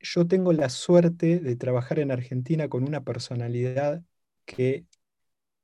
yo 0.00 0.26
tengo 0.26 0.52
la 0.52 0.68
suerte 0.70 1.40
de 1.40 1.56
trabajar 1.56 1.98
en 1.98 2.10
Argentina 2.10 2.68
con 2.68 2.84
una 2.84 3.04
personalidad 3.04 4.02
que, 4.44 4.86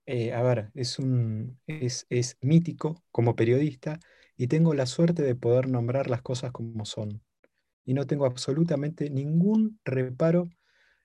eh, 0.06 0.32
a 0.32 0.42
ver, 0.42 0.70
es, 0.74 0.98
un, 0.98 1.58
es, 1.66 2.06
es 2.10 2.38
mítico 2.40 3.02
como 3.10 3.36
periodista 3.36 3.98
y 4.36 4.46
tengo 4.48 4.74
la 4.74 4.86
suerte 4.86 5.22
de 5.22 5.34
poder 5.34 5.68
nombrar 5.68 6.08
las 6.08 6.22
cosas 6.22 6.52
como 6.52 6.84
son. 6.84 7.22
Y 7.84 7.94
no 7.94 8.06
tengo 8.06 8.26
absolutamente 8.26 9.10
ningún 9.10 9.80
reparo, 9.84 10.48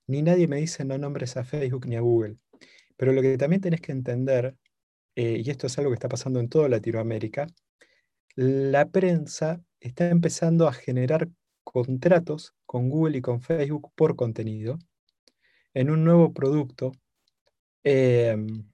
ni 0.07 0.21
nadie 0.21 0.47
me 0.47 0.57
dice 0.57 0.85
no 0.85 0.97
nombres 0.97 1.37
a 1.37 1.43
Facebook 1.43 1.87
ni 1.87 1.95
a 1.95 2.01
Google. 2.01 2.37
Pero 2.97 3.13
lo 3.13 3.21
que 3.21 3.37
también 3.37 3.61
tenés 3.61 3.81
que 3.81 3.91
entender, 3.91 4.55
eh, 5.15 5.41
y 5.43 5.49
esto 5.49 5.67
es 5.67 5.77
algo 5.77 5.91
que 5.91 5.95
está 5.95 6.09
pasando 6.09 6.39
en 6.39 6.49
toda 6.49 6.69
Latinoamérica, 6.69 7.47
la 8.35 8.89
prensa 8.89 9.61
está 9.79 10.09
empezando 10.09 10.67
a 10.67 10.73
generar 10.73 11.29
contratos 11.63 12.53
con 12.65 12.89
Google 12.89 13.17
y 13.17 13.21
con 13.21 13.41
Facebook 13.41 13.91
por 13.95 14.15
contenido 14.15 14.77
en 15.73 15.89
un 15.89 16.03
nuevo 16.03 16.33
producto 16.33 16.91
em, 17.83 18.70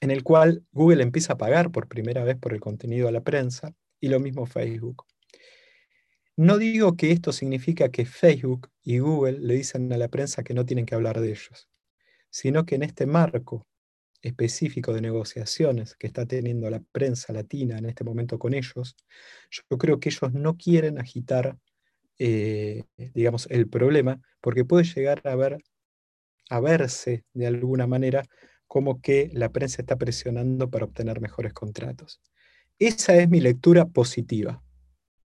en 0.00 0.10
el 0.10 0.22
cual 0.22 0.64
Google 0.72 1.02
empieza 1.02 1.34
a 1.34 1.38
pagar 1.38 1.70
por 1.70 1.88
primera 1.88 2.24
vez 2.24 2.36
por 2.36 2.52
el 2.52 2.60
contenido 2.60 3.08
a 3.08 3.12
la 3.12 3.22
prensa 3.22 3.74
y 4.00 4.08
lo 4.08 4.20
mismo 4.20 4.46
Facebook. 4.46 5.04
No 6.36 6.58
digo 6.58 6.96
que 6.96 7.12
esto 7.12 7.32
significa 7.32 7.90
que 7.90 8.06
Facebook 8.06 8.68
y 8.82 8.98
Google 8.98 9.38
le 9.38 9.54
dicen 9.54 9.92
a 9.92 9.96
la 9.96 10.08
prensa 10.08 10.42
que 10.42 10.52
no 10.52 10.66
tienen 10.66 10.84
que 10.84 10.96
hablar 10.96 11.20
de 11.20 11.30
ellos, 11.30 11.68
sino 12.28 12.66
que 12.66 12.74
en 12.74 12.82
este 12.82 13.06
marco 13.06 13.66
específico 14.20 14.92
de 14.92 15.00
negociaciones 15.00 15.94
que 15.96 16.06
está 16.06 16.26
teniendo 16.26 16.68
la 16.70 16.82
prensa 16.92 17.32
latina 17.32 17.78
en 17.78 17.86
este 17.86 18.04
momento 18.04 18.38
con 18.38 18.54
ellos, 18.54 18.96
yo 19.50 19.78
creo 19.78 20.00
que 20.00 20.08
ellos 20.08 20.32
no 20.32 20.56
quieren 20.56 20.98
agitar, 20.98 21.56
eh, 22.18 22.84
digamos, 22.96 23.46
el 23.50 23.68
problema, 23.68 24.20
porque 24.40 24.64
puede 24.64 24.84
llegar 24.84 25.20
a, 25.24 25.36
ver, 25.36 25.58
a 26.50 26.60
verse 26.60 27.24
de 27.32 27.46
alguna 27.46 27.86
manera 27.86 28.24
como 28.74 29.00
que 29.00 29.30
la 29.32 29.52
prensa 29.52 29.82
está 29.82 29.94
presionando 29.94 30.68
para 30.68 30.86
obtener 30.86 31.20
mejores 31.20 31.52
contratos. 31.52 32.20
Esa 32.80 33.16
es 33.16 33.28
mi 33.30 33.38
lectura 33.38 33.86
positiva. 33.86 34.64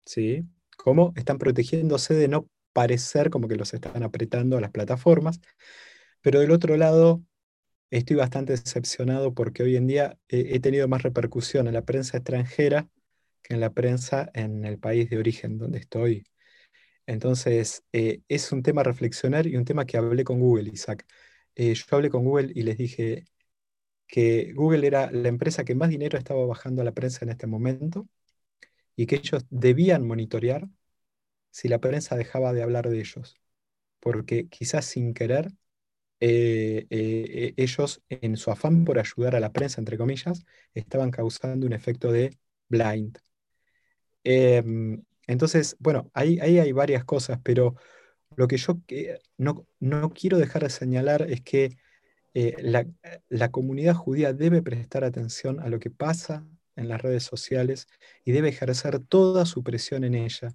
¿sí? 0.04 0.44
Cómo 0.76 1.12
están 1.16 1.38
protegiéndose 1.38 2.14
de 2.14 2.28
no 2.28 2.48
parecer 2.72 3.28
como 3.28 3.48
que 3.48 3.56
los 3.56 3.74
están 3.74 4.04
apretando 4.04 4.56
a 4.56 4.60
las 4.60 4.70
plataformas. 4.70 5.40
Pero 6.20 6.38
del 6.38 6.52
otro 6.52 6.76
lado, 6.76 7.24
estoy 7.90 8.14
bastante 8.14 8.52
decepcionado 8.52 9.34
porque 9.34 9.64
hoy 9.64 9.74
en 9.74 9.88
día 9.88 10.16
he, 10.28 10.60
tenido 10.60 10.86
más 10.86 11.02
repercusión 11.02 11.66
en 11.66 11.74
la 11.74 11.82
prensa 11.82 12.18
extranjera 12.18 12.88
que 13.42 13.54
en 13.54 13.60
la 13.60 13.72
prensa 13.72 14.30
en 14.32 14.64
el 14.64 14.78
país 14.78 15.10
de 15.10 15.18
origen 15.18 15.58
donde 15.58 15.80
estoy. 15.80 16.24
Entonces, 17.04 17.82
eh, 17.92 18.20
es 18.28 18.52
un 18.52 18.62
tema 18.62 18.82
a 18.82 18.84
reflexionar 18.84 19.48
y 19.48 19.56
un 19.56 19.64
tema 19.64 19.86
que 19.86 19.96
hablé 19.96 20.22
con 20.22 20.38
Google, 20.38 20.70
Isaac. 20.72 21.04
Eh, 21.56 21.74
yo 21.74 21.84
hablé 21.90 22.10
con 22.10 22.24
Google 22.24 22.52
y 22.54 22.62
les 22.62 22.78
dije 22.78 23.24
que 24.10 24.52
Google 24.54 24.86
era 24.86 25.10
la 25.12 25.28
empresa 25.28 25.64
que 25.64 25.74
más 25.74 25.88
dinero 25.90 26.18
estaba 26.18 26.44
bajando 26.46 26.82
a 26.82 26.84
la 26.84 26.92
prensa 26.92 27.24
en 27.24 27.30
este 27.30 27.46
momento 27.46 28.08
y 28.96 29.06
que 29.06 29.16
ellos 29.16 29.46
debían 29.50 30.06
monitorear 30.06 30.68
si 31.50 31.68
la 31.68 31.80
prensa 31.80 32.16
dejaba 32.16 32.52
de 32.52 32.62
hablar 32.62 32.88
de 32.90 33.00
ellos, 33.00 33.40
porque 34.00 34.48
quizás 34.48 34.86
sin 34.86 35.14
querer 35.14 35.52
eh, 36.20 36.86
eh, 36.90 37.54
ellos, 37.56 38.02
en 38.10 38.36
su 38.36 38.50
afán 38.50 38.84
por 38.84 38.98
ayudar 38.98 39.36
a 39.36 39.40
la 39.40 39.52
prensa, 39.52 39.80
entre 39.80 39.98
comillas, 39.98 40.44
estaban 40.74 41.10
causando 41.10 41.66
un 41.66 41.72
efecto 41.72 42.12
de 42.12 42.36
blind. 42.68 43.18
Em, 44.24 45.02
entonces, 45.26 45.76
bueno, 45.78 46.10
ahí, 46.14 46.38
ahí, 46.40 46.58
hay 46.58 46.72
varias 46.72 47.04
cosas, 47.04 47.40
pero 47.42 47.76
lo 48.36 48.48
que 48.48 48.56
yo 48.58 48.78
no, 49.38 49.66
no 49.80 50.10
quiero 50.10 50.38
dejar 50.38 50.62
de 50.64 50.70
señalar 50.70 51.22
es 51.22 51.42
que 51.42 51.78
eh, 52.34 52.54
la, 53.28 53.50
comunidad 53.50 53.94
judía 53.94 54.32
debe 54.32 54.62
prestar 54.62 55.04
atención 55.04 55.60
a 55.60 55.68
lo 55.68 55.80
que 55.80 55.90
pasa 55.90 56.46
en 56.76 56.88
las 56.88 57.02
redes 57.02 57.24
sociales 57.24 57.88
y 58.24 58.32
debe 58.32 58.50
ejercer 58.50 59.00
toda 59.00 59.46
su 59.46 59.62
presión 59.64 60.04
en 60.04 60.14
ella, 60.14 60.54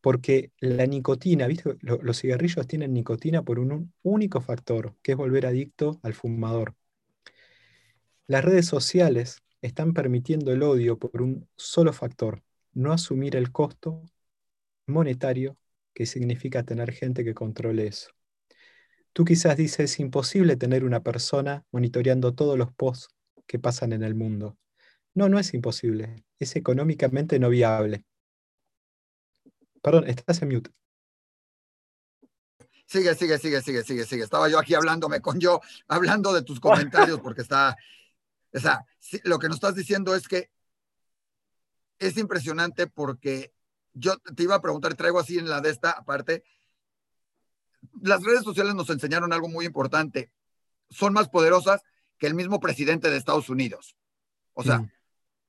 porque 0.00 0.52
la 0.60 0.86
nicotina. 0.86 1.46
Los 1.80 2.20
cigarrillos 2.20 2.66
tienen 2.66 2.94
nicotina 2.94 3.42
por 3.42 3.58
un 3.58 3.92
único 4.02 4.40
factor, 4.40 4.96
que 5.02 5.12
es 5.12 5.18
volver 5.18 5.46
adicto 5.46 6.00
al 6.02 6.14
fumador. 6.14 6.74
Las 8.26 8.44
redes 8.44 8.66
sociales 8.66 9.42
están 9.60 9.92
permitiendo 9.92 10.52
el 10.52 10.62
odio 10.62 10.98
por 10.98 11.20
un 11.22 11.48
solo 11.56 11.92
factor, 11.92 12.42
no 12.72 12.92
asumir 12.92 13.36
el 13.36 13.52
costo 13.52 14.04
monetario 14.86 15.58
que 15.94 16.06
significa 16.06 16.62
tener 16.62 16.92
gente 16.92 17.24
que 17.24 17.34
controle 17.34 17.86
eso. 17.88 18.10
Tú 19.12 19.24
quizás 19.24 19.56
dices, 19.56 19.92
es 19.92 20.00
imposible 20.00 20.56
tener 20.56 20.84
una 20.84 21.02
persona 21.02 21.64
monitoreando 21.72 22.34
todos 22.34 22.56
los 22.56 22.72
posts 22.72 23.08
que 23.46 23.58
pasan 23.58 23.92
en 23.92 24.02
el 24.02 24.14
mundo. 24.14 24.56
No, 25.14 25.28
no 25.28 25.38
es 25.38 25.52
imposible, 25.54 26.24
es 26.38 26.54
económicamente 26.54 27.38
no 27.38 27.48
viable. 27.48 28.04
Perdón, 29.82 30.06
estás 30.08 30.40
en 30.42 30.50
mute. 30.50 30.70
Sigue, 32.86 33.14
sigue, 33.14 33.38
sigue, 33.38 33.62
sigue, 33.62 33.82
sigue, 33.82 34.04
sigue. 34.04 34.24
Estaba 34.24 34.48
yo 34.48 34.58
aquí 34.58 34.74
hablándome 34.74 35.20
con 35.20 35.38
yo, 35.38 35.60
hablando 35.88 36.32
de 36.32 36.42
tus 36.42 36.60
comentarios, 36.60 37.20
porque 37.22 37.42
está, 37.42 37.76
o 38.52 38.58
sea, 38.58 38.84
lo 39.24 39.38
que 39.38 39.48
nos 39.48 39.56
estás 39.56 39.74
diciendo 39.74 40.14
es 40.14 40.28
que 40.28 40.50
es 41.98 42.16
impresionante 42.16 42.86
porque 42.86 43.52
yo 43.92 44.16
te 44.18 44.42
iba 44.42 44.54
a 44.54 44.62
preguntar, 44.62 44.94
traigo 44.94 45.18
así 45.18 45.38
en 45.38 45.48
la 45.48 45.60
de 45.60 45.70
esta 45.70 45.90
aparte, 45.90 46.44
las 48.02 48.22
redes 48.22 48.42
sociales 48.42 48.74
nos 48.74 48.90
enseñaron 48.90 49.32
algo 49.32 49.48
muy 49.48 49.66
importante. 49.66 50.32
Son 50.90 51.12
más 51.12 51.28
poderosas 51.28 51.82
que 52.18 52.26
el 52.26 52.34
mismo 52.34 52.60
presidente 52.60 53.10
de 53.10 53.16
Estados 53.16 53.48
Unidos. 53.48 53.96
O 54.54 54.62
sea, 54.62 54.78
mm. 54.78 54.90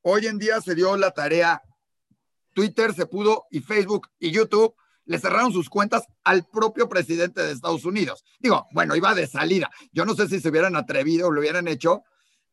hoy 0.04 0.28
en 0.28 0.38
día 0.38 0.62
se 0.62 0.76
dio 0.76 0.96
la 0.98 1.12
tarea, 1.12 1.62
Twitter 2.54 2.94
se 2.94 3.06
pudo 3.06 3.46
y 3.50 3.62
Facebook 3.62 4.10
y 4.20 4.32
YouTube 4.32 4.76
le 5.06 5.20
cerraron 5.20 5.52
sus 5.52 5.70
cuentas 5.70 6.06
al 6.24 6.48
propio 6.48 6.88
presidente 6.88 7.42
de 7.42 7.52
Estados 7.52 7.86
Unidos. 7.86 8.24
Digo, 8.40 8.68
bueno, 8.72 8.96
iba 8.96 9.14
de 9.14 9.28
salida. 9.28 9.70
Yo 9.92 10.06
no 10.06 10.16
sé 10.16 10.28
si 10.28 10.40
se 10.40 10.50
hubieran 10.50 10.76
atrevido 10.76 11.28
o 11.28 11.32
lo 11.32 11.42
hubieran 11.42 11.68
hecho 11.68 12.04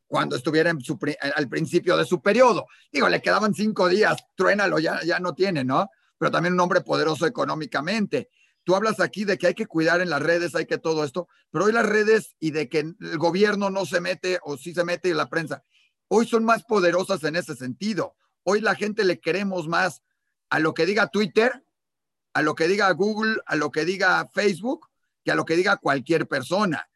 cuando 0.07 0.37
estuviera 0.37 0.70
en 0.70 0.81
su, 0.81 0.99
al 1.35 1.49
principio 1.49 1.97
de 1.97 2.05
su 2.05 2.20
periodo. 2.20 2.66
Digo, 2.91 3.09
le 3.09 3.20
quedaban 3.20 3.55
cinco 3.55 3.89
días, 3.89 4.16
truénalo, 4.35 4.79
ya, 4.79 5.01
ya 5.05 5.20
no 5.20 5.35
tiene, 5.35 5.64
¿no? 5.64 5.89
Pero 6.16 6.31
también 6.31 6.55
un 6.55 6.61
hombre 6.61 6.81
poderoso 6.81 7.26
económicamente. 7.26 8.31
Tú 8.69 8.77
hablas 8.77 9.01
aquí 9.01 9.25
de 9.25 9.39
que 9.39 9.47
hay 9.47 9.55
que 9.55 9.64
cuidar 9.64 10.03
en 10.03 10.11
las 10.11 10.21
redes, 10.21 10.55
hay 10.55 10.66
que 10.66 10.77
todo 10.77 11.03
esto, 11.03 11.27
pero 11.51 11.64
hoy 11.64 11.73
las 11.73 11.87
redes 11.87 12.37
y 12.39 12.51
de 12.51 12.69
que 12.69 12.81
el 12.81 13.16
gobierno 13.16 13.71
no 13.71 13.87
se 13.87 14.03
mete 14.03 14.41
o 14.43 14.59
sí 14.59 14.75
se 14.75 14.85
mete 14.85 15.09
en 15.09 15.16
la 15.16 15.31
prensa, 15.31 15.64
hoy 16.09 16.29
son 16.29 16.45
más 16.45 16.64
poderosas 16.64 17.25
en 17.25 17.37
ese 17.37 17.57
sentido. 17.57 18.14
Hoy 18.43 18.61
la 18.61 18.75
gente 18.75 19.05
le 19.05 19.21
queremos 19.21 19.69
más 19.69 20.03
a 20.51 20.59
lo 20.59 20.75
que 20.75 20.85
diga 20.85 21.07
Twitter, 21.07 21.64
a 22.35 22.43
lo 22.43 22.55
que 22.55 22.69
diga 22.69 22.91
Google, 22.91 23.39
a 23.47 23.57
lo 23.57 23.71
que 23.71 23.87
diga 23.87 24.29
Facebook, 24.35 24.91
que 25.25 25.31
a 25.31 25.35
lo 25.35 25.47
que 25.47 25.57
diga 25.57 25.79
cualquier 25.79 26.29
persona. 26.29 26.91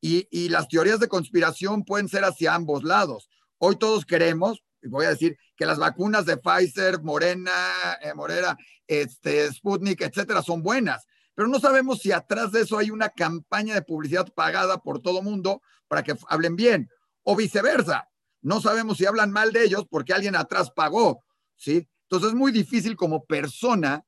Y, 0.00 0.48
las 0.50 0.68
teorías 0.68 1.00
de 1.00 1.08
conspiración 1.08 1.82
pueden 1.84 2.08
ser 2.08 2.22
hacia 2.22 2.54
ambos 2.54 2.84
lados. 2.84 3.28
Hoy 3.58 3.74
todos 3.74 4.06
queremos, 4.06 4.62
y 4.80 4.86
voy 4.86 5.06
a 5.06 5.10
decir, 5.10 5.36
que 5.56 5.66
las 5.66 5.78
vacunas 5.78 6.24
de 6.24 6.36
Pfizer, 6.36 7.02
Morena, 7.02 7.98
eh, 8.00 8.14
Morera, 8.14 8.56
este, 8.86 9.52
Sputnik, 9.52 10.02
etcétera, 10.02 10.40
son 10.40 10.62
buenas 10.62 11.04
pero 11.36 11.48
no 11.48 11.60
sabemos 11.60 11.98
si 12.00 12.10
atrás 12.12 12.50
de 12.50 12.62
eso 12.62 12.78
hay 12.78 12.90
una 12.90 13.10
campaña 13.10 13.74
de 13.74 13.82
publicidad 13.82 14.26
pagada 14.34 14.78
por 14.78 15.00
todo 15.00 15.22
mundo 15.22 15.60
para 15.86 16.02
que 16.02 16.16
hablen 16.28 16.56
bien 16.56 16.88
o 17.24 17.36
viceversa. 17.36 18.08
No 18.40 18.62
sabemos 18.62 18.96
si 18.96 19.04
hablan 19.04 19.30
mal 19.30 19.52
de 19.52 19.62
ellos 19.62 19.84
porque 19.88 20.14
alguien 20.14 20.34
atrás 20.34 20.70
pagó, 20.70 21.22
¿sí? 21.54 21.86
Entonces 22.04 22.30
es 22.30 22.34
muy 22.34 22.52
difícil 22.52 22.96
como 22.96 23.26
persona 23.26 24.02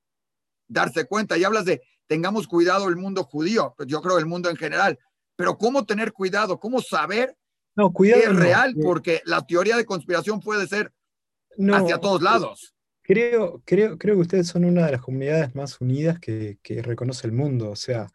darse 0.67 1.05
cuenta. 1.05 1.37
Y 1.37 1.45
hablas 1.45 1.67
de 1.67 1.83
tengamos 2.07 2.49
cuidado 2.49 2.89
el 2.89 2.97
mundo 2.97 3.25
judío, 3.25 3.75
pues 3.77 3.89
yo 3.89 4.01
creo 4.01 4.19
el 4.19 4.27
mundo 4.27 4.49
en 4.49 4.57
general, 4.57 4.99
pero 5.37 5.59
¿cómo 5.59 5.85
tener 5.85 6.15
cuidado? 6.15 6.59
¿Cómo 6.59 6.81
saber 6.81 7.37
no, 7.77 7.93
cuidado, 7.93 8.23
que 8.23 8.29
es 8.29 8.37
real? 8.37 8.75
Porque 8.83 9.21
la 9.27 9.47
teoría 9.47 9.77
de 9.77 9.85
conspiración 9.85 10.41
puede 10.41 10.67
ser 10.67 10.95
hacia 11.75 11.99
todos 11.99 12.23
lados. 12.23 12.75
Creo, 13.09 13.63
creo, 13.65 13.97
creo 13.97 14.17
que 14.17 14.21
ustedes 14.21 14.49
son 14.49 14.67
una 14.67 14.85
de 14.85 14.93
las 14.93 15.01
comunidades 15.01 15.55
más 15.55 15.81
unidas 15.81 16.19
que, 16.21 16.59
reconoce 16.83 17.27
el 17.27 17.33
mundo. 17.33 17.71
O 17.71 17.77
sea, 17.77 18.07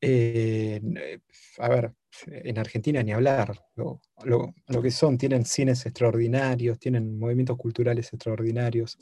eh, 0.00 0.80
eh, 0.96 1.20
a 1.58 1.68
ver, 1.68 1.94
en 2.26 2.58
Argentina 2.58 3.00
ni 3.04 3.12
hablar. 3.12 3.64
Lo, 3.76 4.00
que 4.82 4.90
son, 4.90 5.18
tienen 5.18 5.44
cines 5.44 5.86
extraordinarios, 5.86 6.80
tienen 6.80 7.16
movimientos 7.16 7.56
culturales 7.56 8.12
extraordinarios. 8.12 8.98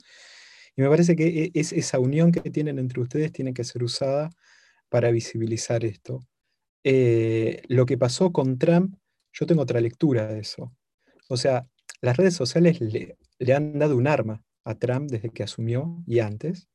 Y 0.75 0.83
me 0.83 0.89
parece 0.89 1.15
que 1.15 1.45
e, 1.45 1.51
es, 1.55 1.73
esa 1.73 1.97
unión 1.97 2.31
que 2.31 2.51
tienen 2.51 2.77
entre 2.77 3.01
ustedes 3.01 3.31
tiene 3.31 3.55
que 3.55 3.63
ser 3.63 3.83
usada 3.83 4.29
para 4.87 5.09
visibilizar 5.09 5.83
esto. 5.83 6.19
Eh, 6.83 7.63
lo 7.69 7.87
que 7.87 7.97
pasó 7.97 8.31
con 8.31 8.59
Trump, 8.59 8.95
yo 9.33 9.47
tengo 9.47 9.63
otra 9.63 9.81
lectura 9.81 10.27
de 10.27 10.41
eso. 10.41 10.71
O 11.27 11.37
sea, 11.37 11.67
las 12.01 12.17
redes 12.17 12.35
sociales 12.35 12.79
le, 12.81 13.17
le 13.39 13.53
han 13.55 13.79
dado 13.79 13.97
un 13.97 14.07
arma 14.07 14.43
a 14.63 14.75
Trump 14.75 15.09
desde 15.09 15.29
que 15.29 15.43
asumió 15.43 16.03
y 16.05 16.19
antes, 16.19 16.69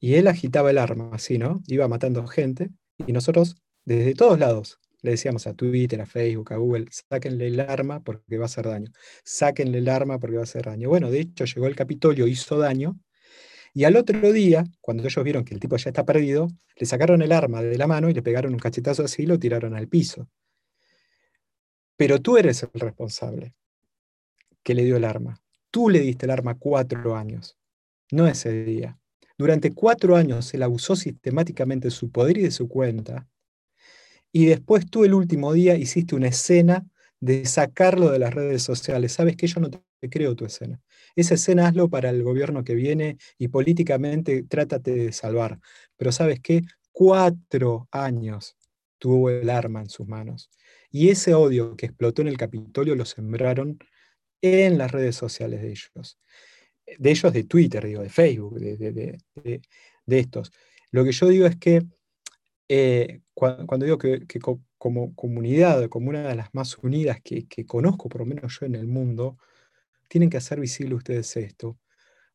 y 0.00 0.16
él 0.16 0.28
agitaba 0.28 0.70
el 0.70 0.78
arma, 0.78 1.10
así, 1.12 1.38
¿no? 1.38 1.62
Iba 1.66 1.88
matando 1.88 2.26
gente, 2.26 2.70
y 3.06 3.12
nosotros 3.12 3.56
desde 3.84 4.14
todos 4.14 4.38
lados 4.38 4.78
le 5.02 5.12
decíamos 5.12 5.46
a 5.46 5.54
Twitter, 5.54 6.00
a 6.00 6.06
Facebook, 6.06 6.52
a 6.52 6.56
Google, 6.56 6.86
sáquenle 6.90 7.48
el 7.48 7.60
arma 7.60 8.02
porque 8.02 8.38
va 8.38 8.44
a 8.44 8.46
hacer 8.46 8.66
daño, 8.66 8.90
sáquenle 9.22 9.78
el 9.78 9.88
arma 9.88 10.18
porque 10.18 10.36
va 10.36 10.42
a 10.42 10.44
hacer 10.44 10.64
daño. 10.64 10.88
Bueno, 10.88 11.10
de 11.10 11.20
hecho 11.20 11.44
llegó 11.44 11.66
el 11.66 11.76
Capitolio, 11.76 12.26
hizo 12.26 12.58
daño, 12.58 12.98
y 13.74 13.84
al 13.84 13.96
otro 13.96 14.32
día, 14.32 14.64
cuando 14.80 15.02
ellos 15.02 15.24
vieron 15.24 15.44
que 15.44 15.52
el 15.52 15.60
tipo 15.60 15.76
ya 15.76 15.90
está 15.90 16.04
perdido, 16.04 16.48
le 16.76 16.86
sacaron 16.86 17.22
el 17.22 17.32
arma 17.32 17.60
de 17.60 17.76
la 17.76 17.86
mano 17.86 18.08
y 18.08 18.14
le 18.14 18.22
pegaron 18.22 18.52
un 18.52 18.58
cachetazo 18.58 19.04
así 19.04 19.24
y 19.24 19.26
lo 19.26 19.38
tiraron 19.38 19.74
al 19.74 19.88
piso. 19.88 20.28
Pero 21.96 22.20
tú 22.20 22.36
eres 22.36 22.62
el 22.62 22.80
responsable 22.80 23.54
que 24.62 24.74
le 24.74 24.84
dio 24.84 24.96
el 24.96 25.04
arma 25.04 25.43
Tú 25.74 25.90
le 25.90 25.98
diste 25.98 26.26
el 26.26 26.30
arma 26.30 26.54
cuatro 26.54 27.16
años, 27.16 27.58
no 28.12 28.28
ese 28.28 28.64
día. 28.64 28.96
Durante 29.36 29.72
cuatro 29.72 30.14
años 30.14 30.54
él 30.54 30.62
abusó 30.62 30.94
sistemáticamente 30.94 31.88
de 31.88 31.90
su 31.90 32.12
poder 32.12 32.38
y 32.38 32.42
de 32.42 32.52
su 32.52 32.68
cuenta. 32.68 33.26
Y 34.30 34.46
después 34.46 34.88
tú 34.88 35.04
el 35.04 35.14
último 35.14 35.52
día 35.52 35.74
hiciste 35.74 36.14
una 36.14 36.28
escena 36.28 36.86
de 37.18 37.44
sacarlo 37.46 38.12
de 38.12 38.20
las 38.20 38.32
redes 38.32 38.62
sociales. 38.62 39.14
Sabes 39.14 39.34
que 39.34 39.48
yo 39.48 39.58
no 39.58 39.68
te 39.68 39.82
creo 40.08 40.36
tu 40.36 40.44
escena. 40.44 40.80
Esa 41.16 41.34
escena 41.34 41.66
hazlo 41.66 41.88
para 41.90 42.10
el 42.10 42.22
gobierno 42.22 42.62
que 42.62 42.76
viene 42.76 43.18
y 43.36 43.48
políticamente 43.48 44.44
trátate 44.44 44.94
de 44.94 45.10
salvar. 45.10 45.58
Pero 45.96 46.12
sabes 46.12 46.38
qué? 46.38 46.62
Cuatro 46.92 47.88
años 47.90 48.56
tuvo 48.98 49.28
el 49.28 49.50
arma 49.50 49.80
en 49.80 49.90
sus 49.90 50.06
manos. 50.06 50.50
Y 50.92 51.08
ese 51.08 51.34
odio 51.34 51.74
que 51.74 51.86
explotó 51.86 52.22
en 52.22 52.28
el 52.28 52.38
Capitolio 52.38 52.94
lo 52.94 53.04
sembraron 53.06 53.80
en 54.44 54.76
las 54.76 54.90
redes 54.90 55.16
sociales 55.16 55.62
de 55.62 55.70
ellos. 55.70 56.18
De 56.98 57.10
ellos 57.10 57.32
de 57.32 57.44
Twitter, 57.44 57.84
digo, 57.86 58.02
de 58.02 58.10
Facebook, 58.10 58.58
de, 58.58 59.18
estos. 60.06 60.52
Lo 60.90 61.02
que 61.02 61.12
yo 61.12 61.28
digo 61.28 61.46
es 61.46 61.56
que 61.56 61.82
eh, 62.68 63.20
cuando, 63.32 63.86
digo 63.86 63.96
que, 63.96 64.26
como 64.76 65.14
comunidad, 65.14 65.88
como 65.88 66.10
una 66.10 66.28
de 66.28 66.34
las 66.34 66.52
más 66.52 66.76
unidas 66.78 67.18
que, 67.22 67.46
conozco, 67.66 68.10
por 68.10 68.20
lo 68.20 68.26
menos 68.26 68.58
yo 68.60 68.66
en 68.66 68.74
el 68.74 68.86
mundo, 68.86 69.38
tienen 70.08 70.28
que 70.28 70.36
hacer 70.36 70.60
visible 70.60 70.94
ustedes 70.94 71.34
esto, 71.38 71.78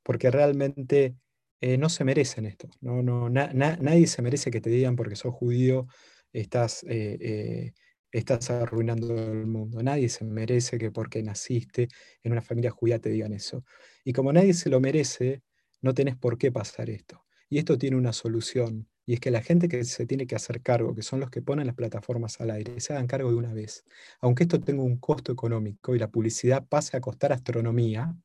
porque 0.01 0.31
realmente 0.31 1.15
eh, 1.61 1.77
no 1.77 1.89
se 1.89 2.03
merecen 2.03 2.47
esto. 2.47 2.69
No, 2.81 3.03
no, 3.03 3.29
nadie 3.29 4.07
se 4.07 4.23
merece 4.23 4.49
que 4.49 4.61
te 4.61 4.71
digan 4.71 4.95
porque 4.95 5.15
sos 5.15 5.35
judío, 5.35 5.85
estás, 6.33 6.83
eh, 6.89 7.73
estás 8.11 8.49
arruinando 8.51 9.13
el 9.15 9.45
mundo. 9.47 9.81
Nadie 9.83 10.09
se 10.09 10.25
merece 10.25 10.77
que 10.77 10.91
porque 10.91 11.21
naciste 11.23 11.87
en 12.23 12.31
una 12.31 12.41
familia 12.41 12.71
judía 12.71 12.99
te 12.99 13.09
digan 13.09 13.33
eso. 13.33 13.63
Y 14.03 14.13
como 14.13 14.33
nadie 14.33 14.53
se 14.53 14.69
lo 14.69 14.79
merece, 14.79 15.43
no 15.81 15.93
tenés 15.93 16.15
por 16.17 16.37
qué 16.37 16.51
pasar 16.51 16.89
esto. 16.89 17.25
Y 17.49 17.57
esto 17.59 17.77
tiene 17.77 17.97
una 17.97 18.13
solución. 18.13 18.87
Y 19.05 19.13
es 19.13 19.19
que 19.19 19.31
la 19.31 19.41
gente 19.41 19.67
que 19.67 19.83
se 19.85 20.05
tiene 20.05 20.27
que 20.27 20.35
hacer 20.35 20.61
cargo, 20.61 20.93
que 20.93 21.01
son 21.01 21.19
los 21.19 21.31
que 21.31 21.41
ponen 21.41 21.65
las 21.65 21.75
plataformas 21.75 22.39
al 22.41 22.51
aire, 22.51 22.79
se 22.79 22.93
hagan 22.93 23.07
cargo 23.07 23.29
de 23.31 23.37
una 23.37 23.53
vez. 23.53 23.83
Aunque 24.21 24.43
esto 24.43 24.59
tenga 24.59 24.83
un 24.83 24.97
costo 24.97 25.31
económico 25.31 25.95
y 25.95 25.99
la 25.99 26.09
publicidad 26.09 26.67
pase 26.67 26.95
a 26.97 27.01
costar 27.01 27.33
astronomía, 27.33 28.15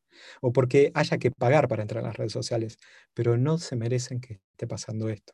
o 0.43 0.53
porque 0.53 0.91
haya 0.95 1.19
que 1.19 1.31
pagar 1.31 1.69
para 1.69 1.83
entrar 1.83 2.05
a 2.05 2.09
las 2.09 2.17
redes 2.17 2.33
sociales, 2.33 2.79
pero 3.15 3.37
no 3.39 3.59
se 3.59 3.77
merecen 3.77 4.21
que 4.21 4.41
esté 4.53 4.67
pasando 4.67 5.09
esto. 5.09 5.33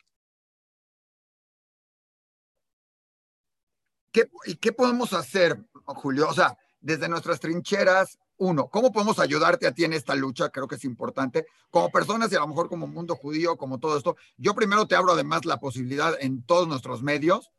¿Y 4.47 4.57
qué 4.57 4.73
podemos 4.73 5.13
hacer, 5.13 5.65
Julio? 5.85 6.29
O 6.29 6.35
sea, 6.35 6.57
desde 6.81 7.09
nuestras 7.09 7.41
trincheras, 7.41 8.19
uno, 8.39 8.69
¿cómo 8.69 8.91
podemos 8.91 9.19
ayudarte 9.19 9.67
a 9.67 9.73
ti 9.73 9.85
en 9.85 9.93
esta 9.93 10.15
lucha? 10.15 10.49
Creo 10.49 10.67
que 10.67 10.77
es 10.77 10.85
importante. 10.85 11.47
Como 11.71 11.91
personas 11.91 12.33
y 12.33 12.37
a 12.37 12.41
lo 12.41 12.49
mejor 12.49 12.69
como 12.71 12.87
mundo 12.87 13.15
judío, 13.15 13.57
como 13.57 13.79
todo 13.79 13.99
esto, 13.99 14.17
yo 14.39 14.55
primero 14.55 14.87
te 14.87 14.97
abro 14.97 15.13
además 15.13 15.45
la 15.45 15.59
posibilidad 15.59 16.17
en 16.19 16.43
todos 16.43 16.67
nuestros 16.67 17.03
medios, 17.03 17.53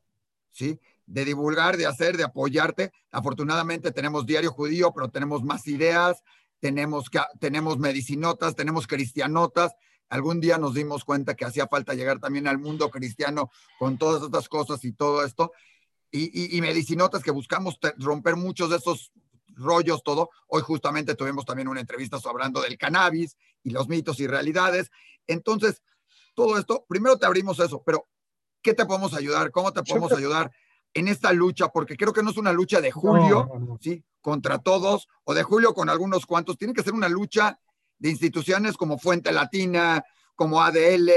¿sí? 0.49 0.79
De 1.05 1.23
divulgar, 1.23 1.77
de 1.77 1.85
hacer, 1.85 2.17
de 2.17 2.23
apoyarte. 2.23 2.91
Afortunadamente 3.11 3.91
tenemos 3.91 4.25
Diario 4.25 4.51
Judío, 4.51 4.91
pero 4.91 5.09
tenemos 5.09 5.43
más 5.43 5.67
ideas, 5.67 6.23
tenemos, 6.59 7.11
tenemos 7.39 7.77
medicinotas, 7.77 8.55
tenemos 8.55 8.87
cristianotas. 8.87 9.75
Algún 10.09 10.41
día 10.41 10.57
nos 10.57 10.73
dimos 10.73 11.05
cuenta 11.05 11.35
que 11.35 11.45
hacía 11.45 11.67
falta 11.67 11.93
llegar 11.93 12.19
también 12.19 12.47
al 12.47 12.57
mundo 12.57 12.89
cristiano 12.89 13.51
con 13.77 13.99
todas 13.99 14.23
estas 14.23 14.49
cosas 14.49 14.83
y 14.83 14.93
todo 14.93 15.23
esto 15.23 15.51
y, 16.12 16.57
y, 16.57 16.62
medicinotas 16.62 17.24
que 17.24 17.32
buscamos 17.32 17.80
romper 17.97 18.36
muchos 18.36 18.70
de 18.70 18.78
esos 18.78 19.12
rollos, 19.55 20.03
todo. 20.03 20.30
Hoy 20.47 20.62
justamente 20.62 21.16
tuvimos 21.16 21.45
también 21.45 21.68
una 21.68 21.80
entrevista 21.80 22.18
hablando 22.26 22.62
del 22.62 22.78
cannabis 22.78 23.38
y 23.64 23.72
los 23.72 23.88
mitos 23.88 24.20
y 24.20 24.28
realidades. 24.28 24.91
Entonces, 25.28 25.82
todo 26.34 26.57
esto, 26.57 26.86
primero 26.88 27.18
te 27.18 27.26
abrimos 27.26 27.59
eso, 27.59 27.84
pero 27.86 28.07
¿qué 28.62 28.74
te 28.74 28.86
podemos 28.86 29.14
ayudar? 29.14 29.51
¿Cómo 29.51 29.72
te 29.72 29.84
podemos 29.84 30.12
ayudar 30.12 30.51
en 30.93 31.07
esta 31.07 31.34
lucha? 31.34 31.70
Porque 31.70 31.95
creo 31.95 32.14
que 32.14 32.24
no 32.24 32.32
es 32.32 32.38
una 32.38 32.53
lucha 32.53 32.82
de 32.82 32.91
Julio, 32.91 33.49
¿sí? 33.80 34.03
Contra 34.22 34.59
todos, 34.59 35.07
o 35.24 35.34
de 35.34 35.43
Julio 35.43 35.74
con 35.74 35.89
algunos 35.89 36.26
cuantos. 36.26 36.57
Tiene 36.57 36.74
que 36.74 36.84
ser 36.84 36.93
una 36.93 37.09
lucha 37.09 37.59
de 37.97 38.09
instituciones 38.09 38.78
como 38.78 38.97
Fuente 38.97 39.32
Latina, 39.32 40.03
como 40.41 40.59
ADL, 40.59 41.11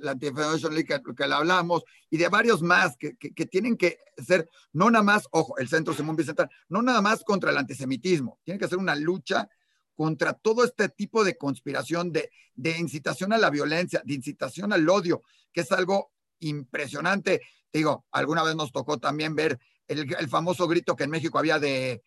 la 0.00 0.10
Anti-Federation 0.10 0.74
League 0.74 1.00
que, 1.16 1.26
le 1.28 1.34
hablamos, 1.34 1.84
y 2.10 2.16
de 2.16 2.26
varios 2.26 2.60
más 2.60 2.96
que, 2.96 3.16
que, 3.16 3.46
tienen 3.46 3.76
que 3.76 4.00
ser, 4.16 4.50
no 4.72 4.90
nada 4.90 5.04
más, 5.04 5.28
ojo, 5.30 5.56
el 5.58 5.68
Centro 5.68 5.94
Simón 5.94 6.16
Vicente, 6.16 6.44
no 6.68 6.82
nada 6.82 7.00
más 7.00 7.22
contra 7.22 7.52
el 7.52 7.56
antisemitismo, 7.56 8.40
tiene 8.42 8.58
que 8.58 8.66
ser 8.66 8.78
una 8.78 8.96
lucha 8.96 9.48
contra 9.94 10.32
todo 10.32 10.64
este 10.64 10.88
tipo 10.88 11.22
de 11.22 11.38
conspiración, 11.38 12.10
de, 12.10 12.32
de 12.56 12.76
incitación 12.76 13.32
a 13.32 13.38
la 13.38 13.48
violencia, 13.50 14.02
de 14.04 14.14
incitación 14.14 14.72
al 14.72 14.88
odio, 14.88 15.22
que 15.52 15.60
es 15.60 15.70
algo 15.70 16.10
impresionante. 16.40 17.40
Digo, 17.72 18.06
alguna 18.10 18.42
vez 18.42 18.56
nos 18.56 18.72
tocó 18.72 18.98
también 18.98 19.36
ver 19.36 19.60
el 19.86 20.28
famoso 20.28 20.66
grito 20.66 20.96
que 20.96 21.04
en 21.04 21.10
México 21.10 21.38
había 21.38 21.60
de 21.60 22.02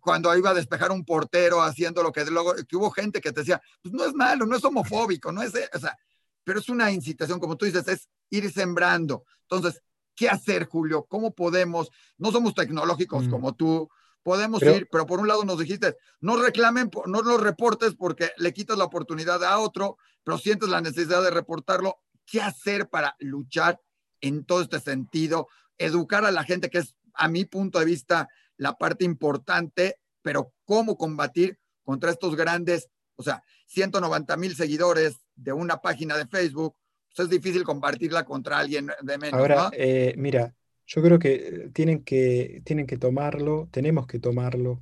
cuando 0.00 0.36
iba 0.36 0.50
a 0.50 0.54
despejar 0.54 0.90
un 0.90 1.04
portero 1.04 1.62
haciendo 1.62 2.02
lo 2.02 2.12
que 2.12 2.24
luego, 2.24 2.54
que 2.68 2.76
hubo 2.76 2.90
gente 2.90 3.20
que 3.20 3.32
te 3.32 3.40
decía, 3.40 3.60
pues 3.82 3.94
no 3.94 4.04
es 4.04 4.14
malo, 4.14 4.46
no 4.46 4.56
es 4.56 4.64
homofóbico, 4.64 5.32
no 5.32 5.42
es, 5.42 5.52
o 5.74 5.78
sea, 5.78 5.96
pero 6.44 6.58
es 6.58 6.68
una 6.68 6.90
incitación, 6.90 7.38
como 7.38 7.56
tú 7.56 7.66
dices, 7.66 7.86
es 7.88 8.08
ir 8.30 8.50
sembrando. 8.52 9.24
Entonces, 9.42 9.82
¿qué 10.14 10.28
hacer, 10.28 10.66
Julio? 10.66 11.04
¿Cómo 11.08 11.34
podemos? 11.34 11.90
No 12.18 12.32
somos 12.32 12.54
tecnológicos 12.54 13.26
mm. 13.26 13.30
como 13.30 13.54
tú, 13.54 13.88
podemos 14.22 14.62
ir, 14.62 14.88
pero 14.90 15.06
por 15.06 15.20
un 15.20 15.28
lado 15.28 15.44
nos 15.44 15.58
dijiste, 15.58 15.96
no 16.20 16.36
reclamen, 16.36 16.90
no 17.06 17.22
los 17.22 17.40
reportes 17.40 17.94
porque 17.94 18.30
le 18.36 18.52
quitas 18.52 18.78
la 18.78 18.84
oportunidad 18.84 19.42
a 19.44 19.58
otro, 19.58 19.98
pero 20.24 20.38
sientes 20.38 20.68
la 20.68 20.80
necesidad 20.80 21.22
de 21.22 21.30
reportarlo. 21.30 21.96
¿Qué 22.24 22.40
hacer 22.40 22.88
para 22.88 23.16
luchar 23.18 23.80
en 24.20 24.44
todo 24.44 24.62
este 24.62 24.80
sentido? 24.80 25.48
Educar 25.76 26.24
a 26.24 26.30
la 26.30 26.44
gente, 26.44 26.70
que 26.70 26.78
es, 26.78 26.94
a 27.14 27.28
mi 27.28 27.44
punto 27.44 27.78
de 27.78 27.84
vista, 27.84 28.28
la 28.62 28.78
parte 28.78 29.04
importante, 29.04 29.96
pero 30.22 30.52
cómo 30.64 30.96
combatir 30.96 31.58
contra 31.82 32.12
estos 32.12 32.36
grandes, 32.36 32.88
o 33.16 33.22
sea, 33.24 33.42
190 33.66 34.36
mil 34.36 34.54
seguidores 34.54 35.16
de 35.34 35.52
una 35.52 35.78
página 35.78 36.16
de 36.16 36.26
Facebook, 36.28 36.76
pues 37.08 37.26
es 37.26 37.30
difícil 37.30 37.64
compartirla 37.64 38.24
contra 38.24 38.58
alguien 38.58 38.88
de 39.02 39.18
menos. 39.18 39.40
Ahora, 39.40 39.68
eh, 39.72 40.14
mira, 40.16 40.54
yo 40.86 41.02
creo 41.02 41.18
que 41.18 41.70
tienen 41.74 42.04
que, 42.04 42.62
tienen 42.64 42.86
que 42.86 42.98
tomarlo, 42.98 43.68
tenemos 43.72 44.06
que 44.06 44.20
tomarlo 44.20 44.80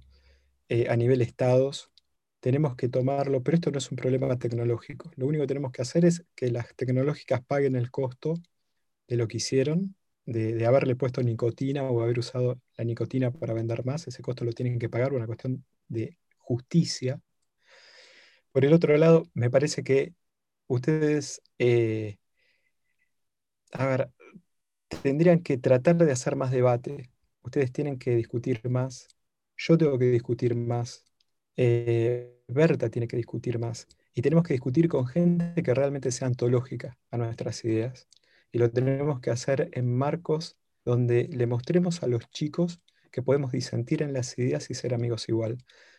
eh, 0.69 0.87
a 0.91 0.97
nivel 0.97 1.23
estados, 1.23 1.91
tenemos 2.41 2.77
que 2.77 2.91
tomarlo, 2.91 3.43
pero 3.43 3.55
esto 3.55 3.71
no 3.71 3.79
es 3.79 3.91
un 3.91 3.97
problema 3.97 4.39
tecnológico. 4.39 5.11
Lo 5.17 5.27
único 5.27 5.45
que 5.45 5.49
tenemos 5.49 5.73
que 5.73 5.81
hacer 5.81 6.05
es 6.05 6.27
que 6.35 6.51
las 6.51 6.75
tecnológicas 6.77 7.41
paguen 7.47 7.77
el 7.77 7.91
costo 7.91 8.35
de 9.09 9.17
lo 9.17 9.27
que 9.27 9.39
hicieron 9.39 9.97
de, 10.31 10.65
haberle 10.67 10.95
puesto 10.97 11.23
nicotina 11.23 11.83
o 11.85 12.03
haber 12.03 12.19
usado 12.19 12.61
la 12.77 12.85
nicotina 12.85 13.31
para 13.33 13.55
vender 13.55 13.85
más, 13.85 14.07
ese 14.07 14.23
costo 14.23 14.45
lo 14.45 14.53
tienen 14.53 14.79
que 14.79 14.89
pagar, 14.89 15.13
una 15.13 15.27
cuestión 15.27 15.65
de 15.89 16.19
justicia. 16.39 17.21
Por 18.53 18.65
el 18.65 18.73
otro 18.73 18.97
lado, 18.97 19.25
me 19.35 19.51
parece 19.51 19.83
que 19.83 20.15
ustedes, 20.69 21.43
eh, 21.59 22.19
a 23.73 23.87
ver, 23.87 24.11
tendrían 25.03 25.41
que 25.43 25.59
tratar 25.59 25.97
de 25.97 26.13
hacer 26.13 26.37
más 26.37 26.51
debate. 26.51 27.11
Ustedes 27.43 27.73
tienen 27.73 27.99
que 27.99 28.17
discutir 28.17 28.69
más. 28.71 29.09
Yo 29.57 29.79
tengo 29.79 29.99
que 29.99 30.07
discutir 30.07 30.55
más. 30.57 31.05
Eh, 31.57 32.41
Berta 32.49 32.91
tiene 32.91 33.09
que 33.09 33.17
discutir 33.17 33.59
más. 33.59 33.89
Y 34.15 34.23
tenemos 34.23 34.45
que 34.45 34.55
discutir 34.55 34.89
con 34.89 35.07
gente 35.07 35.63
que 35.63 35.75
realmente 35.75 36.13
sea 36.13 36.29
antológica 36.29 36.99
a 37.11 37.19
nuestras 37.19 37.65
ideas 37.65 38.09
y 38.53 38.59
lo 38.59 38.71
tenemos 38.71 39.21
que 39.21 39.31
hacer 39.31 39.71
en 39.73 39.95
marcos 39.97 40.59
donde 40.85 41.29
le 41.29 41.47
mostremos 41.47 42.03
a 42.03 42.07
los 42.07 42.29
chicos 42.31 42.81
que 43.11 43.23
podemos 43.23 43.53
disentir 43.53 44.03
en 44.03 44.13
las 44.13 44.39
ideas 44.39 44.71
y 44.71 44.75
ser 44.75 44.95
amigos 44.95 45.29
igual. 45.29 45.59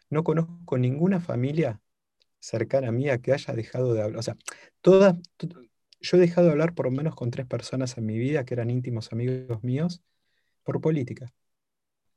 No 0.09 0.23
conozco 0.23 0.77
ninguna 0.77 1.19
familia 1.19 1.81
cercana 2.39 2.91
mía 2.91 3.19
que 3.19 3.33
haya 3.33 3.53
dejado 3.53 3.93
de 3.93 4.01
hablar. 4.01 4.19
O 4.19 4.23
sea, 4.23 4.37
todas, 4.81 5.15
yo 6.01 6.17
he 6.17 6.19
dejado 6.19 6.47
de 6.47 6.53
hablar 6.53 6.73
por 6.73 6.85
lo 6.85 6.91
menos 6.91 7.15
con 7.15 7.31
tres 7.31 7.45
personas 7.45 7.97
en 7.97 8.05
mi 8.05 8.17
vida 8.17 8.45
que 8.45 8.53
eran 8.53 8.69
íntimos 8.69 9.11
amigos 9.11 9.63
míos 9.63 10.01
por 10.63 10.81
política. 10.81 11.33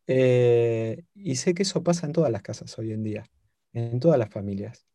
Eh, 0.07 1.05
y 1.15 1.37
sé 1.37 1.55
que 1.55 1.63
eso 1.63 1.83
pasa 1.83 2.07
en 2.07 2.13
todas 2.13 2.31
las 2.31 2.43
casas 2.43 2.79
hoy 2.79 2.93
en 2.93 3.03
día, 3.03 3.25
en 3.73 4.01
todas 4.01 4.19
las 4.19 4.31
familias. 4.31 4.87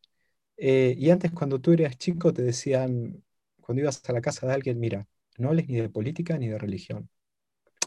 Eh, 0.56 0.94
y 0.98 1.10
antes 1.10 1.32
cuando 1.32 1.60
tú 1.60 1.72
eras 1.72 1.96
chico 1.96 2.32
te 2.32 2.42
decían, 2.42 3.24
cuando 3.60 3.82
ibas 3.82 4.02
a 4.08 4.12
la 4.12 4.20
casa 4.20 4.46
de 4.46 4.54
alguien, 4.54 4.78
mira, 4.78 5.08
no 5.40 5.48
hables 5.48 5.68
ni 5.68 5.76
de 5.80 5.88
política 5.88 6.38
ni 6.38 6.48
de 6.48 6.58
religión. 6.58 7.08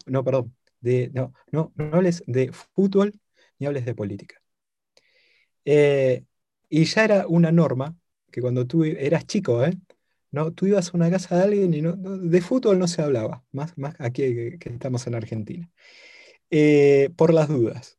No, 0.06 0.24
perdón, 0.24 0.54
de, 0.80 1.10
no, 1.14 1.32
no, 1.52 1.72
no 1.76 1.96
hables 1.96 2.22
de 2.26 2.52
fútbol 2.52 3.12
ni 3.58 3.66
hables 3.66 3.84
de 3.86 3.94
política. 3.94 4.40
Eh, 5.64 6.24
y 6.68 6.84
ya 6.84 7.04
era 7.04 7.26
una 7.26 7.52
norma 7.52 7.96
que 8.30 8.40
cuando 8.40 8.66
tú 8.66 8.84
eras 8.84 9.26
chico, 9.26 9.64
¿eh? 9.64 9.72
¿no? 10.30 10.52
tú 10.52 10.66
ibas 10.66 10.88
a 10.92 10.96
una 10.96 11.10
casa 11.10 11.36
de 11.36 11.44
alguien 11.44 11.74
y 11.74 11.82
no, 11.82 11.92
de 11.96 12.40
fútbol 12.40 12.78
no 12.78 12.88
se 12.88 13.02
hablaba, 13.02 13.44
más, 13.52 13.78
más 13.78 13.94
aquí 14.00 14.58
que, 14.58 14.70
estamos 14.70 15.06
en 15.06 15.14
Argentina, 15.14 15.70
eh, 16.50 17.10
por 17.16 17.32
las 17.34 17.48
dudas. 17.48 17.98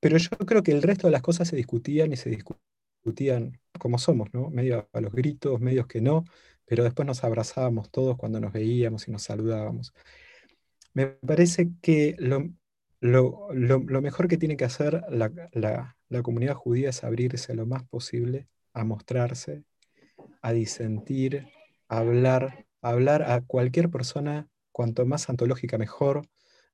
pero 0.00 0.18
yo 0.18 0.28
creo 0.30 0.62
que 0.62 0.72
el 0.72 0.82
resto 0.82 1.06
de 1.06 1.12
las 1.12 1.22
cosas 1.22 1.48
se 1.48 1.56
discutían 1.56 2.12
y 2.12 2.16
se 2.16 2.30
discutían 2.30 3.60
como 3.78 3.98
somos, 3.98 4.32
¿no? 4.34 4.50
Medio 4.50 4.88
a 4.92 5.00
los 5.00 5.12
gritos, 5.12 5.60
medios 5.60 5.86
que 5.86 6.00
no, 6.00 6.24
pero 6.66 6.84
después 6.84 7.06
nos 7.06 7.24
abrazábamos 7.24 7.90
todos 7.90 8.16
cuando 8.16 8.40
nos 8.40 8.52
veíamos 8.52 9.08
y 9.08 9.10
nos 9.10 9.22
saludábamos. 9.22 9.92
Me 10.92 11.06
parece 11.06 11.70
que 11.82 12.16
lo, 12.18 12.50
lo, 13.52 14.00
mejor 14.00 14.28
que 14.28 14.38
tiene 14.38 14.56
que 14.56 14.64
hacer 14.64 15.02
la, 15.10 15.30
la, 15.52 16.22
comunidad 16.22 16.54
judía 16.54 16.90
es 16.90 17.04
abrirse 17.04 17.54
lo 17.54 17.66
más 17.66 17.84
posible 17.84 18.48
a 18.72 18.84
mostrarse, 18.84 19.64
a 20.40 20.52
disentir, 20.52 21.48
a 21.88 21.98
hablar, 21.98 22.66
a 22.80 22.90
hablar 22.90 23.22
a 23.24 23.42
cualquier 23.42 23.90
persona, 23.90 24.48
cuanto 24.72 25.04
más 25.04 25.28
antológica 25.28 25.76
mejor. 25.78 26.22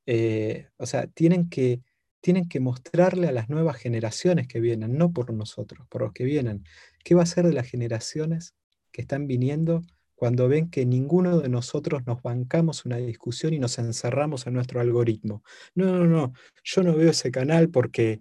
Eh, 0.07 0.69
o 0.77 0.87
sea, 0.87 1.07
tienen 1.09 1.49
que, 1.49 1.83
tienen 2.21 2.49
que 2.49 2.61
mostrarle 2.61 3.29
a 3.29 3.33
las 3.33 3.49
nuevas 3.49 3.77
generaciones 3.77 4.47
que 4.47 4.61
vienen, 4.61 4.99
no 4.99 5.13
por 5.13 5.33
nosotros, 5.33 5.87
por 5.89 6.03
los 6.03 6.13
que 6.13 6.25
vienen. 6.25 6.65
¿Qué 7.05 7.15
va 7.15 7.23
a 7.23 7.27
ser 7.27 7.47
de 7.47 7.55
las 7.55 7.69
generaciones 7.69 8.55
que 8.93 9.03
están 9.03 9.27
viniendo 9.27 9.83
cuando 10.15 10.49
ven 10.49 10.69
que 10.69 10.85
ninguno 10.85 11.41
de 11.41 11.49
nosotros 11.49 12.07
nos 12.07 12.23
bancamos 12.23 12.85
una 12.85 12.99
discusión 12.99 13.55
y 13.55 13.59
nos 13.59 13.79
encerramos 13.79 14.47
en 14.47 14.53
nuestro 14.53 14.81
algoritmo. 14.81 15.43
No, 15.75 15.87
no, 15.87 16.05
no, 16.05 16.33
yo 16.63 16.83
no 16.83 16.95
veo 16.95 17.11
ese 17.11 17.31
canal 17.31 17.71
porque 17.71 18.19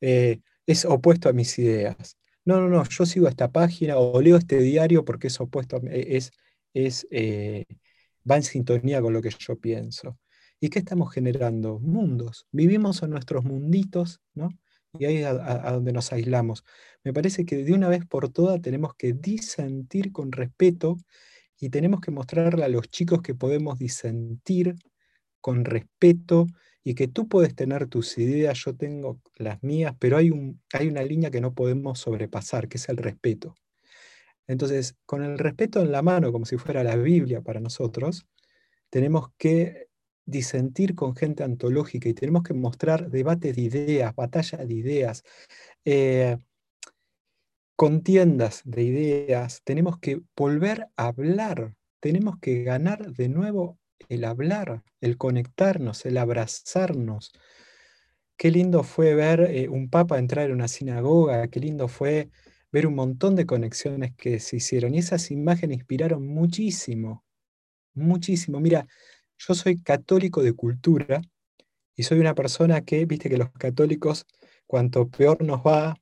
eh, 0.00 0.38
es 0.66 0.84
opuesto 0.84 1.28
a 1.28 1.32
mis 1.32 1.58
ideas. 1.58 2.16
No, 2.44 2.60
no, 2.60 2.68
no, 2.68 2.84
yo 2.88 3.06
sigo 3.06 3.26
esta 3.26 3.50
página 3.50 3.98
o 3.98 4.20
leo 4.20 4.36
este 4.36 4.58
diario 4.60 5.04
porque 5.04 5.26
es 5.28 5.40
opuesto, 5.40 5.76
a, 5.76 5.80
es, 5.90 6.30
es, 6.74 7.08
eh, 7.10 7.64
va 8.28 8.36
en 8.36 8.42
sintonía 8.44 9.00
con 9.00 9.12
lo 9.12 9.20
que 9.20 9.30
yo 9.36 9.58
pienso. 9.58 10.18
¿Y 10.60 10.68
qué 10.68 10.78
estamos 10.78 11.12
generando? 11.12 11.80
Mundos. 11.80 12.46
Vivimos 12.52 13.02
en 13.02 13.10
nuestros 13.10 13.44
munditos, 13.44 14.20
¿no? 14.34 14.48
Y 14.98 15.04
ahí 15.06 15.18
es 15.18 15.26
a, 15.26 15.72
donde 15.72 15.92
nos 15.92 16.12
aislamos. 16.12 16.64
Me 17.04 17.12
parece 17.12 17.44
que 17.44 17.56
de 17.56 17.72
una 17.72 17.88
vez 17.88 18.06
por 18.06 18.28
todas 18.28 18.60
tenemos 18.60 18.94
que 18.94 19.12
disentir 19.12 20.12
con 20.12 20.32
respeto 20.32 20.96
y 21.58 21.70
tenemos 21.70 22.00
que 22.00 22.10
mostrarle 22.10 22.64
a 22.64 22.68
los 22.68 22.88
chicos 22.90 23.22
que 23.22 23.34
podemos 23.34 23.78
disentir 23.78 24.74
con 25.40 25.64
respeto 25.64 26.46
y 26.84 26.94
que 26.94 27.08
tú 27.08 27.28
puedes 27.28 27.54
tener 27.54 27.86
tus 27.86 28.18
ideas, 28.18 28.58
yo 28.64 28.74
tengo 28.74 29.20
las 29.36 29.62
mías, 29.62 29.94
pero 29.98 30.16
hay, 30.16 30.30
un, 30.30 30.60
hay 30.72 30.88
una 30.88 31.02
línea 31.02 31.30
que 31.30 31.40
no 31.40 31.54
podemos 31.54 32.00
sobrepasar, 32.00 32.68
que 32.68 32.78
es 32.78 32.88
el 32.88 32.96
respeto. 32.96 33.54
Entonces, 34.48 34.96
con 35.06 35.22
el 35.22 35.38
respeto 35.38 35.80
en 35.80 35.92
la 35.92 36.02
mano, 36.02 36.32
como 36.32 36.44
si 36.44 36.56
fuera 36.56 36.82
la 36.82 36.96
Biblia 36.96 37.40
para 37.40 37.60
nosotros, 37.60 38.26
tenemos 38.90 39.28
que 39.38 39.88
disentir 40.24 40.94
con 40.94 41.16
gente 41.16 41.42
antológica 41.42 42.08
y 42.08 42.14
tenemos 42.14 42.42
que 42.42 42.54
mostrar 42.54 43.10
debates 43.10 43.56
de 43.56 43.62
ideas, 43.62 44.14
batallas 44.14 44.66
de 44.66 44.74
ideas, 44.74 45.24
eh, 45.84 46.36
contiendas 47.76 48.62
de 48.64 48.82
ideas, 48.82 49.62
tenemos 49.64 49.98
que 49.98 50.20
volver 50.36 50.86
a 50.96 51.06
hablar, 51.06 51.74
tenemos 52.00 52.38
que 52.38 52.62
ganar 52.62 53.12
de 53.12 53.28
nuevo 53.28 53.78
el 54.08 54.24
hablar, 54.24 54.82
el 55.00 55.16
conectarnos, 55.16 56.04
el 56.06 56.18
abrazarnos. 56.18 57.32
Qué 58.36 58.50
lindo 58.50 58.82
fue 58.82 59.14
ver 59.14 59.40
eh, 59.42 59.68
un 59.68 59.88
papa 59.90 60.18
entrar 60.18 60.46
en 60.46 60.52
una 60.52 60.68
sinagoga, 60.68 61.48
qué 61.48 61.60
lindo 61.60 61.88
fue 61.88 62.30
ver 62.72 62.86
un 62.86 62.94
montón 62.94 63.36
de 63.36 63.46
conexiones 63.46 64.12
que 64.16 64.40
se 64.40 64.56
hicieron 64.56 64.94
y 64.94 64.98
esas 64.98 65.30
imágenes 65.30 65.78
inspiraron 65.78 66.26
muchísimo, 66.26 67.24
muchísimo. 67.94 68.60
Mira, 68.60 68.86
yo 69.46 69.54
soy 69.54 69.80
católico 69.82 70.42
de 70.42 70.52
cultura 70.52 71.20
y 71.96 72.04
soy 72.04 72.20
una 72.20 72.34
persona 72.34 72.82
que, 72.82 73.04
viste 73.06 73.28
que 73.28 73.36
los 73.36 73.50
católicos, 73.52 74.26
cuanto 74.66 75.08
peor 75.08 75.42
nos 75.42 75.60
va, 75.60 75.96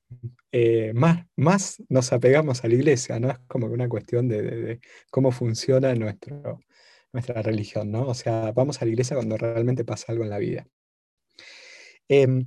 eh, 0.52 0.92
más, 0.94 1.26
más 1.36 1.82
nos 1.88 2.12
apegamos 2.12 2.64
a 2.64 2.68
la 2.68 2.74
iglesia, 2.74 3.18
¿no? 3.18 3.30
Es 3.30 3.38
como 3.48 3.66
una 3.66 3.88
cuestión 3.88 4.28
de, 4.28 4.80
cómo 5.10 5.32
funciona 5.32 5.94
nuestra 5.94 7.42
religión, 7.42 7.90
¿no? 7.90 8.06
O 8.06 8.14
sea, 8.14 8.52
vamos 8.52 8.80
a 8.80 8.84
la 8.84 8.90
iglesia 8.90 9.16
cuando 9.16 9.36
realmente 9.36 9.84
pasa 9.84 10.12
algo 10.12 10.24
en 10.24 10.30
la 10.30 10.38
vida. 10.38 10.66
Em, 12.08 12.46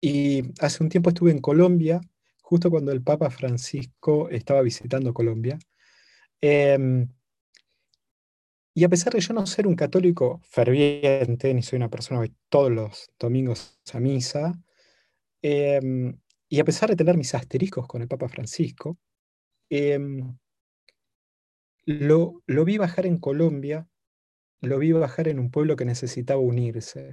y 0.00 0.42
hace 0.60 0.82
un 0.82 0.88
tiempo 0.88 1.10
estuve 1.10 1.30
en 1.30 1.40
Colombia, 1.40 2.00
justo 2.42 2.70
cuando 2.70 2.92
el 2.92 3.02
Papa 3.02 3.30
Francisco 3.30 4.28
estaba 4.28 4.62
visitando 4.62 5.14
Colombia. 5.14 5.58
Em, 6.40 7.08
y 8.74 8.84
a 8.84 8.88
pesar 8.88 9.12
de 9.12 9.20
yo 9.20 9.34
no 9.34 9.46
ser 9.46 9.66
un 9.66 9.76
católico 9.76 10.40
ferviente, 10.44 11.52
ni 11.54 11.62
soy 11.62 11.76
una 11.76 11.90
persona 11.90 12.22
que 12.26 12.34
todos 12.48 12.70
los 12.70 13.10
domingos 13.18 13.80
a 13.92 14.00
misa, 14.00 14.54
em, 15.42 16.18
y 16.48 16.60
a 16.60 16.64
pesar 16.64 16.90
de 16.90 16.96
tener 16.96 17.16
mis 17.16 17.34
asteriscos 17.34 17.86
con 17.86 18.02
el 18.02 18.08
Papa 18.08 18.28
Francisco, 18.28 18.98
em, 19.70 20.36
lo, 21.86 22.42
lo 22.46 22.64
vi 22.64 22.78
bajar 22.78 23.06
en 23.06 23.18
Colombia, 23.18 23.88
lo 24.60 24.78
vi 24.78 24.92
bajar 24.92 25.28
en 25.28 25.38
un 25.38 25.50
pueblo 25.50 25.76
que 25.76 25.84
necesitaba 25.84 26.40
unirse. 26.40 27.12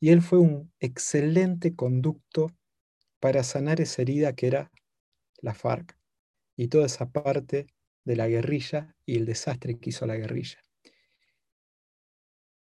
Y 0.00 0.10
él 0.10 0.22
fue 0.22 0.38
un 0.40 0.72
excelente 0.80 1.74
conducto 1.76 2.52
para 3.20 3.44
sanar 3.44 3.80
esa 3.80 4.02
herida 4.02 4.34
que 4.34 4.48
era 4.48 4.72
la 5.40 5.54
FARC 5.54 5.96
y 6.56 6.68
toda 6.68 6.86
esa 6.86 7.10
parte 7.10 7.66
de 8.04 8.16
la 8.16 8.28
guerrilla 8.28 8.96
y 9.06 9.16
el 9.16 9.26
desastre 9.26 9.78
que 9.78 9.90
hizo 9.90 10.06
la 10.06 10.16
guerrilla. 10.16 10.58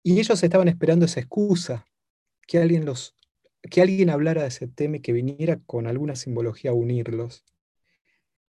Y 0.04 0.20
ellos 0.20 0.42
estaban 0.42 0.68
esperando 0.68 1.06
esa 1.06 1.20
excusa, 1.20 1.86
que 2.48 2.58
alguien 2.60 2.86
los 2.86 3.16
que 3.70 3.82
alguien 3.82 4.10
hablara 4.10 4.42
de 4.42 4.48
ese 4.48 4.68
tema 4.68 4.98
y 4.98 5.02
que 5.02 5.14
viniera 5.14 5.60
con 5.66 5.86
alguna 5.86 6.16
simbología 6.16 6.72
a 6.72 6.74
unirlos. 6.74 7.46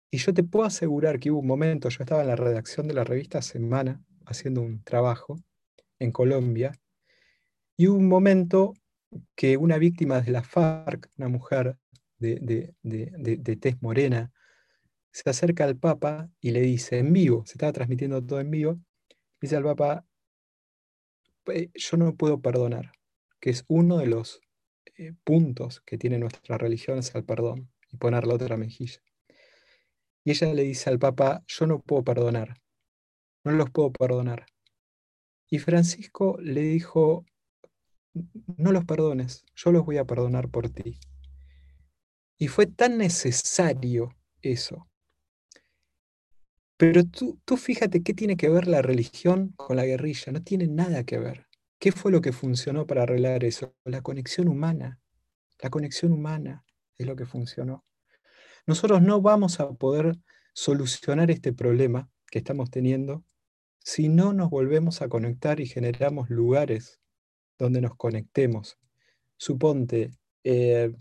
Y 0.09 0.17
yo 0.17 0.33
te 0.33 0.43
puedo 0.43 0.65
asegurar 0.65 1.19
que 1.19 1.31
hubo 1.31 1.39
un 1.39 1.47
momento, 1.47 1.89
yo 1.89 2.03
estaba 2.03 2.21
en 2.21 2.27
la 2.27 2.35
redacción 2.35 2.87
de 2.87 2.95
la 2.95 3.03
revista 3.03 3.41
Semana 3.41 4.03
haciendo 4.25 4.61
un 4.61 4.83
trabajo 4.83 5.37
en 5.99 6.11
Colombia, 6.11 6.71
y 7.77 7.87
hubo 7.87 7.97
un 7.97 8.07
momento 8.07 8.73
que 9.35 9.57
una 9.57 9.77
víctima 9.77 10.21
de 10.21 10.31
la 10.31 10.43
FARC, 10.43 11.09
una 11.17 11.27
mujer 11.27 11.77
de, 12.17 12.39
de, 12.39 12.73
de, 12.81 13.37
de 13.37 13.55
tez 13.57 13.81
morena, 13.81 14.31
se 15.15 15.29
acerca 15.29 15.63
al 15.63 15.77
Papa 15.77 16.29
y 16.41 16.51
le 16.51 16.59
dice 16.59 16.97
en 16.97 17.13
vivo, 17.13 17.45
se 17.45 17.53
estaba 17.53 17.71
transmitiendo 17.71 18.21
todo 18.21 18.41
en 18.41 18.51
vivo, 18.51 18.81
dice 19.39 19.55
al 19.55 19.63
Papa, 19.63 20.05
yo 21.73 21.97
no 21.97 22.15
puedo 22.17 22.41
perdonar, 22.41 22.91
que 23.39 23.49
es 23.51 23.63
uno 23.69 23.97
de 23.97 24.07
los 24.07 24.41
eh, 24.97 25.13
puntos 25.23 25.79
que 25.85 25.97
tiene 25.97 26.19
nuestra 26.19 26.57
religión 26.57 26.97
es 26.97 27.15
el 27.15 27.23
perdón 27.23 27.71
y 27.89 27.95
poner 27.95 28.27
la 28.27 28.33
otra 28.33 28.57
mejilla. 28.57 28.99
Y 30.25 30.31
ella 30.31 30.53
le 30.53 30.63
dice 30.63 30.89
al 30.89 30.99
Papa, 30.99 31.45
yo 31.47 31.65
no 31.65 31.79
puedo 31.79 32.03
perdonar, 32.03 32.61
no 33.45 33.53
los 33.53 33.69
puedo 33.69 33.93
perdonar. 33.93 34.47
Y 35.49 35.59
Francisco 35.59 36.37
le 36.41 36.61
dijo, 36.61 37.25
no 38.57 38.73
los 38.73 38.83
perdones, 38.83 39.45
yo 39.55 39.71
los 39.71 39.85
voy 39.85 39.97
a 39.97 40.05
perdonar 40.05 40.49
por 40.49 40.69
ti. 40.69 40.99
Y 42.37 42.49
fue 42.49 42.65
tan 42.65 42.97
necesario 42.97 44.09
eso. 44.41 44.89
Pero 46.77 47.05
tú, 47.05 47.39
tú 47.45 47.57
fíjate 47.57 48.03
qué 48.03 48.13
tiene 48.13 48.35
que 48.35 48.49
ver 48.49 48.67
la 48.67 48.81
religión 48.81 49.53
con 49.55 49.77
la 49.77 49.85
guerrilla, 49.85 50.31
no 50.31 50.43
tiene 50.43 50.67
nada 50.67 51.03
que 51.03 51.17
ver. 51.19 51.47
¿Qué 51.79 51.91
fue 51.91 52.11
lo 52.11 52.21
que 52.21 52.31
funcionó 52.31 52.85
para 52.85 53.03
arreglar 53.03 53.43
eso? 53.43 53.75
La 53.85 54.01
conexión 54.01 54.47
humana. 54.47 54.99
La 55.61 55.69
conexión 55.69 56.11
humana 56.11 56.65
es 56.97 57.07
lo 57.07 57.15
que 57.15 57.25
funcionó. 57.25 57.85
Nosotros 58.67 59.01
no 59.01 59.21
vamos 59.21 59.59
a 59.59 59.71
poder 59.73 60.17
solucionar 60.53 61.31
este 61.31 61.53
problema 61.53 62.09
que 62.31 62.39
estamos 62.39 62.69
teniendo 62.71 63.23
si 63.79 64.09
no 64.09 64.33
nos 64.33 64.49
volvemos 64.49 65.01
a 65.01 65.09
conectar 65.09 65.59
y 65.59 65.67
generamos 65.67 66.29
lugares 66.29 66.99
donde 67.59 67.81
nos 67.81 67.95
conectemos. 67.95 68.77
Suponte, 69.37 70.09
eh, 70.43 70.91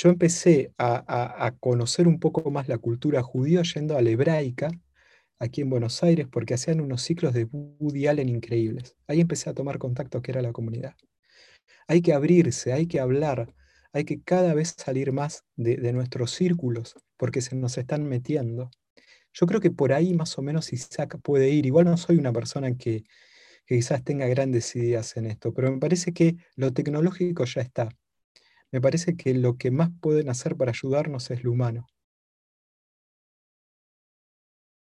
yo 0.00 0.10
empecé 0.10 0.72
a, 0.78 1.56
conocer 1.58 2.06
un 2.06 2.20
poco 2.20 2.52
más 2.52 2.68
la 2.68 2.78
cultura 2.78 3.20
judía 3.20 3.62
yendo 3.62 3.96
a 3.96 4.02
la 4.02 4.10
hebraica 4.10 4.70
aquí 5.40 5.62
en 5.62 5.70
Buenos 5.70 6.04
Aires 6.04 6.28
porque 6.30 6.54
hacían 6.54 6.80
unos 6.80 7.02
ciclos 7.02 7.34
de 7.34 7.48
Woody 7.50 8.06
Allen 8.06 8.28
increíbles. 8.28 8.96
Ahí 9.08 9.20
empecé 9.20 9.50
a 9.50 9.54
tomar 9.54 9.78
contacto 9.78 10.22
que 10.22 10.30
era 10.30 10.40
la 10.40 10.52
comunidad. 10.52 10.94
Hay 11.88 12.00
que 12.00 12.12
abrirse, 12.12 12.72
hay 12.72 12.86
que 12.86 13.00
hablar, 13.00 13.52
hay 13.92 14.04
que 14.04 14.22
cada 14.22 14.54
vez 14.54 14.76
salir 14.78 15.10
más 15.10 15.42
de, 15.56 15.92
nuestros 15.92 16.30
círculos 16.30 16.94
porque 17.16 17.40
se 17.40 17.56
nos 17.56 17.76
están 17.76 18.04
metiendo. 18.04 18.70
Yo 19.32 19.46
creo 19.46 19.60
que 19.60 19.72
por 19.72 19.92
ahí 19.92 20.14
más 20.14 20.38
o 20.38 20.42
menos 20.42 20.72
Isaac 20.72 21.18
puede 21.24 21.50
ir. 21.50 21.66
Igual 21.66 21.86
no 21.86 21.96
soy 21.96 22.18
una 22.18 22.32
persona 22.32 22.76
que 22.76 23.02
quizás 23.66 24.04
tenga 24.04 24.28
grandes 24.28 24.76
ideas 24.76 25.16
en 25.16 25.26
esto, 25.26 25.52
pero 25.52 25.72
me 25.72 25.78
parece 25.78 26.12
que 26.12 26.36
lo 26.54 26.72
tecnológico 26.72 27.44
ya 27.46 27.62
está. 27.62 27.88
Me 28.72 28.80
parece 28.80 29.16
que 29.16 29.34
lo 29.34 29.56
que 29.56 29.70
más 29.70 29.90
pueden 30.00 30.28
hacer 30.28 30.56
para 30.56 30.72
ayudarnos 30.72 31.30
es 31.30 31.42
lo 31.44 31.52
humano. 31.52 31.86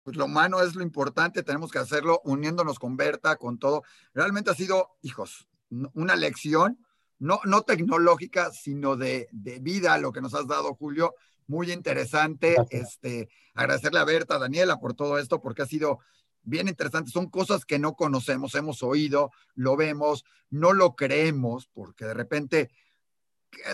pues 0.03 0.17
lo 0.17 0.25
humano 0.25 0.61
es 0.61 0.75
lo 0.75 0.83
importante, 0.83 1.43
tenemos 1.43 1.71
que 1.71 1.79
hacerlo 1.79 2.21
uniéndonos 2.25 2.79
con 2.79 2.97
Berta, 2.97 3.37
con 3.37 3.59
todo. 3.59 3.85
Realmente 4.15 4.51
ha 4.51 4.55
sido, 4.55 4.97
hijos, 5.03 5.49
una 5.95 6.17
lección 6.17 6.79
no, 7.19 7.41
no 7.45 7.63
tecnológica, 7.63 8.51
sino 8.51 8.97
de, 8.97 9.29
de 9.31 9.61
vida, 9.61 9.97
lo 9.99 10.13
que 10.13 10.21
nos 10.21 10.35
has 10.35 10.49
dado, 10.49 10.75
Julio. 10.75 11.15
Muy 11.47 11.71
interesante. 11.71 12.57
Este, 12.71 13.29
agradecerle 13.55 14.01
a 14.01 14.05
Berta, 14.05 14.35
a 14.35 14.39
Daniela 14.39 14.81
por 14.81 14.95
todo 14.95 15.19
esto, 15.19 15.41
porque 15.41 15.63
ha 15.63 15.67
sido 15.67 16.01
bien 16.43 16.67
interesante. 16.67 17.13
Son 17.13 17.31
cosas 17.31 17.65
que 17.65 17.79
no 17.79 17.95
conocemos, 17.95 18.57
hemos 18.57 18.83
oído, 18.83 19.31
lo 19.55 19.77
vemos, 19.77 20.25
no 20.51 20.73
lo 20.73 20.97
creemos, 20.97 21.69
porque 21.73 22.07
de 22.07 22.15
repente 22.15 22.71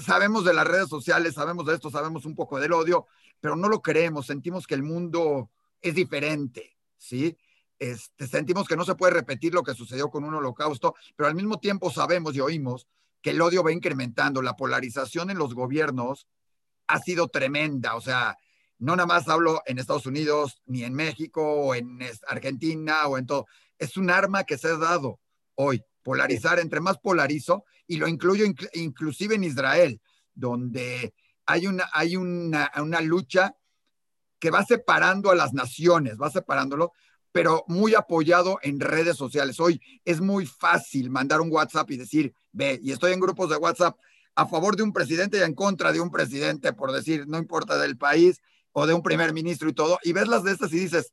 sabemos 0.03 0.45
de 0.45 0.55
las 0.55 0.67
redes 0.67 0.89
sociales, 0.89 1.35
sabemos 1.35 1.67
de 1.67 1.75
esto, 1.75 1.91
sabemos 1.91 2.25
un 2.25 2.35
poco 2.35 2.59
del 2.59 2.73
odio, 2.73 3.07
pero 3.41 3.57
no 3.57 3.69
lo 3.69 3.81
creemos, 3.83 4.27
sentimos 4.27 4.67
que 4.67 4.75
el 4.75 4.83
mundo 4.83 5.51
es 5.81 5.95
diferente, 5.95 6.77
¿sí? 6.97 7.37
Este, 7.79 8.27
sentimos 8.27 8.67
que 8.67 8.77
no 8.77 8.85
se 8.85 8.97
puede 8.97 9.13
repetir 9.13 9.55
lo 9.55 9.63
que 9.63 9.75
sucedió 9.75 10.11
con 10.11 10.25
un 10.25 10.35
holocausto, 10.35 10.95
pero 11.15 11.29
al 11.29 11.35
mismo 11.35 11.59
tiempo 11.61 11.91
sabemos 11.91 12.35
y 12.35 12.41
oímos 12.41 12.89
que 13.23 13.31
el 13.31 13.41
odio 13.41 13.63
va 13.63 13.73
incrementando, 13.73 14.43
la 14.43 14.57
polarización 14.57 15.31
en 15.31 15.39
los 15.39 15.55
gobiernos 15.55 16.27
ha 16.89 16.99
sido 16.99 17.29
tremenda, 17.29 17.95
o 17.95 18.01
sea, 18.01 18.37
no 18.79 18.97
nada 18.97 19.07
más 19.07 19.29
hablo 19.29 19.63
en 19.67 19.79
Estados 19.79 20.07
Unidos, 20.07 20.63
ni 20.67 20.85
en 20.85 20.95
México, 20.95 21.43
o 21.43 21.75
en 21.75 21.99
Argentina, 22.27 23.07
o 23.07 23.19
en 23.19 23.27
todo, 23.27 23.47
es 23.79 23.97
un 23.97 24.11
arma 24.11 24.45
que 24.45 24.59
se 24.59 24.69
ha 24.69 24.77
dado 24.77 25.21
hoy, 25.55 25.83
polarizar, 26.09 26.59
entre 26.59 26.81
más 26.81 26.97
polarizo, 26.97 27.65
y 27.87 27.99
lo 27.99 28.09
incluyo 28.09 28.47
inclusive 28.73 29.35
en 29.35 29.45
Israel, 29.45 30.01
donde 30.35 31.13
hay 31.45 31.67
una, 31.67 31.87
hay 31.93 32.17
una, 32.17 32.73
una 32.81 33.03
lucha 33.03 33.55
que 34.39 34.51
va 34.51 34.65
separando 34.65 35.31
a 35.31 35.35
las 35.35 35.53
naciones, 35.53 36.17
va 36.17 36.31
separándolo, 36.31 36.93
pero 37.31 37.63
muy 37.69 37.95
apoyado 37.95 38.59
en 38.63 38.81
redes 38.81 39.19
sociales. 39.19 39.61
Hoy 39.61 39.83
es 40.03 40.23
muy 40.23 40.47
fácil 40.47 41.11
mandar 41.11 41.43
un 41.43 41.53
WhatsApp 41.53 41.91
y 41.91 41.99
decir, 41.99 42.33
ve, 42.53 42.81
y 42.83 42.93
estoy 42.93 43.13
en 43.13 43.21
grupos 43.21 43.51
de 43.51 43.57
WhatsApp 43.57 43.99
a 44.35 44.47
favor 44.47 44.77
de 44.77 44.85
un 44.85 44.95
presidente 44.95 45.37
y 45.37 45.43
en 45.43 45.55
contra 45.55 45.93
de 45.93 46.01
un 46.01 46.11
presidente, 46.11 46.73
por 46.73 46.91
decir, 46.91 47.29
no 47.29 47.37
importa 47.37 47.77
del 47.77 47.99
país 47.99 48.41
o 48.73 48.87
de 48.87 48.95
un 48.95 49.03
primer 49.03 49.35
ministro 49.35 49.69
y 49.69 49.75
todo, 49.75 49.99
y 50.03 50.15
ves 50.15 50.27
las 50.27 50.43
de 50.43 50.53
estas 50.53 50.73
y 50.73 50.79
dices, 50.79 51.13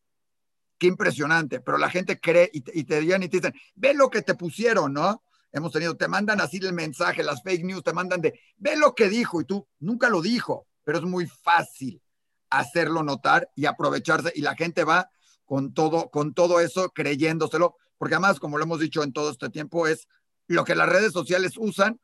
qué 0.78 0.88
impresionante, 0.88 1.62
pero 1.62 1.78
la 1.78 1.90
gente 1.90 2.20
cree 2.20 2.50
y 2.54 2.62
te, 2.62 2.72
y 2.74 2.84
te 2.84 3.02
y 3.02 3.08
te 3.08 3.38
dicen, 3.38 3.54
ve 3.76 3.94
lo 3.94 4.10
que 4.10 4.22
te 4.22 4.36
pusieron, 4.36 4.94
¿no? 4.94 5.24
Hemos 5.52 5.72
tenido, 5.72 5.96
te 5.96 6.08
mandan 6.08 6.42
así 6.42 6.58
el 6.58 6.74
mensaje, 6.74 7.24
las 7.24 7.42
fake 7.42 7.64
news, 7.64 7.84
te 7.84 7.94
mandan 7.94 8.22
de, 8.22 8.40
ve 8.58 8.76
lo 8.76 8.94
que 8.94 9.08
dijo 9.08 9.40
y 9.40 9.46
tú 9.46 9.68
nunca 9.80 10.10
lo 10.10 10.22
dijo, 10.22 10.68
pero 10.84 10.98
es 10.98 11.04
muy 11.06 11.28
fácil 11.28 12.02
hacerlo 12.50 13.04
notar 13.04 13.50
y 13.56 13.66
aprovecharse 13.66 14.34
y 14.36 14.42
la 14.42 14.56
gente 14.56 14.84
va 14.84 15.10
con 15.46 15.74
todo, 15.74 16.10
con 16.10 16.34
todo 16.34 16.60
eso 16.60 16.90
creyéndoselo, 16.90 17.76
porque 17.98 18.16
además, 18.16 18.40
como 18.40 18.58
lo 18.58 18.64
hemos 18.64 18.80
dicho 18.80 19.04
en 19.04 19.14
todo 19.14 19.32
este 19.32 19.50
tiempo, 19.50 19.88
es 19.88 20.08
lo 20.48 20.66
que 20.66 20.76
las 20.76 20.90
redes 20.90 21.14
sociales 21.14 21.54
usan 21.58 22.00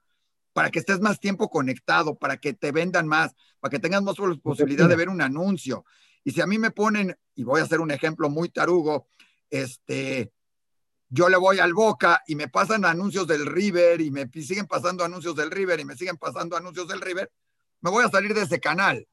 para 0.53 0.69
que 0.69 0.79
estés 0.79 0.99
más 0.99 1.19
tiempo 1.19 1.49
conectado, 1.49 2.15
para 2.15 2.37
que 2.37 2.53
te 2.53 2.71
vendan 2.71 3.07
más, 3.07 3.33
para 3.59 3.71
que 3.71 3.79
tengas 3.79 4.01
más 4.01 4.15
posibilidad 4.41 4.87
de 4.89 4.95
ver 4.95 5.09
un 5.09 5.21
anuncio. 5.21 5.85
Y 6.23 6.31
si 6.31 6.41
a 6.41 6.47
mí 6.47 6.57
me 6.57 6.71
ponen, 6.71 7.15
y 7.35 7.43
voy 7.43 7.61
a 7.61 7.63
hacer 7.63 7.79
un 7.79 7.91
ejemplo 7.91 8.29
muy 8.29 8.49
tarugo, 8.49 9.07
este, 9.49 10.31
yo 11.09 11.27
le 11.29 11.37
voy 11.37 11.59
al 11.59 11.73
Boca 11.73 12.21
y 12.25 12.35
me 12.35 12.47
pasan 12.47 12.85
anuncios 12.85 13.27
del 13.27 13.45
River 13.45 14.01
y 14.01 14.11
me 14.11 14.29
siguen 14.29 14.65
pasando 14.65 15.03
anuncios 15.03 15.35
del 15.35 15.51
River 15.51 15.79
y 15.79 15.85
me 15.85 15.95
siguen 15.95 16.17
pasando 16.17 16.55
anuncios 16.55 16.87
del 16.87 17.01
River, 17.01 17.31
me 17.81 17.89
voy 17.89 18.05
a 18.05 18.09
salir 18.09 18.33
de 18.33 18.43
ese 18.43 18.59
canal, 18.59 19.07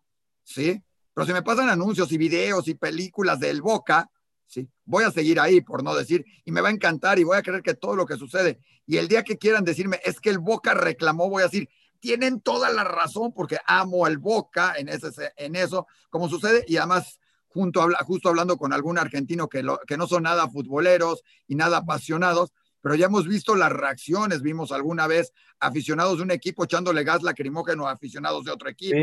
¿sí? 0.45 0.83
Pero 1.13 1.27
si 1.27 1.33
me 1.33 1.43
pasan 1.43 1.69
anuncios 1.69 2.13
y 2.13 2.19
videos 2.19 2.69
y 2.69 2.75
películas 2.75 3.41
del 3.41 3.63
Boca, 3.63 4.09
¿sí? 4.47 4.69
Voy 4.85 5.05
a 5.05 5.11
seguir 5.11 5.41
ahí, 5.41 5.61
por 5.61 5.83
no 5.83 5.95
decir, 5.95 6.25
y 6.45 6.53
me 6.53 6.61
va 6.61 6.69
a 6.69 6.73
encantar 6.73 7.19
y 7.19 7.25
voy 7.25 7.37
a 7.37 7.43
creer 7.43 7.63
que 7.63 7.75
todo 7.75 7.97
lo 7.97 8.07
que 8.07 8.17
sucede. 8.17 8.61
Y 8.87 8.99
el 8.99 9.09
día 9.09 9.25
que 9.25 9.37
quieran 9.37 9.65
decirme, 9.65 10.01
es 10.05 10.21
que 10.21 10.31
el 10.31 10.39
Boca 10.39 10.75
reclamó, 10.75 11.29
voy 11.29 11.43
a 11.43 11.47
decir, 11.47 11.69
tienen 12.01 12.41
toda 12.41 12.71
la 12.71 12.85
razón 12.85 13.33
porque 13.33 13.59
amo 13.67 14.07
al 14.07 14.19
Boca 14.19 14.75
en, 14.77 14.89
ese, 14.89 15.09
en 15.37 15.57
eso, 15.57 15.87
como 16.11 16.29
sucede, 16.29 16.65
y 16.69 16.77
además 16.77 17.19
junto, 17.49 17.87
justo 18.07 18.29
hablando 18.29 18.57
con 18.57 18.73
algún 18.73 18.99
argentino 18.99 19.49
que, 19.49 19.65
que 19.87 19.97
no 19.97 20.07
son 20.07 20.25
nada 20.25 20.49
futboleros 20.49 21.23
y 21.47 21.55
nada 21.55 21.79
apasionados, 21.79 22.53
pero 22.81 22.95
ya 22.95 23.07
hemos 23.07 23.27
visto 23.27 23.57
las 23.57 23.73
reacciones, 23.73 24.43
vimos 24.43 24.71
alguna 24.71 25.07
vez 25.07 25.33
aficionados 25.59 26.19
de 26.19 26.23
un 26.23 26.31
equipo 26.31 26.65
echándole 26.65 27.03
gas 27.03 27.23
lacrimógeno 27.23 27.89
a 27.89 27.93
aficionados 27.93 28.45
de 28.45 28.53
otro 28.53 28.69
equipo, 28.69 28.97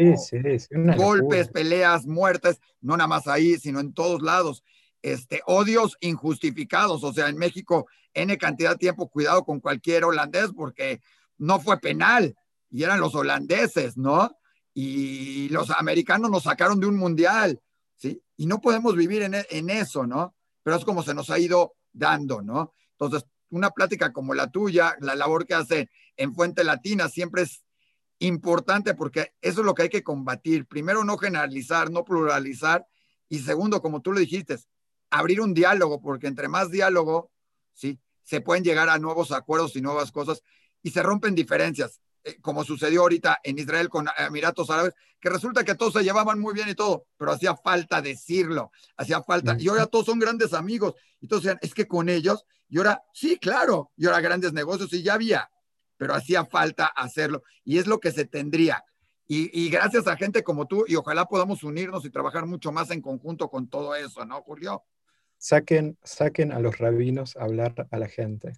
golpes, 0.96 1.50
peleas, 1.50 2.06
muertes, 2.06 2.62
no 2.82 2.96
nada 2.96 3.08
más 3.08 3.28
ahí, 3.28 3.58
sino 3.58 3.80
en 3.80 3.94
todos 3.94 4.22
lados. 4.22 4.64
Este, 5.02 5.42
odios 5.46 5.98
injustificados. 6.00 7.04
O 7.04 7.14
sea, 7.14 7.28
en 7.30 7.38
México, 7.38 7.88
N 8.14 8.36
cantidad 8.38 8.72
de 8.72 8.78
tiempo, 8.78 9.10
cuidado 9.10 9.44
con 9.44 9.60
cualquier 9.60 10.06
holandés 10.06 10.52
porque 10.56 11.02
no 11.38 11.60
fue 11.60 11.80
penal 11.80 12.36
y 12.76 12.84
eran 12.84 13.00
los 13.00 13.16
holandeses, 13.16 13.96
¿no? 13.96 14.38
Y 14.74 15.48
los 15.48 15.72
americanos 15.72 16.30
nos 16.30 16.44
sacaron 16.44 16.78
de 16.78 16.88
un 16.88 16.98
mundial, 16.98 17.62
¿sí? 17.96 18.22
Y 18.36 18.48
no 18.48 18.60
podemos 18.60 18.98
vivir 18.98 19.22
en, 19.22 19.34
en 19.50 19.70
eso, 19.70 20.06
¿no? 20.06 20.36
Pero 20.62 20.76
es 20.76 20.84
como 20.84 21.02
se 21.02 21.14
nos 21.14 21.30
ha 21.30 21.40
ido 21.40 21.78
dando, 21.94 22.42
¿no? 22.42 22.74
Entonces, 22.92 23.26
una 23.50 23.70
plática 23.70 24.12
como 24.12 24.34
la 24.34 24.52
tuya, 24.52 24.98
la 25.00 25.16
labor 25.16 25.46
que 25.46 25.54
hace 25.54 25.90
en 26.18 26.36
Fuente 26.36 26.66
Latina 26.66 27.08
siempre 27.08 27.44
es 27.44 27.64
importante 28.20 28.94
porque 28.94 29.34
eso 29.40 29.62
es 29.62 29.66
lo 29.66 29.74
que 29.74 29.84
hay 29.84 29.90
que 29.90 30.04
combatir. 30.04 30.68
Primero, 30.68 31.06
no 31.06 31.18
generalizar, 31.18 31.90
no 31.90 32.04
pluralizar. 32.04 32.86
Y 33.30 33.40
segundo, 33.40 33.82
como 33.82 34.02
tú 34.02 34.12
lo 34.12 34.20
dijiste, 34.20 34.58
abrir 35.10 35.40
un 35.40 35.54
diálogo, 35.54 36.02
porque 36.02 36.28
entre 36.28 36.50
más 36.50 36.72
diálogo, 36.72 37.32
¿sí? 37.74 38.02
Se 38.24 38.42
pueden 38.42 38.66
llegar 38.66 38.90
a 38.90 39.00
nuevos 39.00 39.32
acuerdos 39.32 39.78
y 39.78 39.82
nuevas 39.82 40.12
cosas 40.12 40.42
y 40.84 40.92
se 40.92 41.02
rompen 41.02 41.36
diferencias, 41.36 42.02
como 42.42 42.64
sucedió 42.64 43.02
ahorita 43.02 43.40
en 43.44 43.60
Israel 43.60 43.90
con 43.90 44.08
Emiratos 44.18 44.70
Árabes, 44.70 44.94
que 45.20 45.30
resulta 45.30 45.64
que 45.64 45.76
todos 45.76 45.94
se 45.94 46.04
llevaban 46.04 46.40
muy 46.40 46.54
bien 46.54 46.70
y 46.70 46.76
todo, 46.76 47.08
pero 47.18 47.32
hacía 47.32 47.56
falta 47.56 48.02
decirlo, 48.02 48.72
hacía 48.98 49.22
falta, 49.24 49.56
y 49.60 49.68
ahora 49.68 49.88
todos 49.88 50.06
son 50.06 50.20
grandes 50.20 50.54
amigos, 50.54 50.96
decían, 51.20 51.58
es 51.62 51.74
que 51.74 51.88
con 51.88 52.10
ellos, 52.10 52.46
y 52.70 52.78
ahora, 52.78 53.04
sí, 53.14 53.38
claro, 53.38 53.92
y 53.96 54.06
ahora 54.06 54.22
grandes 54.22 54.54
negocios, 54.54 54.92
y 54.94 55.04
ya 55.04 55.14
había, 55.14 55.50
pero 55.98 56.14
hacía 56.14 56.46
falta 56.46 56.86
hacerlo, 56.88 57.44
y 57.64 57.78
es 57.78 57.88
lo 57.88 58.00
que 58.00 58.12
se 58.12 58.26
tendría. 58.26 58.84
Y, 59.28 59.50
y, 59.60 59.70
gracias 59.70 60.06
a 60.08 60.16
gente 60.18 60.44
como 60.44 60.68
tú, 60.68 60.86
y 60.88 60.96
ojalá 60.96 61.26
podamos 61.26 61.64
unirnos 61.64 62.06
y 62.06 62.12
trabajar 62.12 62.46
mucho 62.46 62.72
más 62.72 62.92
en 62.92 63.02
conjunto 63.02 63.50
con 63.50 63.68
todo 63.68 63.96
eso, 63.96 64.24
¿no, 64.26 64.42
Julio? 64.44 64.84
Saquen, 65.40 65.98
saquen 66.04 66.52
a 66.52 66.60
los 66.60 66.78
rabinos 66.78 67.36
a 67.36 67.44
hablar 67.44 67.88
a 67.90 67.98
la 67.98 68.08
gente. 68.08 68.54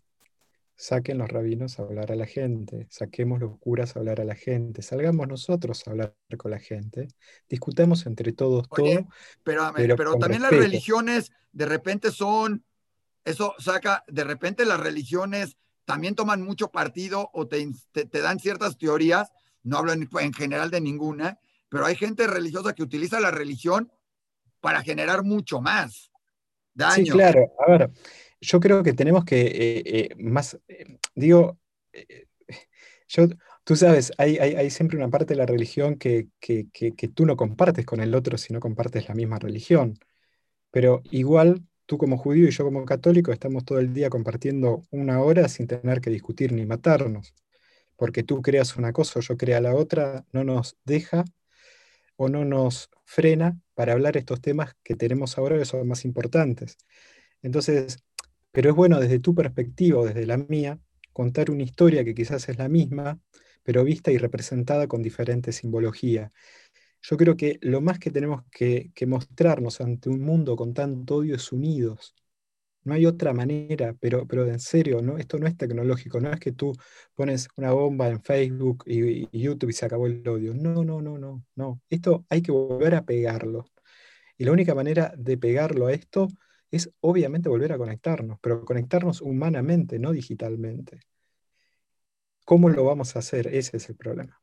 Saquen 0.79 1.17
los 1.17 1.27
rabinos 1.27 1.79
a 1.79 1.81
hablar 1.81 2.11
a 2.11 2.15
la 2.15 2.27
gente. 2.27 2.85
Saquemos 2.91 3.39
los 3.39 3.57
curas 3.57 3.95
a 3.95 3.99
hablar 3.99 4.21
a 4.21 4.23
la 4.23 4.35
gente. 4.35 4.83
Salgamos 4.83 5.27
nosotros 5.27 5.87
a 5.87 5.89
hablar 5.89 6.15
con 6.37 6.51
la 6.51 6.59
gente. 6.59 7.07
Discutamos 7.49 8.05
entre 8.05 8.31
todos 8.31 8.69
todo. 8.69 9.07
Pero, 9.43 9.73
pero, 9.73 10.15
también 10.19 10.43
las 10.43 10.51
religiones 10.51 11.31
de 11.51 11.65
repente 11.65 12.11
son, 12.11 12.63
eso 13.25 13.55
saca, 13.57 14.03
de 14.07 14.23
repente 14.23 14.65
las 14.65 14.79
religiones 14.79 15.57
también 15.83 16.13
toman 16.13 16.43
mucho 16.43 16.69
partido 16.69 17.31
o 17.33 17.47
te, 17.47 17.67
te, 17.91 18.21
dan 18.21 18.37
ciertas 18.37 18.77
teorías. 18.77 19.31
No 19.63 19.79
hablo 19.79 19.93
en, 19.93 20.07
en 20.19 20.33
general 20.33 20.69
de 20.69 20.79
ninguna, 20.79 21.39
pero 21.69 21.87
hay 21.87 21.95
gente 21.95 22.27
religiosa 22.27 22.73
que 22.73 22.83
utiliza 22.83 23.19
la 23.19 23.31
religión 23.31 23.91
para 24.61 24.83
generar 24.83 25.23
mucho 25.23 25.59
más. 25.59 26.11
Sí, 26.93 27.09
claro. 27.09 27.51
A 27.65 27.71
ver, 27.71 27.89
yo 28.41 28.59
creo 28.59 28.83
que 28.83 28.93
tenemos 28.93 29.25
que 29.25 29.41
eh, 29.41 29.83
eh, 29.85 30.15
más, 30.17 30.59
eh, 30.67 30.99
digo, 31.15 31.59
yo, 33.07 33.27
tú 33.63 33.75
sabes, 33.75 34.11
hay, 34.17 34.37
hay, 34.37 34.69
siempre 34.69 34.97
una 34.97 35.09
parte 35.09 35.33
de 35.33 35.37
la 35.39 35.45
religión 35.45 35.97
que, 35.97 36.27
que, 36.39 36.67
que, 36.71 37.07
tú 37.07 37.25
no 37.25 37.35
compartes 37.37 37.85
con 37.85 38.01
el 38.01 38.15
otro 38.15 38.37
si 38.37 38.53
no 38.53 38.59
compartes 38.59 39.07
la 39.07 39.15
misma 39.15 39.39
religión. 39.39 39.99
Pero 40.71 41.01
igual, 41.11 41.65
tú 41.85 41.97
como 41.97 42.17
judío 42.17 42.47
y 42.47 42.51
yo 42.51 42.65
como 42.65 42.85
católico 42.85 43.31
estamos 43.31 43.65
todo 43.65 43.79
el 43.79 43.93
día 43.93 44.09
compartiendo 44.09 44.85
una 44.91 45.21
hora 45.21 45.49
sin 45.49 45.67
tener 45.67 46.01
que 46.01 46.09
discutir 46.09 46.53
ni 46.53 46.65
matarnos. 46.65 47.33
Porque 47.97 48.23
tú 48.23 48.41
creas 48.41 48.77
una 48.77 48.93
cosa 48.93 49.19
o 49.19 49.21
yo 49.21 49.37
crea 49.37 49.61
la 49.61 49.75
otra, 49.75 50.25
no 50.33 50.43
nos 50.43 50.77
deja 50.85 51.25
o 52.17 52.29
no 52.29 52.45
nos 52.45 52.89
frena 53.05 53.59
para 53.75 53.93
hablar 53.93 54.17
estos 54.17 54.41
temas 54.41 54.75
que 54.83 54.95
tenemos 54.95 55.37
ahora 55.37 55.57
que 55.57 55.65
son 55.65 55.87
más 55.87 56.05
importantes. 56.05 56.77
Entonces, 57.41 57.99
pero 58.57 58.71
es 58.71 58.75
bueno 58.75 58.99
desde 58.99 59.19
tu 59.19 59.35
perspectiva 59.35 59.99
o 59.99 60.05
desde 60.07 60.25
la 60.25 60.35
mía 60.35 60.79
contar 61.13 61.51
una 61.51 61.61
historia 61.61 62.03
que 62.03 62.15
quizás 62.15 62.49
es 62.49 62.57
la 62.57 62.67
misma, 62.67 63.21
pero 63.61 63.83
vista 63.83 64.11
y 64.11 64.17
representada 64.17 64.87
con 64.87 65.03
diferente 65.03 65.51
simbología. 65.51 66.31
Yo 67.03 67.17
creo 67.17 67.37
que 67.37 67.59
lo 67.61 67.81
más 67.81 67.99
que 67.99 68.09
tenemos 68.09 68.45
que, 68.49 68.89
que 68.95 69.05
mostrarnos 69.05 69.79
ante 69.79 70.09
un 70.09 70.21
mundo 70.21 70.55
con 70.55 70.73
tanto 70.73 71.17
odio 71.17 71.35
es 71.35 71.51
unidos, 71.51 72.15
no 72.83 72.95
hay 72.95 73.05
otra 73.05 73.31
manera, 73.31 73.95
pero, 73.99 74.25
pero 74.27 74.47
en 74.47 74.59
serio, 74.59 75.03
¿no? 75.03 75.19
esto 75.19 75.37
no 75.37 75.45
es 75.45 75.55
tecnológico, 75.55 76.19
no 76.19 76.31
es 76.31 76.39
que 76.39 76.51
tú 76.51 76.73
pones 77.13 77.49
una 77.57 77.73
bomba 77.73 78.07
en 78.07 78.23
Facebook 78.23 78.85
y, 78.87 79.29
YouTube 79.39 79.69
y 79.69 79.73
se 79.73 79.85
acabó 79.85 80.07
el 80.07 80.27
odio. 80.27 80.55
No, 80.55 80.83
no, 80.83 80.99
no, 80.99 81.19
no, 81.19 81.45
no. 81.53 81.81
Esto 81.91 82.25
hay 82.27 82.41
que 82.41 82.51
volver 82.51 82.95
a 82.95 83.05
pegarlo. 83.05 83.65
Y 84.35 84.45
la 84.45 84.51
única 84.51 84.73
manera 84.73 85.13
de 85.15 85.37
pegarlo 85.37 85.85
a 85.85 85.93
esto 85.93 86.27
es 86.71 86.89
obviamente 86.99 87.49
volver 87.49 87.73
a 87.73 87.77
conectarnos, 87.77 88.39
pero 88.41 88.65
conectarnos 88.65 89.21
humanamente, 89.21 89.99
no 89.99 90.11
digitalmente. 90.11 90.99
¿Cómo 92.45 92.69
lo 92.69 92.85
vamos 92.85 93.15
a 93.15 93.19
hacer? 93.19 93.47
Ese 93.47 93.77
es 93.77 93.89
el 93.89 93.95
problema. 93.95 94.41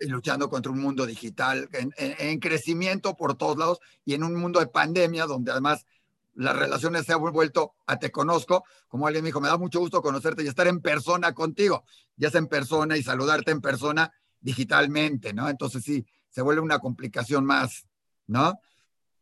Y 0.00 0.06
luchando 0.06 0.50
contra 0.50 0.70
un 0.70 0.80
mundo 0.80 1.06
digital 1.06 1.68
en, 1.72 1.92
en, 1.96 2.38
crecimiento 2.40 3.16
por 3.16 3.36
todos 3.36 3.56
lados 3.56 3.80
y 4.04 4.14
en 4.14 4.22
un 4.22 4.34
mundo 4.34 4.60
de 4.60 4.66
pandemia 4.66 5.24
donde 5.24 5.50
además 5.50 5.86
las 6.34 6.54
relaciones 6.54 7.06
se 7.06 7.14
han 7.14 7.20
vuelto 7.20 7.74
a 7.86 7.98
te 7.98 8.12
conozco, 8.12 8.64
como 8.86 9.06
alguien 9.06 9.24
me 9.24 9.28
dijo, 9.28 9.40
me 9.40 9.48
da 9.48 9.56
mucho 9.56 9.80
gusto 9.80 10.02
conocerte 10.02 10.44
y 10.44 10.46
estar 10.46 10.68
en 10.68 10.80
persona 10.80 11.32
contigo, 11.32 11.84
ya 12.16 12.30
sea 12.30 12.38
en 12.38 12.46
persona 12.46 12.96
y 12.96 13.02
saludarte 13.02 13.50
en 13.50 13.60
persona 13.60 14.12
digitalmente, 14.40 15.32
¿no? 15.32 15.48
Entonces 15.48 15.82
sí, 15.82 16.06
se 16.28 16.42
vuelve 16.42 16.60
una 16.60 16.78
complicación 16.78 17.44
más, 17.44 17.86
¿no? 18.26 18.60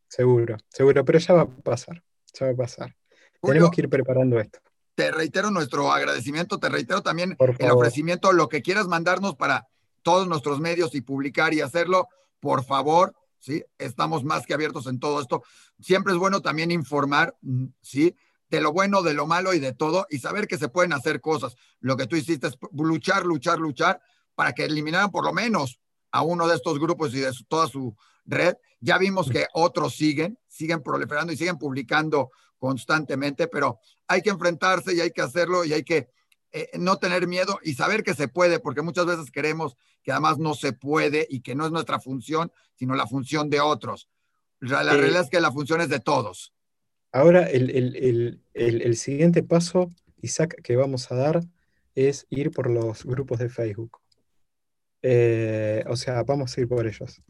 Seguro, 0.09 0.57
seguro, 0.69 1.05
pero 1.05 1.19
ya 1.19 1.35
va 1.35 1.43
a 1.43 1.49
pasar, 1.49 2.03
ya 2.33 2.47
va 2.47 2.53
a 2.53 2.57
pasar. 2.57 2.97
Tenemos 3.43 3.71
que 3.71 3.83
ir 3.83 3.89
preparando 3.89 4.39
esto. 4.41 4.61
Te 4.95 5.11
reitero 5.11 5.51
nuestro 5.51 5.93
agradecimiento, 5.93 6.59
te 6.59 6.69
reitero 6.69 7.03
también 7.03 7.37
el 7.59 7.71
ofrecimiento, 7.71 8.33
lo 8.33 8.49
que 8.49 8.63
quieras 8.63 8.89
mandarnos 8.89 9.37
para 9.37 9.69
todos 10.03 10.27
nuestros 10.27 10.61
medios 10.61 10.95
y 10.95 11.03
publicar 11.03 11.53
y 11.53 11.61
hacerlo, 11.61 12.09
por 12.41 12.65
favor, 12.65 13.15
¿sí? 13.39 13.65
Estamos 13.77 14.25
más 14.25 14.47
que 14.47 14.55
abiertos 14.55 14.87
en 14.87 14.99
todo 14.99 15.21
esto. 15.21 15.43
Siempre 15.81 16.13
es 16.13 16.19
bueno 16.19 16.41
también 16.41 16.71
informar, 16.71 17.37
mm, 17.43 17.67
¿sí? 17.83 18.17
De 18.49 18.61
lo 18.61 18.73
bueno, 18.73 19.03
de 19.03 19.15
lo 19.15 19.27
malo 19.27 19.53
y 19.53 19.59
de 19.59 19.73
todo, 19.73 20.07
y 20.09 20.19
saber 20.19 20.47
que 20.47 20.59
se 20.59 20.69
pueden 20.69 20.93
hacer 20.93 21.21
cosas. 21.21 21.57
Lo 21.81 21.97
que 21.97 22.07
tú 22.07 22.17
hiciste 22.17 22.47
es 22.47 22.57
luchar, 22.73 23.27
luchar, 23.27 23.59
luchar, 23.59 24.01
para 24.35 24.53
que 24.53 24.65
eliminaran 24.65 25.11
por 25.11 25.25
lo 25.25 25.33
menos 25.33 25.81
a 26.13 26.23
uno 26.23 26.47
de 26.47 26.55
estos 26.55 26.79
grupos 26.79 27.13
y 27.15 27.21
de 27.21 27.33
toda 27.49 27.67
su 27.67 27.97
red. 28.27 28.57
Ya 28.81 28.99
vimos 28.99 29.31
que 29.31 29.47
otros 29.55 29.97
siguen, 29.97 30.39
siguen 30.47 30.83
proliferando 30.83 31.33
y 31.33 31.37
siguen 31.37 31.59
publicando 31.59 32.31
constantemente, 32.59 33.49
pero 33.49 33.81
hay 34.07 34.23
que 34.23 34.31
enfrentarse 34.31 34.95
y 34.95 35.01
hay 35.01 35.11
que 35.11 35.23
hacerlo 35.23 35.65
y 35.65 35.73
hay 35.73 35.83
que 35.83 36.11
eh, 36.53 36.71
no 36.79 36.97
tener 36.97 37.27
miedo 37.27 37.59
y 37.63 37.75
saber 37.75 38.03
que 38.03 38.15
se 38.15 38.29
puede, 38.29 38.61
porque 38.61 38.83
muchas 38.83 39.07
veces 39.07 39.31
queremos 39.31 39.77
que 40.03 40.13
además 40.13 40.39
no 40.39 40.55
se 40.55 40.73
puede 40.73 41.27
y 41.29 41.41
que 41.41 41.55
no 41.55 41.67
es 41.67 41.73
nuestra 41.73 42.01
función, 42.01 42.53
sino 42.75 42.95
la 42.95 43.07
función 43.07 43.51
de 43.51 43.61
otros. 43.61 44.09
La, 44.61 44.81
eh, 44.83 44.97
realidad 44.97 45.23
es 45.23 45.31
que 45.31 45.41
la 45.41 45.53
función 45.53 45.81
es 45.81 45.89
de 45.89 46.01
todos. 46.01 46.55
Ahora, 47.13 47.45
el, 47.51 47.71
el, 47.71 48.41
el, 48.55 48.83
el, 48.83 48.97
siguiente 48.97 49.43
paso, 49.43 49.93
Isaac, 50.23 50.61
que 50.63 50.77
vamos 50.77 51.11
a 51.11 51.15
dar 51.15 51.41
es 51.95 52.27
ir 52.31 52.51
por 52.51 52.71
los 52.71 53.05
grupos 53.05 53.39
de 53.39 53.49
Facebook. 53.49 53.99
Eh, 55.03 55.85
o 55.89 55.97
sea, 55.97 56.23
vamos 56.23 56.57
a 56.57 56.61
ir 56.61 56.69
por 56.69 56.87
ellos. 56.87 57.23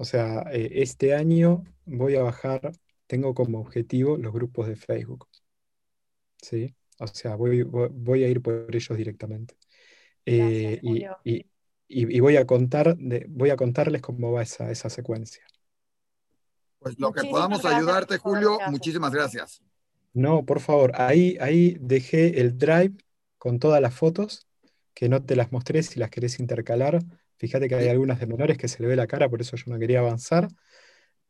O 0.00 0.04
sea, 0.04 0.46
este 0.50 1.14
año 1.14 1.62
voy 1.84 2.16
a 2.16 2.22
bajar 2.22 2.72
tengo 3.06 3.34
como 3.34 3.60
objetivo 3.60 4.16
los 4.16 4.32
grupos 4.32 4.66
de 4.66 4.76
Facebook. 4.76 5.28
¿Sí? 6.40 6.74
O 6.98 7.06
sea, 7.06 7.36
voy, 7.36 7.64
voy, 7.64 8.24
a 8.24 8.28
ir 8.28 8.40
por 8.40 8.74
ellos 8.74 8.96
directamente. 8.96 9.56
Eh, 10.24 10.80
y, 10.82 12.18
voy, 12.18 12.38
a 12.38 12.46
contar 12.46 12.96
voy 13.28 13.50
a 13.50 13.56
contarles 13.56 14.00
cómo 14.00 14.32
va 14.32 14.42
esa, 14.42 14.70
esa 14.70 14.88
secuencia. 14.88 15.44
Pues 16.78 16.98
lo 16.98 17.12
que 17.12 17.28
podamos 17.28 17.62
ayudarte, 17.66 18.16
Julio, 18.16 18.58
muchísimas 18.70 19.12
gracias. 19.12 19.60
No, 20.14 20.46
por 20.46 20.60
favor, 20.60 20.92
ahí, 20.94 21.36
ahí 21.42 21.76
dejé 21.78 22.40
el 22.40 22.56
drive 22.56 22.94
con 23.36 23.58
todas 23.58 23.82
las 23.82 23.92
fotos, 23.92 24.46
que 24.94 25.10
no 25.10 25.22
te 25.22 25.36
las 25.36 25.52
mostré 25.52 25.82
si 25.82 26.00
las 26.00 26.08
querés 26.08 26.40
intercalar. 26.40 27.00
Fíjate 27.40 27.70
que 27.70 27.74
hay 27.74 27.88
algunas 27.88 28.20
de 28.20 28.26
menores 28.26 28.58
que 28.58 28.68
se 28.68 28.82
le 28.82 28.88
ve 28.90 28.96
la 28.96 29.06
cara, 29.06 29.26
por 29.30 29.40
eso 29.40 29.56
yo 29.56 29.72
no 29.72 29.78
quería 29.78 30.00
avanzar. 30.00 30.48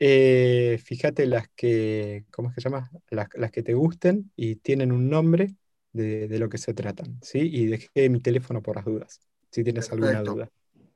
Eh, 0.00 0.76
fíjate 0.84 1.24
las 1.24 1.46
que, 1.54 2.24
¿cómo 2.32 2.48
es 2.48 2.56
que 2.56 2.62
se 2.62 2.68
llama? 2.68 2.90
Las, 3.10 3.52
que 3.52 3.62
te 3.62 3.74
gusten 3.74 4.32
y 4.34 4.56
tienen 4.56 4.90
un 4.90 5.08
nombre 5.08 5.54
de, 5.92 6.36
lo 6.40 6.48
que 6.48 6.58
se 6.58 6.74
tratan, 6.74 7.20
¿sí? 7.22 7.38
Y 7.38 7.66
dejé 7.66 8.08
mi 8.08 8.18
teléfono 8.18 8.60
por 8.60 8.74
las 8.74 8.86
dudas, 8.86 9.20
si 9.52 9.62
tienes 9.62 9.92
alguna 9.92 10.20
duda. 10.24 10.50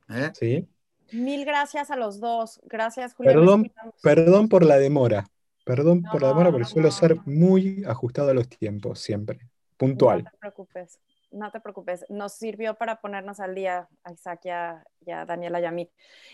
¿Eh? 0.09 0.33
¿Sí? 0.35 0.69
Mil 1.13 1.45
gracias 1.45 1.93
a 1.93 1.97
los 1.97 2.19
dos. 2.19 2.61
Gracias. 2.65 3.15
Perdón, 3.15 3.73
perdón 4.03 4.49
por 4.49 4.65
la 4.65 4.79
demora. 4.79 5.29
Perdón 5.65 6.03
por 6.03 6.23
la 6.23 6.29
demora, 6.29 6.51
pero 6.51 6.65
suelo 6.65 6.91
ser 6.91 7.19
muy 7.25 7.85
ajustado 7.87 8.31
a 8.31 8.35
los 8.35 8.49
tiempos, 8.49 8.99
siempre. 8.99 9.39
Puntual. 9.77 10.25
No 10.25 10.31
te 10.33 10.37
preocupes 10.39 10.99
no 11.35 11.51
te 11.51 11.61
preocupes, 11.61 12.05
nos 12.09 12.35
sirvió 12.35 12.75
para 12.75 13.01
ponernos 13.01 13.41
al 13.41 13.55
día 13.55 13.89
a 14.05 14.13
Isaac 14.13 14.41
y 14.45 14.51
a, 14.51 14.85
Daniela 15.27 15.61
y 15.61 15.65
a 15.65 15.71
mí. 15.71 15.91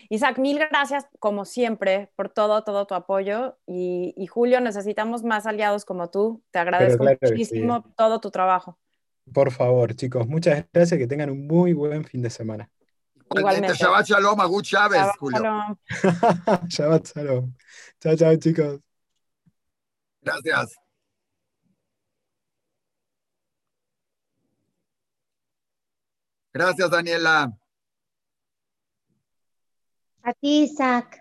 Isaac, 0.09 0.37
mil 0.37 0.59
gracias 0.59 1.07
como 1.19 1.45
siempre 1.45 2.11
por 2.15 2.29
todo, 2.29 2.63
todo 2.63 2.87
tu 2.87 2.93
apoyo 2.93 3.57
y, 3.65 4.25
Julio, 4.27 4.61
necesitamos 4.61 5.23
más 5.23 5.45
aliados 5.45 5.85
como 5.85 6.09
tú. 6.09 6.43
Te 6.51 6.59
agradezco 6.59 7.03
muchísimo 7.03 7.83
todo 7.97 8.19
tu 8.21 8.31
trabajo. 8.31 8.79
Por 9.33 9.51
favor, 9.51 9.95
chicos, 9.95 10.27
muchas 10.27 10.65
gracias, 10.73 10.97
que 10.97 11.07
tengan 11.07 11.29
un 11.29 11.47
muy 11.47 11.73
buen 11.73 12.03
fin 12.03 12.21
de 12.21 12.29
semana. 12.29 12.69
Igualmente. 13.33 13.75
Shabbat 13.75 14.05
Shalom, 14.05 14.39
Agut 14.41 14.65
Chávez, 14.65 15.07
Julio. 15.17 15.39
Shalom. 15.39 15.77
Shabbat 16.67 17.07
Shalom. 17.07 17.53
Chao, 17.99 18.15
chao, 18.15 18.35
chicos. 18.35 18.79
Gracias. 20.21 20.80
Gracias, 26.53 26.89
Daniela. 26.89 27.51
A 30.23 30.33
ti, 30.33 30.63
Isaac. 30.63 31.20